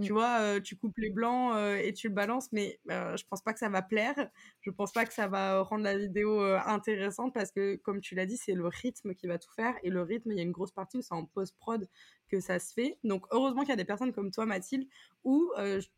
Tu 0.03 0.13
mm. 0.13 0.15
vois, 0.15 0.39
euh, 0.41 0.61
tu 0.61 0.77
coupes 0.77 0.97
les 0.99 1.09
blancs 1.09 1.55
euh, 1.57 1.79
et 1.79 1.95
tu 1.95 2.09
le 2.09 2.15
balances, 2.15 2.53
mais 2.53 2.79
je 2.87 3.23
pense 3.31 3.41
pas 3.41 3.55
que 3.55 3.59
ça 3.59 3.71
va 3.71 3.81
plaire. 3.81 4.29
Je 4.61 4.71
pense 4.71 4.93
pas 4.93 5.07
que 5.07 5.15
ça 5.15 5.27
va 5.27 5.63
rendre 5.63 5.85
la 5.85 5.97
vidéo 5.97 6.39
intéressante 6.67 7.33
parce 7.33 7.51
que, 7.51 7.77
comme 7.77 8.01
tu 8.03 8.15
l'as 8.15 8.27
dit, 8.27 8.37
c'est 8.37 8.53
le 8.53 8.67
rythme 8.67 9.15
qui 9.15 9.27
va 9.27 9.39
tout 9.39 9.53
faire. 9.57 9.75
Et 9.83 9.89
le 9.89 10.03
rythme, 10.03 10.33
il 10.33 10.37
y 10.37 10.41
a 10.41 10.43
une 10.43 10.53
grosse 10.53 10.73
partie 10.73 10.99
où 10.99 11.03
c'est 11.03 11.15
en 11.15 11.25
post-prod 11.25 11.89
que 12.35 12.41
ça 12.41 12.59
se 12.59 12.73
fait. 12.73 12.99
Donc, 13.05 13.27
heureusement 13.31 13.61
qu'il 13.61 13.71
y 13.71 13.73
a 13.73 13.77
des 13.77 13.85
personnes 13.85 14.13
comme 14.13 14.31
toi, 14.31 14.47
Mathilde, 14.47 14.89
où 15.23 15.51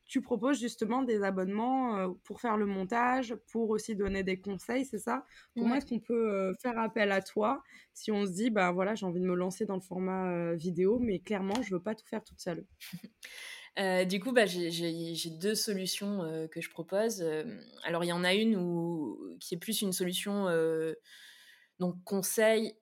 tu 0.05 0.21
proposes 0.21 0.61
justement 0.61 1.03
des 1.03 1.23
abonnements 1.23 2.15
pour 2.25 2.41
faire 2.41 2.57
le 2.57 2.67
montage, 2.67 3.35
pour 3.51 3.71
aussi 3.71 3.97
donner 3.97 4.23
des 4.23 4.39
conseils, 4.41 4.85
c'est 4.85 4.99
ça? 4.99 5.25
Comment 5.57 5.75
est-ce 5.75 5.87
qu'on 5.87 5.99
peut 5.99 6.53
faire 6.61 6.79
appel 6.79 7.11
à 7.11 7.23
toi 7.23 7.63
si 7.93 8.13
on 8.13 8.27
se 8.27 8.31
dit, 8.33 8.51
bah 8.51 8.71
voilà, 8.73 8.95
j'ai 8.95 9.07
envie 9.07 9.21
de 9.21 9.27
me 9.27 9.35
lancer 9.35 9.65
dans 9.65 9.75
le 9.75 9.81
format 9.81 10.55
vidéo, 10.55 10.99
mais 10.99 11.19
clairement, 11.19 11.61
je 11.63 11.75
veux 11.75 11.83
pas 11.83 11.95
tout 11.95 12.07
faire 12.07 12.23
toute 12.23 12.41
seule? 12.41 12.65
Du 14.09 14.21
coup, 14.21 14.33
bah, 14.33 14.47
j'ai 14.47 15.31
deux 15.39 15.55
solutions 15.55 16.49
que 16.51 16.61
je 16.63 16.71
propose. 16.71 17.23
alors, 17.83 18.05
il 18.05 18.07
y 18.07 18.13
en 18.13 18.25
a 18.25 18.33
une 18.33 18.57
où, 18.57 19.19
qui 19.41 19.55
est 19.55 19.59
plus 19.59 19.83
une 19.83 19.93
solution 19.93 20.47
donc 21.79 21.97
conseil 22.05 22.75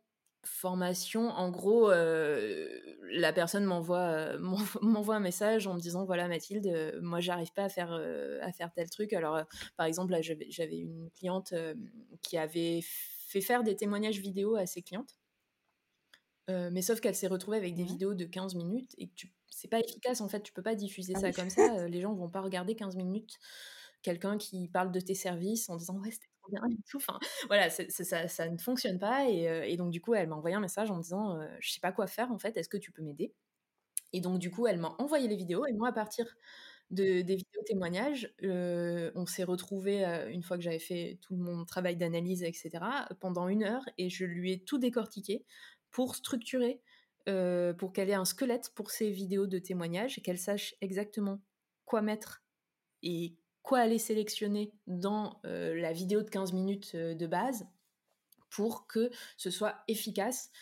formation, 0.46 1.28
en 1.30 1.50
gros, 1.50 1.90
euh, 1.90 2.68
la 3.12 3.32
personne 3.32 3.64
m'envoie 3.64 3.98
euh, 3.98 4.38
m'envoie 4.82 5.16
un 5.16 5.20
message 5.20 5.66
en 5.66 5.74
me 5.74 5.80
disant 5.80 6.04
voilà 6.04 6.28
Mathilde, 6.28 6.66
euh, 6.66 7.00
moi 7.02 7.20
j'arrive 7.20 7.52
pas 7.52 7.64
à 7.64 7.68
faire 7.68 7.92
à 7.92 8.52
faire 8.52 8.72
tel 8.72 8.90
truc. 8.90 9.12
Alors 9.12 9.42
par 9.76 9.86
exemple 9.86 10.12
là 10.12 10.20
j'avais 10.22 10.78
une 10.78 11.10
cliente 11.10 11.54
qui 12.22 12.38
avait 12.38 12.80
fait 12.82 13.40
faire 13.40 13.62
des 13.62 13.76
témoignages 13.76 14.18
vidéo 14.18 14.56
à 14.56 14.66
ses 14.66 14.82
clientes, 14.82 15.14
mais 16.48 16.82
sauf 16.82 17.00
qu'elle 17.00 17.14
s'est 17.14 17.26
retrouvée 17.26 17.56
avec 17.56 17.74
des 17.74 17.84
vidéos 17.84 18.14
de 18.14 18.24
15 18.24 18.54
minutes 18.54 18.92
et 18.98 19.08
que 19.08 19.26
c'est 19.50 19.68
pas 19.68 19.80
efficace 19.80 20.20
en 20.20 20.28
fait, 20.28 20.42
tu 20.42 20.52
peux 20.52 20.62
pas 20.62 20.74
diffuser 20.74 21.14
ah 21.16 21.20
ça 21.20 21.32
comme 21.32 21.50
ça. 21.50 21.86
les 21.88 22.00
gens 22.00 22.12
vont 22.14 22.28
pas 22.28 22.40
regarder 22.40 22.74
15 22.74 22.96
minutes 22.96 23.38
quelqu'un 24.02 24.36
qui 24.36 24.68
parle 24.68 24.92
de 24.92 25.00
tes 25.00 25.14
services 25.14 25.68
en 25.70 25.76
disant 25.76 25.98
ouais 26.00 26.10
c'était 26.10 26.28
bien 26.50 26.60
tout. 26.88 26.96
Enfin, 26.96 27.18
voilà, 27.46 27.70
ça, 27.70 28.28
ça, 28.28 28.48
ne 28.48 28.58
fonctionne 28.58 28.98
pas. 28.98 29.26
Euh, 29.26 29.62
et, 29.62 29.76
donc, 29.76 29.90
du 29.90 30.00
coup, 30.00 30.14
elle 30.14 30.28
m'a 30.28 30.36
envoyé 30.36 30.56
un 30.56 30.60
message 30.60 30.90
en 30.90 30.96
me 30.96 31.02
disant 31.02 31.40
euh, 31.40 31.46
Je 31.60 31.72
sais 31.72 31.80
pas 31.80 31.92
quoi 31.92 32.06
faire 32.06 32.30
en 32.32 32.38
fait, 32.38 32.56
est-ce 32.56 32.68
que 32.68 32.76
tu 32.76 32.92
peux 32.92 33.02
m'aider? 33.02 33.32
Et 34.12 34.20
donc, 34.20 34.38
du 34.38 34.50
coup, 34.50 34.66
elle 34.66 34.78
m'a 34.78 34.94
envoyé 34.98 35.28
les 35.28 35.36
vidéos. 35.36 35.66
Et 35.66 35.72
moi, 35.72 35.88
à 35.88 35.92
partir 35.92 36.26
de, 36.90 37.22
des 37.22 37.36
vidéos 37.36 37.62
témoignages. 37.66 38.32
on 38.42 39.26
s'est 39.26 39.44
retrouvés 39.44 40.04
une 40.30 40.42
fois 40.42 40.56
que 40.56 40.62
j'avais 40.62 40.78
fait 40.78 41.18
tout 41.22 41.34
mon 41.34 41.64
travail 41.64 41.96
d'analyse, 41.96 42.42
etc., 42.44 42.84
pendant 43.20 43.48
une 43.48 43.64
heure 43.64 43.84
et 43.98 44.10
je 44.10 44.24
lui 44.24 44.52
ai 44.52 44.64
tout 44.64 44.78
décortiqué 44.78 45.44
pour 45.90 46.14
structurer, 46.14 46.80
pour 47.26 47.92
qu'elle 47.92 48.10
ait 48.10 48.14
un 48.14 48.24
squelette 48.24 48.70
pour 48.74 48.90
ces 48.90 49.10
vidéos 49.10 49.46
de 49.46 49.58
témoignages 49.58 50.18
et 50.18 50.20
qu'elle 50.20 50.38
sache 50.38 50.74
exactement 50.80 51.40
quoi 51.84 52.02
mettre 52.02 52.44
et 53.04 53.36
quoi 53.64 53.80
aller 53.80 53.98
sélectionner 53.98 54.72
dans 54.86 55.40
la 55.42 55.92
vidéo 55.92 56.22
de 56.22 56.30
15 56.30 56.52
minutes 56.52 56.94
de 56.94 57.26
base 57.26 57.66
pour 58.50 58.86
que 58.86 59.10
ce 59.36 59.50
soit 59.50 59.74
efficace 59.88 60.52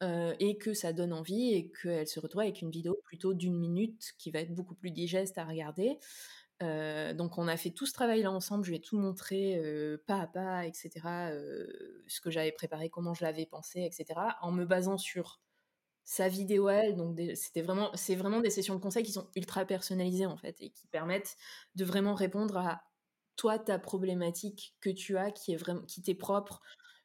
et 0.00 0.56
que 0.58 0.72
ça 0.72 0.92
donne 0.92 1.12
envie 1.12 1.52
et 1.52 1.70
qu'elle 1.70 2.08
se 2.08 2.18
retrouve 2.18 2.40
avec 2.40 2.62
une 2.62 2.70
vidéo 2.70 2.98
plutôt 3.04 3.34
d'une 3.34 3.58
minute 3.58 4.14
qui 4.16 4.30
va 4.30 4.40
être 4.40 4.54
beaucoup 4.54 4.74
plus 4.74 4.90
digeste 4.90 5.38
à 5.38 5.44
regarder. 5.44 5.98
donc 6.60 7.36
on 7.36 7.48
a 7.48 7.56
fait 7.56 7.70
tout 7.70 7.86
ce 7.86 7.92
travail-là 7.92 8.30
ensemble, 8.30 8.64
je 8.64 8.72
ai 8.72 8.80
tout 8.80 8.98
montré 8.98 9.60
pas 10.06 10.20
à 10.20 10.26
pas, 10.28 10.64
etc. 10.64 10.90
ce 12.06 12.20
que 12.20 12.30
j'avais 12.30 12.52
préparé, 12.52 12.88
comment 12.88 13.12
je 13.12 13.24
l'avais 13.24 13.46
pensé, 13.46 13.82
etc. 13.82 14.18
En 14.40 14.52
me 14.52 14.64
basant 14.64 14.98
sur 14.98 15.40
sa 16.04 16.28
vidéo 16.28 16.68
elle. 16.68 16.96
Donc 16.96 17.18
c'était 17.34 17.62
vraiment, 17.62 17.90
c'est 17.94 18.14
vraiment 18.14 18.40
des 18.40 18.50
sessions 18.50 18.74
de 18.74 18.80
conseil 18.80 19.04
qui 19.04 19.12
sont 19.12 19.28
ultra 19.36 19.64
personnalisées 19.64 20.26
en 20.26 20.36
fait 20.36 20.56
et 20.60 20.70
qui 20.70 20.86
permettent 20.88 21.36
de 21.74 21.84
vraiment 21.84 22.14
répondre 22.14 22.56
à 22.56 22.82
toi 23.36 23.58
ta 23.58 23.78
problématique 23.78 24.74
que 24.80 24.90
tu 24.90 25.16
as, 25.16 25.30
qui 25.30 25.52
est 25.52 26.02
t'est 26.04 26.14
propre, 26.14 26.60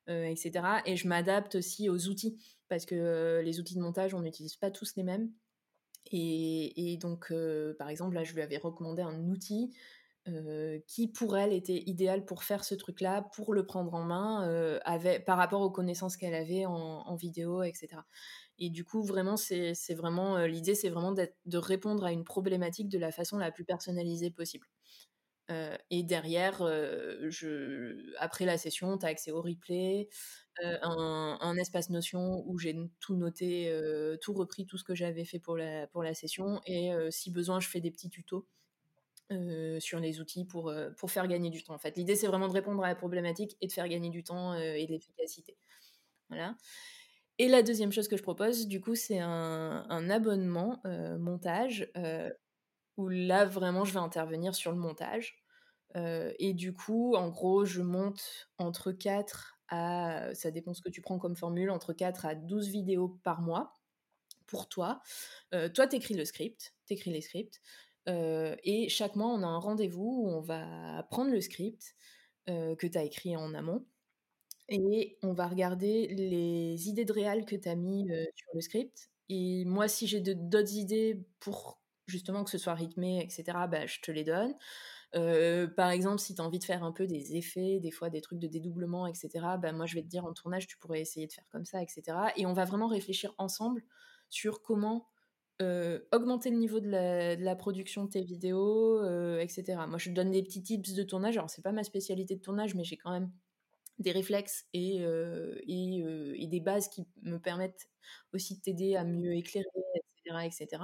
etc. 0.07 0.81
Et 0.85 0.95
je 0.95 1.07
m'adapte 1.07 1.55
aussi 1.55 1.89
aux 1.89 2.07
outils 2.07 2.37
parce 2.67 2.85
que 2.85 3.41
les 3.43 3.59
outils 3.59 3.75
de 3.75 3.81
montage, 3.81 4.13
on 4.13 4.21
n'utilise 4.21 4.55
pas 4.55 4.71
tous 4.71 4.95
les 4.95 5.03
mêmes. 5.03 5.31
Et, 6.11 6.97
donc, 7.01 7.33
par 7.77 7.89
exemple, 7.89 8.15
là, 8.15 8.23
je 8.23 8.33
lui 8.33 8.41
avais 8.41 8.57
recommandé 8.57 9.01
un 9.01 9.29
outil 9.29 9.73
qui, 10.87 11.07
pour 11.07 11.37
elle, 11.37 11.53
était 11.53 11.83
idéal 11.85 12.25
pour 12.25 12.43
faire 12.43 12.63
ce 12.63 12.75
truc-là, 12.75 13.23
pour 13.35 13.53
le 13.53 13.65
prendre 13.65 13.93
en 13.93 14.03
main, 14.03 14.79
avec, 14.85 15.25
par 15.25 15.37
rapport 15.37 15.61
aux 15.61 15.71
connaissances 15.71 16.17
qu'elle 16.17 16.35
avait 16.35 16.65
en, 16.65 17.15
vidéo, 17.15 17.63
etc. 17.63 18.01
Et 18.59 18.69
du 18.69 18.83
coup, 18.83 19.03
vraiment, 19.03 19.37
c'est 19.37 19.93
vraiment 19.95 20.39
l'idée, 20.45 20.75
c'est 20.75 20.89
vraiment 20.89 21.13
de 21.13 21.57
répondre 21.57 22.05
à 22.05 22.11
une 22.11 22.23
problématique 22.23 22.89
de 22.89 22.99
la 22.99 23.11
façon 23.11 23.37
la 23.37 23.51
plus 23.51 23.65
personnalisée 23.65 24.31
possible. 24.31 24.67
et 25.89 26.03
derrière, 26.03 26.61
après 28.19 28.45
la 28.45 28.57
session, 28.57 28.97
tu 28.97 29.05
as 29.05 29.09
accès 29.09 29.31
au 29.31 29.41
replay, 29.41 30.09
un, 30.63 31.57
espace 31.57 31.89
notion 31.89 32.43
où 32.47 32.57
j'ai 32.57 32.75
tout 32.99 33.15
noté, 33.15 33.71
tout 34.21 34.33
repris, 34.33 34.65
tout 34.65 34.77
ce 34.77 34.83
que 34.83 34.95
j'avais 34.95 35.25
fait 35.25 35.39
pour 35.39 35.57
la 35.57 36.13
session. 36.13 36.61
Et 36.65 36.91
si 37.11 37.31
besoin, 37.31 37.59
je 37.59 37.69
fais 37.69 37.81
des 37.81 37.91
petits 37.91 38.09
tutos 38.09 38.47
sur 39.79 39.99
les 39.99 40.19
outils 40.19 40.45
pour, 40.45 40.73
pour 40.97 41.11
faire 41.11 41.27
gagner 41.27 41.49
du 41.49 41.63
temps. 41.63 41.73
En 41.73 41.79
fait, 41.79 41.97
l'idée, 41.97 42.15
c'est 42.15 42.27
vraiment 42.27 42.47
de 42.47 42.53
répondre 42.53 42.83
à 42.83 42.87
la 42.87 42.95
problématique 42.95 43.57
et 43.61 43.67
de 43.67 43.71
faire 43.71 43.87
gagner 43.87 44.09
du 44.09 44.23
temps 44.23 44.53
et 44.55 44.85
de 44.85 44.91
l'efficacité. 44.91 45.57
Voilà. 46.29 46.55
Et 47.39 47.47
la 47.47 47.61
deuxième 47.61 47.91
chose 47.91 48.07
que 48.07 48.17
je 48.17 48.23
propose, 48.23 48.67
du 48.67 48.81
coup, 48.81 48.95
c'est 48.95 49.19
un, 49.19 50.09
abonnement 50.09 50.81
montage 51.19 51.91
où 52.97 53.09
là, 53.09 53.45
vraiment, 53.45 53.85
je 53.85 53.93
vais 53.93 53.99
intervenir 53.99 54.55
sur 54.55 54.71
le 54.71 54.77
montage. 54.77 55.43
et 55.95 56.53
du 56.53 56.73
coup, 56.73 57.15
en 57.15 57.29
gros, 57.29 57.65
je 57.65 57.81
monte 57.81 58.49
entre 58.57 58.91
4 58.91 59.59
à, 59.69 60.33
ça 60.33 60.49
dépend 60.49 60.73
ce 60.73 60.81
que 60.81 60.89
tu 60.89 61.01
prends 61.01 61.19
comme 61.19 61.35
formule, 61.35 61.69
entre 61.69 61.93
4 61.93 62.25
à 62.25 62.35
12 62.35 62.69
vidéos 62.69 63.19
par 63.23 63.41
mois 63.41 63.73
pour 64.47 64.67
toi. 64.67 65.01
toi, 65.51 65.87
t'écris 65.87 66.15
le 66.15 66.25
script, 66.25 66.73
t'écris 66.87 67.11
les 67.11 67.21
scripts. 67.21 67.61
Et 68.07 68.87
chaque 68.89 69.15
mois, 69.15 69.27
on 69.27 69.43
a 69.43 69.47
un 69.47 69.59
rendez-vous 69.59 70.23
où 70.23 70.29
on 70.29 70.41
va 70.41 71.05
prendre 71.11 71.31
le 71.31 71.41
script 71.41 71.95
que 72.47 72.87
tu 72.87 72.97
as 72.97 73.03
écrit 73.03 73.35
en 73.35 73.53
amont 73.53 73.85
et 74.69 75.17
on 75.23 75.33
va 75.33 75.47
regarder 75.47 76.07
les 76.07 76.89
idées 76.89 77.05
de 77.05 77.13
réal 77.13 77.45
que 77.45 77.55
tu 77.55 77.69
as 77.69 77.75
mis 77.75 78.07
sur 78.35 78.47
le 78.53 78.61
script. 78.61 79.09
Et 79.29 79.65
moi, 79.65 79.87
si 79.87 80.07
j'ai 80.07 80.21
d'autres 80.21 80.75
idées 80.75 81.25
pour 81.39 81.79
justement 82.05 82.43
que 82.43 82.49
ce 82.49 82.57
soit 82.57 82.73
rythmé, 82.73 83.21
etc., 83.21 83.43
bah, 83.69 83.85
je 83.85 83.99
te 84.01 84.11
les 84.11 84.23
donne. 84.23 84.55
par 85.75 85.89
exemple, 85.89 86.19
si 86.19 86.35
tu 86.35 86.41
as 86.41 86.45
envie 86.45 86.59
de 86.59 86.63
faire 86.63 86.83
un 86.83 86.91
peu 86.91 87.07
des 87.07 87.35
effets, 87.35 87.79
des 87.79 87.91
fois 87.91 88.09
des 88.09 88.21
trucs 88.21 88.39
de 88.39 88.47
dédoublement, 88.47 89.07
etc., 89.07 89.29
bah, 89.61 89.71
moi 89.71 89.85
je 89.85 89.95
vais 89.95 90.01
te 90.01 90.07
dire 90.07 90.25
en 90.25 90.33
tournage, 90.33 90.67
tu 90.67 90.77
pourrais 90.77 91.01
essayer 91.01 91.27
de 91.27 91.33
faire 91.33 91.47
comme 91.49 91.65
ça, 91.65 91.81
etc. 91.81 92.03
Et 92.35 92.45
on 92.45 92.53
va 92.53 92.65
vraiment 92.65 92.87
réfléchir 92.87 93.33
ensemble 93.37 93.83
sur 94.29 94.61
comment 94.61 95.07
augmenter 96.11 96.49
le 96.49 96.57
niveau 96.57 96.79
de 96.79 96.89
la, 96.89 97.55
production 97.55 98.05
de 98.05 98.09
tes 98.09 98.21
vidéos, 98.21 99.03
etc. 99.39 99.79
Moi 99.87 99.97
je 99.97 100.09
te 100.09 100.15
donne 100.15 100.31
des 100.31 100.43
petits 100.43 100.63
tips 100.63 100.93
de 100.93 101.03
tournage. 101.03 101.37
Alors, 101.37 101.49
c'est 101.49 101.63
pas 101.63 101.71
ma 101.71 101.83
spécialité 101.83 102.35
de 102.35 102.41
tournage, 102.41 102.75
mais 102.75 102.83
j'ai 102.83 102.97
quand 102.97 103.11
même 103.11 103.31
des 103.99 104.11
réflexes 104.11 104.65
et, 104.73 104.97
et, 105.67 106.47
des 106.47 106.59
bases 106.59 106.89
qui 106.89 107.05
me 107.23 107.39
permettent 107.39 107.89
aussi 108.33 108.57
de 108.57 108.61
t'aider 108.61 108.95
à 108.95 109.03
mieux 109.03 109.33
éclairer, 109.33 109.65
etc. 109.95 110.45
etc. 110.45 110.83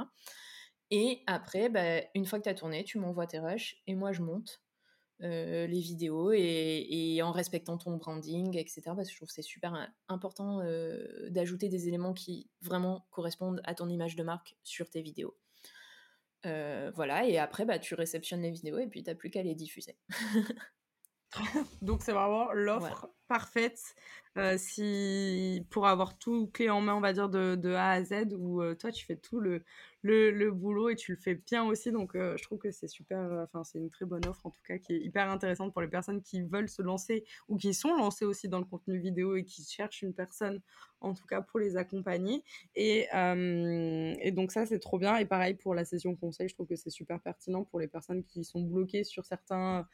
Et 0.95 1.23
après, 1.25 1.69
bah, 1.69 2.01
une 2.13 2.25
fois 2.25 2.39
que 2.39 2.43
tu 2.43 2.49
as 2.49 2.53
tourné, 2.53 2.83
tu 2.83 2.99
m'envoies 2.99 3.27
tes 3.27 3.39
rushs 3.39 3.81
et 3.87 3.95
moi 3.95 4.11
je 4.11 4.21
monte 4.21 4.62
les 5.23 5.79
vidéos 5.79 6.31
et, 6.33 7.19
en 7.23 7.31
respectant 7.31 7.77
ton 7.77 7.97
branding, 7.97 8.57
etc. 8.57 8.81
Parce 8.85 9.07
que 9.07 9.11
je 9.11 9.15
trouve 9.17 9.29
que 9.29 9.33
c'est 9.33 9.41
super 9.41 9.91
important 10.07 10.61
d'ajouter 11.29 11.69
des 11.69 11.87
éléments 11.87 12.13
qui 12.13 12.49
vraiment 12.61 13.07
correspondent 13.11 13.61
à 13.63 13.73
ton 13.73 13.89
image 13.89 14.15
de 14.15 14.23
marque 14.23 14.55
sur 14.63 14.89
tes 14.89 15.01
vidéos. 15.01 15.35
voilà, 16.43 17.25
et 17.27 17.37
après, 17.37 17.65
bah, 17.65 17.79
tu 17.79 17.95
réceptionnes 17.95 18.41
les 18.41 18.51
vidéos 18.51 18.79
et 18.79 18.87
puis 18.87 19.03
tu 19.03 19.09
n'as 19.09 19.15
plus 19.15 19.29
qu'à 19.29 19.43
les 19.43 19.55
diffuser. 19.55 19.97
Donc 21.81 22.01
c'est 22.01 22.13
vraiment 22.13 22.51
l'offre 22.53 23.09
parfaite 23.27 23.95
euh, 24.37 24.57
si 24.57 25.63
pour 25.69 25.85
avoir 25.87 26.17
tout 26.17 26.47
clé 26.47 26.69
en 26.69 26.81
main, 26.81 26.95
on 26.95 27.01
va 27.01 27.13
dire 27.13 27.29
de, 27.29 27.53
de 27.55 27.71
A 27.73 27.91
à 27.91 28.03
Z, 28.03 28.33
où 28.35 28.63
euh, 28.63 28.73
toi 28.73 28.91
tu 28.91 29.05
fais 29.05 29.15
tout 29.15 29.39
le, 29.39 29.63
le, 30.01 30.31
le, 30.31 30.51
boulot 30.51 30.89
et 30.89 30.95
tu 30.95 31.11
le 31.11 31.19
fais 31.19 31.35
bien 31.35 31.63
aussi. 31.63 31.91
Donc 31.91 32.15
euh, 32.15 32.35
je 32.37 32.43
trouve 32.43 32.57
que 32.57 32.71
c'est 32.71 32.87
super, 32.87 33.19
enfin 33.43 33.63
c'est 33.63 33.77
une 33.77 33.91
très 33.91 34.05
bonne 34.05 34.25
offre 34.25 34.47
en 34.47 34.49
tout 34.49 34.61
cas 34.67 34.79
qui 34.79 34.93
est 34.93 34.99
hyper 34.99 35.29
intéressante 35.29 35.71
pour 35.71 35.83
les 35.83 35.87
personnes 35.87 36.23
qui 36.23 36.41
veulent 36.41 36.69
se 36.69 36.81
lancer 36.81 37.25
ou 37.47 37.57
qui 37.57 37.75
sont 37.75 37.95
lancées 37.95 38.25
aussi 38.25 38.49
dans 38.49 38.57
le 38.57 38.65
contenu 38.65 38.97
vidéo 38.97 39.35
et 39.35 39.43
qui 39.45 39.63
cherchent 39.63 40.01
une 40.01 40.15
personne 40.15 40.59
en 41.01 41.13
tout 41.13 41.27
cas 41.27 41.41
pour 41.41 41.59
les 41.59 41.77
accompagner. 41.77 42.43
Et, 42.75 43.07
et 43.13 44.31
donc 44.31 44.51
ça 44.51 44.65
c'est 44.65 44.79
trop 44.79 44.97
bien. 44.97 45.17
Et 45.17 45.25
pareil 45.25 45.53
pour 45.53 45.75
la 45.75 45.85
session 45.85 46.15
conseil, 46.15 46.49
je 46.49 46.55
trouve 46.55 46.67
que 46.67 46.75
c'est 46.75 46.89
super 46.89 47.19
pertinent 47.21 47.65
pour 47.65 47.79
les 47.79 47.87
personnes 47.87 48.23
qui 48.23 48.43
sont 48.43 48.61
bloquées 48.61 49.03
sur 49.03 49.25
certains 49.25 49.85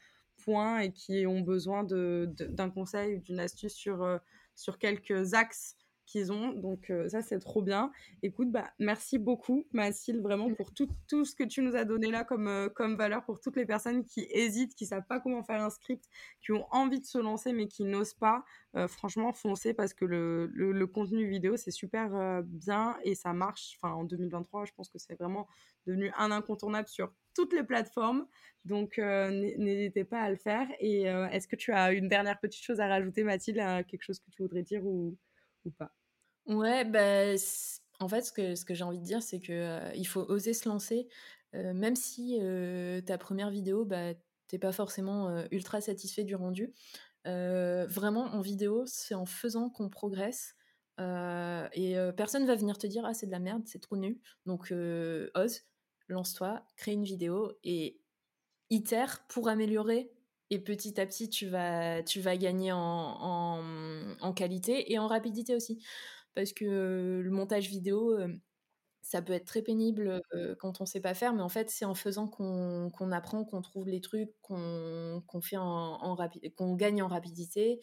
points 0.44 0.80
et 0.80 0.92
qui 0.92 1.26
ont 1.26 1.40
besoin 1.40 1.84
d'un 1.84 2.70
conseil 2.70 3.16
ou 3.16 3.20
d'une 3.20 3.40
astuce 3.40 3.74
sur, 3.74 4.02
euh, 4.02 4.18
sur 4.54 4.78
quelques 4.78 5.34
axes 5.34 5.76
qu'ils 6.10 6.32
ont. 6.32 6.52
Donc 6.52 6.90
euh, 6.90 7.08
ça, 7.08 7.22
c'est 7.22 7.38
trop 7.38 7.62
bien. 7.62 7.90
Écoute, 8.22 8.50
bah, 8.50 8.70
merci 8.78 9.18
beaucoup, 9.18 9.64
Mathilde, 9.72 10.20
vraiment 10.20 10.52
pour 10.54 10.72
tout, 10.74 10.88
tout, 11.08 11.24
ce 11.24 11.34
que 11.34 11.44
tu 11.44 11.62
nous 11.62 11.76
as 11.76 11.84
donné 11.84 12.10
là 12.10 12.24
comme, 12.24 12.48
euh, 12.48 12.68
comme 12.68 12.96
valeur 12.96 13.24
pour 13.24 13.40
toutes 13.40 13.56
les 13.56 13.66
personnes 13.66 14.04
qui 14.04 14.26
hésitent, 14.30 14.74
qui 14.74 14.86
savent 14.86 15.06
pas 15.08 15.20
comment 15.20 15.42
faire 15.42 15.62
un 15.62 15.70
script, 15.70 16.04
qui 16.40 16.52
ont 16.52 16.66
envie 16.70 17.00
de 17.00 17.06
se 17.06 17.18
lancer 17.18 17.52
mais 17.52 17.66
qui 17.66 17.84
n'osent 17.84 18.14
pas. 18.14 18.44
franchement, 18.88 19.32
foncez 19.32 19.74
parce 19.74 19.94
que 19.94 20.04
le, 20.04 20.46
le, 20.46 20.86
contenu 20.86 21.28
vidéo, 21.28 21.56
c'est 21.56 21.70
super 21.70 22.42
bien 22.44 22.96
et 23.04 23.14
ça 23.14 23.32
marche. 23.32 23.76
Enfin, 23.76 23.94
en 23.94 24.04
2023, 24.04 24.64
je 24.64 24.72
pense 24.72 24.88
que 24.88 24.98
c'est 24.98 25.14
vraiment 25.14 25.46
devenu 25.86 26.10
un 26.16 26.30
incontournable 26.30 26.88
sur 26.88 27.12
toutes 27.34 27.52
les 27.52 27.62
plateformes. 27.62 28.26
Donc, 28.64 28.98
euh, 28.98 29.30
n'hésitez 29.30 30.04
pas 30.04 30.20
à 30.20 30.30
le 30.30 30.36
faire. 30.36 30.68
Et 30.80 31.08
euh, 31.08 31.28
est-ce 31.28 31.48
que 31.48 31.56
tu 31.56 31.72
as 31.72 31.92
une 31.92 32.08
dernière 32.08 32.38
petite 32.38 32.62
chose 32.62 32.80
à 32.80 32.88
rajouter, 32.88 33.24
Mathilde, 33.24 33.58
quelque 33.86 34.02
chose 34.02 34.20
que 34.20 34.30
tu 34.30 34.42
voudrais 34.42 34.62
dire 34.62 34.84
ou, 34.84 35.16
ou 35.64 35.70
pas? 35.70 35.92
Ouais, 36.46 36.84
bah, 36.84 37.34
en 38.00 38.08
fait, 38.08 38.22
ce 38.22 38.32
que, 38.32 38.64
que 38.64 38.74
j'ai 38.74 38.84
envie 38.84 38.98
de 38.98 39.04
dire, 39.04 39.22
c'est 39.22 39.40
euh, 39.50 39.90
il 39.94 40.06
faut 40.06 40.22
oser 40.22 40.54
se 40.54 40.68
lancer. 40.68 41.08
même 41.52 41.96
si 41.96 42.38
ta 43.06 43.18
première 43.18 43.50
vidéo, 43.50 43.84
bah, 43.84 44.14
t'es 44.48 44.58
pas 44.58 44.72
forcément 44.72 45.44
ultra 45.50 45.80
satisfait 45.80 46.24
du 46.24 46.34
rendu. 46.34 46.72
vraiment, 47.24 48.24
en 48.34 48.40
vidéo, 48.40 48.84
c'est 48.86 49.14
en 49.14 49.26
faisant 49.26 49.70
qu'on 49.70 49.88
progresse. 49.88 50.56
et 50.98 51.96
personne 52.16 52.46
va 52.46 52.54
venir 52.56 52.78
te 52.78 52.86
dire 52.86 53.04
ah 53.04 53.14
c'est 53.14 53.26
de 53.26 53.32
la 53.32 53.38
merde, 53.40 53.62
c'est 53.66 53.80
trop 53.80 53.96
nul. 53.96 54.18
Donc 54.46 54.72
ose, 55.34 55.62
lance-toi, 56.08 56.64
crée 56.76 56.92
une 56.92 57.04
vidéo 57.04 57.52
et 57.64 58.00
itère 58.70 59.24
pour 59.28 59.48
améliorer. 59.48 60.10
Et 60.52 60.58
petit 60.58 61.00
à 61.00 61.06
petit, 61.06 61.28
tu 61.28 61.46
vas, 61.46 62.02
gagner 62.36 62.72
en, 62.72 64.32
qualité 64.34 64.92
et 64.92 64.98
en 64.98 65.06
rapidité 65.06 65.54
aussi. 65.54 65.84
Parce 66.34 66.52
que 66.52 67.20
le 67.22 67.30
montage 67.30 67.68
vidéo, 67.68 68.16
ça 69.02 69.22
peut 69.22 69.32
être 69.32 69.46
très 69.46 69.62
pénible 69.62 70.22
quand 70.58 70.80
on 70.80 70.86
sait 70.86 71.00
pas 71.00 71.14
faire, 71.14 71.32
mais 71.32 71.42
en 71.42 71.48
fait, 71.48 71.70
c'est 71.70 71.84
en 71.84 71.94
faisant 71.94 72.28
qu'on 72.28 73.12
apprend, 73.12 73.44
qu'on 73.44 73.62
trouve 73.62 73.88
les 73.88 74.00
trucs, 74.00 74.30
qu'on 74.42 75.40
fait 75.42 75.56
en, 75.56 75.64
en 75.64 76.16
qu'on 76.56 76.74
gagne 76.74 77.02
en 77.02 77.08
rapidité. 77.08 77.80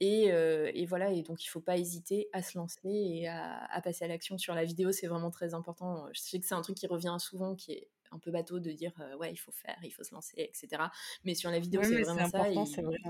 Et, 0.00 0.26
et, 0.26 0.86
voilà, 0.86 1.10
et 1.12 1.22
donc 1.22 1.44
il 1.44 1.48
faut 1.48 1.60
pas 1.60 1.78
hésiter 1.78 2.28
à 2.32 2.42
se 2.42 2.58
lancer 2.58 2.80
et 2.84 3.28
à, 3.28 3.64
à 3.64 3.80
passer 3.80 4.04
à 4.04 4.08
l'action 4.08 4.38
sur 4.38 4.54
la 4.54 4.64
vidéo, 4.64 4.92
c'est 4.92 5.06
vraiment 5.06 5.30
très 5.30 5.54
important. 5.54 6.06
Je 6.12 6.20
sais 6.20 6.38
que 6.38 6.46
c'est 6.46 6.54
un 6.54 6.62
truc 6.62 6.76
qui 6.76 6.86
revient 6.86 7.16
souvent, 7.18 7.54
qui 7.54 7.72
est 7.72 7.88
un 8.12 8.18
peu 8.18 8.30
bateau 8.30 8.60
de 8.60 8.70
dire 8.72 8.92
ouais, 9.18 9.32
il 9.32 9.36
faut 9.36 9.52
faire, 9.52 9.78
il 9.82 9.90
faut 9.90 10.04
se 10.04 10.14
lancer, 10.14 10.34
etc. 10.36 10.82
Mais 11.24 11.34
sur 11.34 11.50
la 11.50 11.58
vidéo, 11.58 11.82
c'est 11.82 12.02
vraiment 12.02 12.28
ça. 12.28 12.50
Il, 12.50 12.62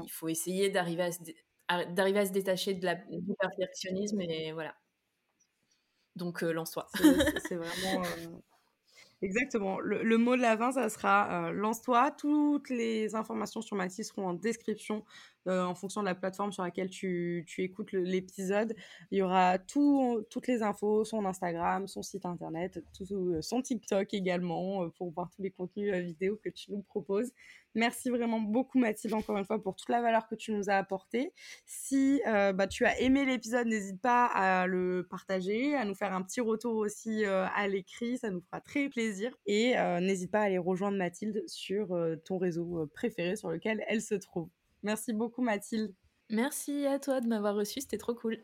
il, 0.05 0.11
faut 0.11 0.29
essayer 0.29 0.70
d'arriver 0.70 1.03
à 1.03 1.12
se, 1.12 1.18
d'arriver 1.68 2.20
à 2.20 2.26
se 2.26 2.32
détacher 2.32 2.74
de 2.74 2.84
la, 2.84 2.94
du 2.94 3.34
perfectionnisme 3.38 4.20
et 4.20 4.52
voilà. 4.52 4.74
Donc, 6.16 6.42
lance-toi. 6.42 6.86
C'est 7.48 7.56
vraiment. 7.56 8.02
Exactement. 9.22 9.78
Le, 9.78 10.18
mot 10.18 10.36
de 10.36 10.42
la 10.42 10.58
fin, 10.58 10.72
ça 10.72 10.88
sera 10.88 11.52
lance-toi. 11.52 12.10
Toutes 12.10 12.68
les 12.68 13.14
informations 13.14 13.62
sur 13.62 13.76
Mathis 13.76 14.08
seront 14.08 14.26
en 14.26 14.34
description 14.34 15.04
euh, 15.48 15.64
en 15.64 15.74
fonction 15.74 16.02
de 16.02 16.06
la 16.06 16.14
plateforme 16.14 16.52
sur 16.52 16.62
laquelle 16.62 16.88
tu, 16.88 17.44
tu 17.48 17.62
écoutes 17.62 17.90
l'épisode. 17.92 18.74
Il 19.10 19.18
y 19.18 19.22
aura 19.22 19.58
tout, 19.58 20.24
toutes 20.30 20.46
les 20.46 20.62
infos, 20.62 21.04
son 21.04 21.24
Instagram, 21.24 21.88
son 21.88 22.02
site 22.02 22.26
internet, 22.26 22.80
euh, 23.10 23.42
son 23.42 23.60
TikTok 23.60 24.14
également, 24.14 24.84
euh, 24.84 24.88
pour 24.90 25.10
voir 25.10 25.30
tous 25.30 25.42
les 25.42 25.50
contenus 25.50 25.92
vidéo 25.94 26.38
que 26.42 26.48
tu 26.48 26.70
nous 26.70 26.82
proposes. 26.82 27.32
Merci 27.75 28.11
vraiment 28.11 28.41
beaucoup 28.41 28.79
Mathilde 28.79 29.14
encore 29.14 29.39
une 29.39 29.45
fois 29.45 29.62
pour 29.62 29.75
toute 29.77 29.89
la 29.89 30.03
valeur 30.03 30.29
que 30.29 30.35
tu 30.35 30.53
nous 30.53 30.68
as 30.68 30.77
apportée. 30.77 31.33
Si 31.66 32.20
bah, 32.27 32.66
tu 32.66 32.85
as 32.85 33.01
aimé 33.01 33.25
l'épisode, 33.25 33.66
n'hésite 33.66 34.01
pas 34.01 34.27
à 34.27 34.66
le 34.66 35.07
partager, 35.09 35.75
à 35.75 35.85
nous 35.85 35.95
faire 35.95 36.12
un 36.12 36.23
petit 36.23 36.41
retour 36.41 36.77
aussi 36.77 37.25
à 37.25 37.68
l'écrit, 37.68 38.18
ça 38.18 38.31
nous 38.31 38.41
fera 38.41 38.61
très 38.61 38.89
plaisir. 38.89 39.35
Et 39.47 39.75
n'hésite 40.01 40.31
pas 40.31 40.41
à 40.41 40.45
aller 40.45 40.59
rejoindre 40.59 40.99
Mathilde 40.99 41.43
sur 41.47 41.97
ton 42.25 42.39
réseau 42.39 42.91
préféré 42.95 43.37
sur 43.37 43.51
lequel 43.51 43.83
elle 43.89 44.03
se 44.03 44.14
trouve. 44.14 44.49
Merci 44.83 45.12
beaucoup 45.12 45.43
Mathilde. 45.43 45.95
Merci 46.31 46.87
à 46.87 46.99
toi 46.99 47.20
de 47.20 47.27
m'avoir 47.27 47.55
reçu, 47.55 47.81
c'était 47.81 47.99
trop 47.99 48.14
cool. 48.14 48.39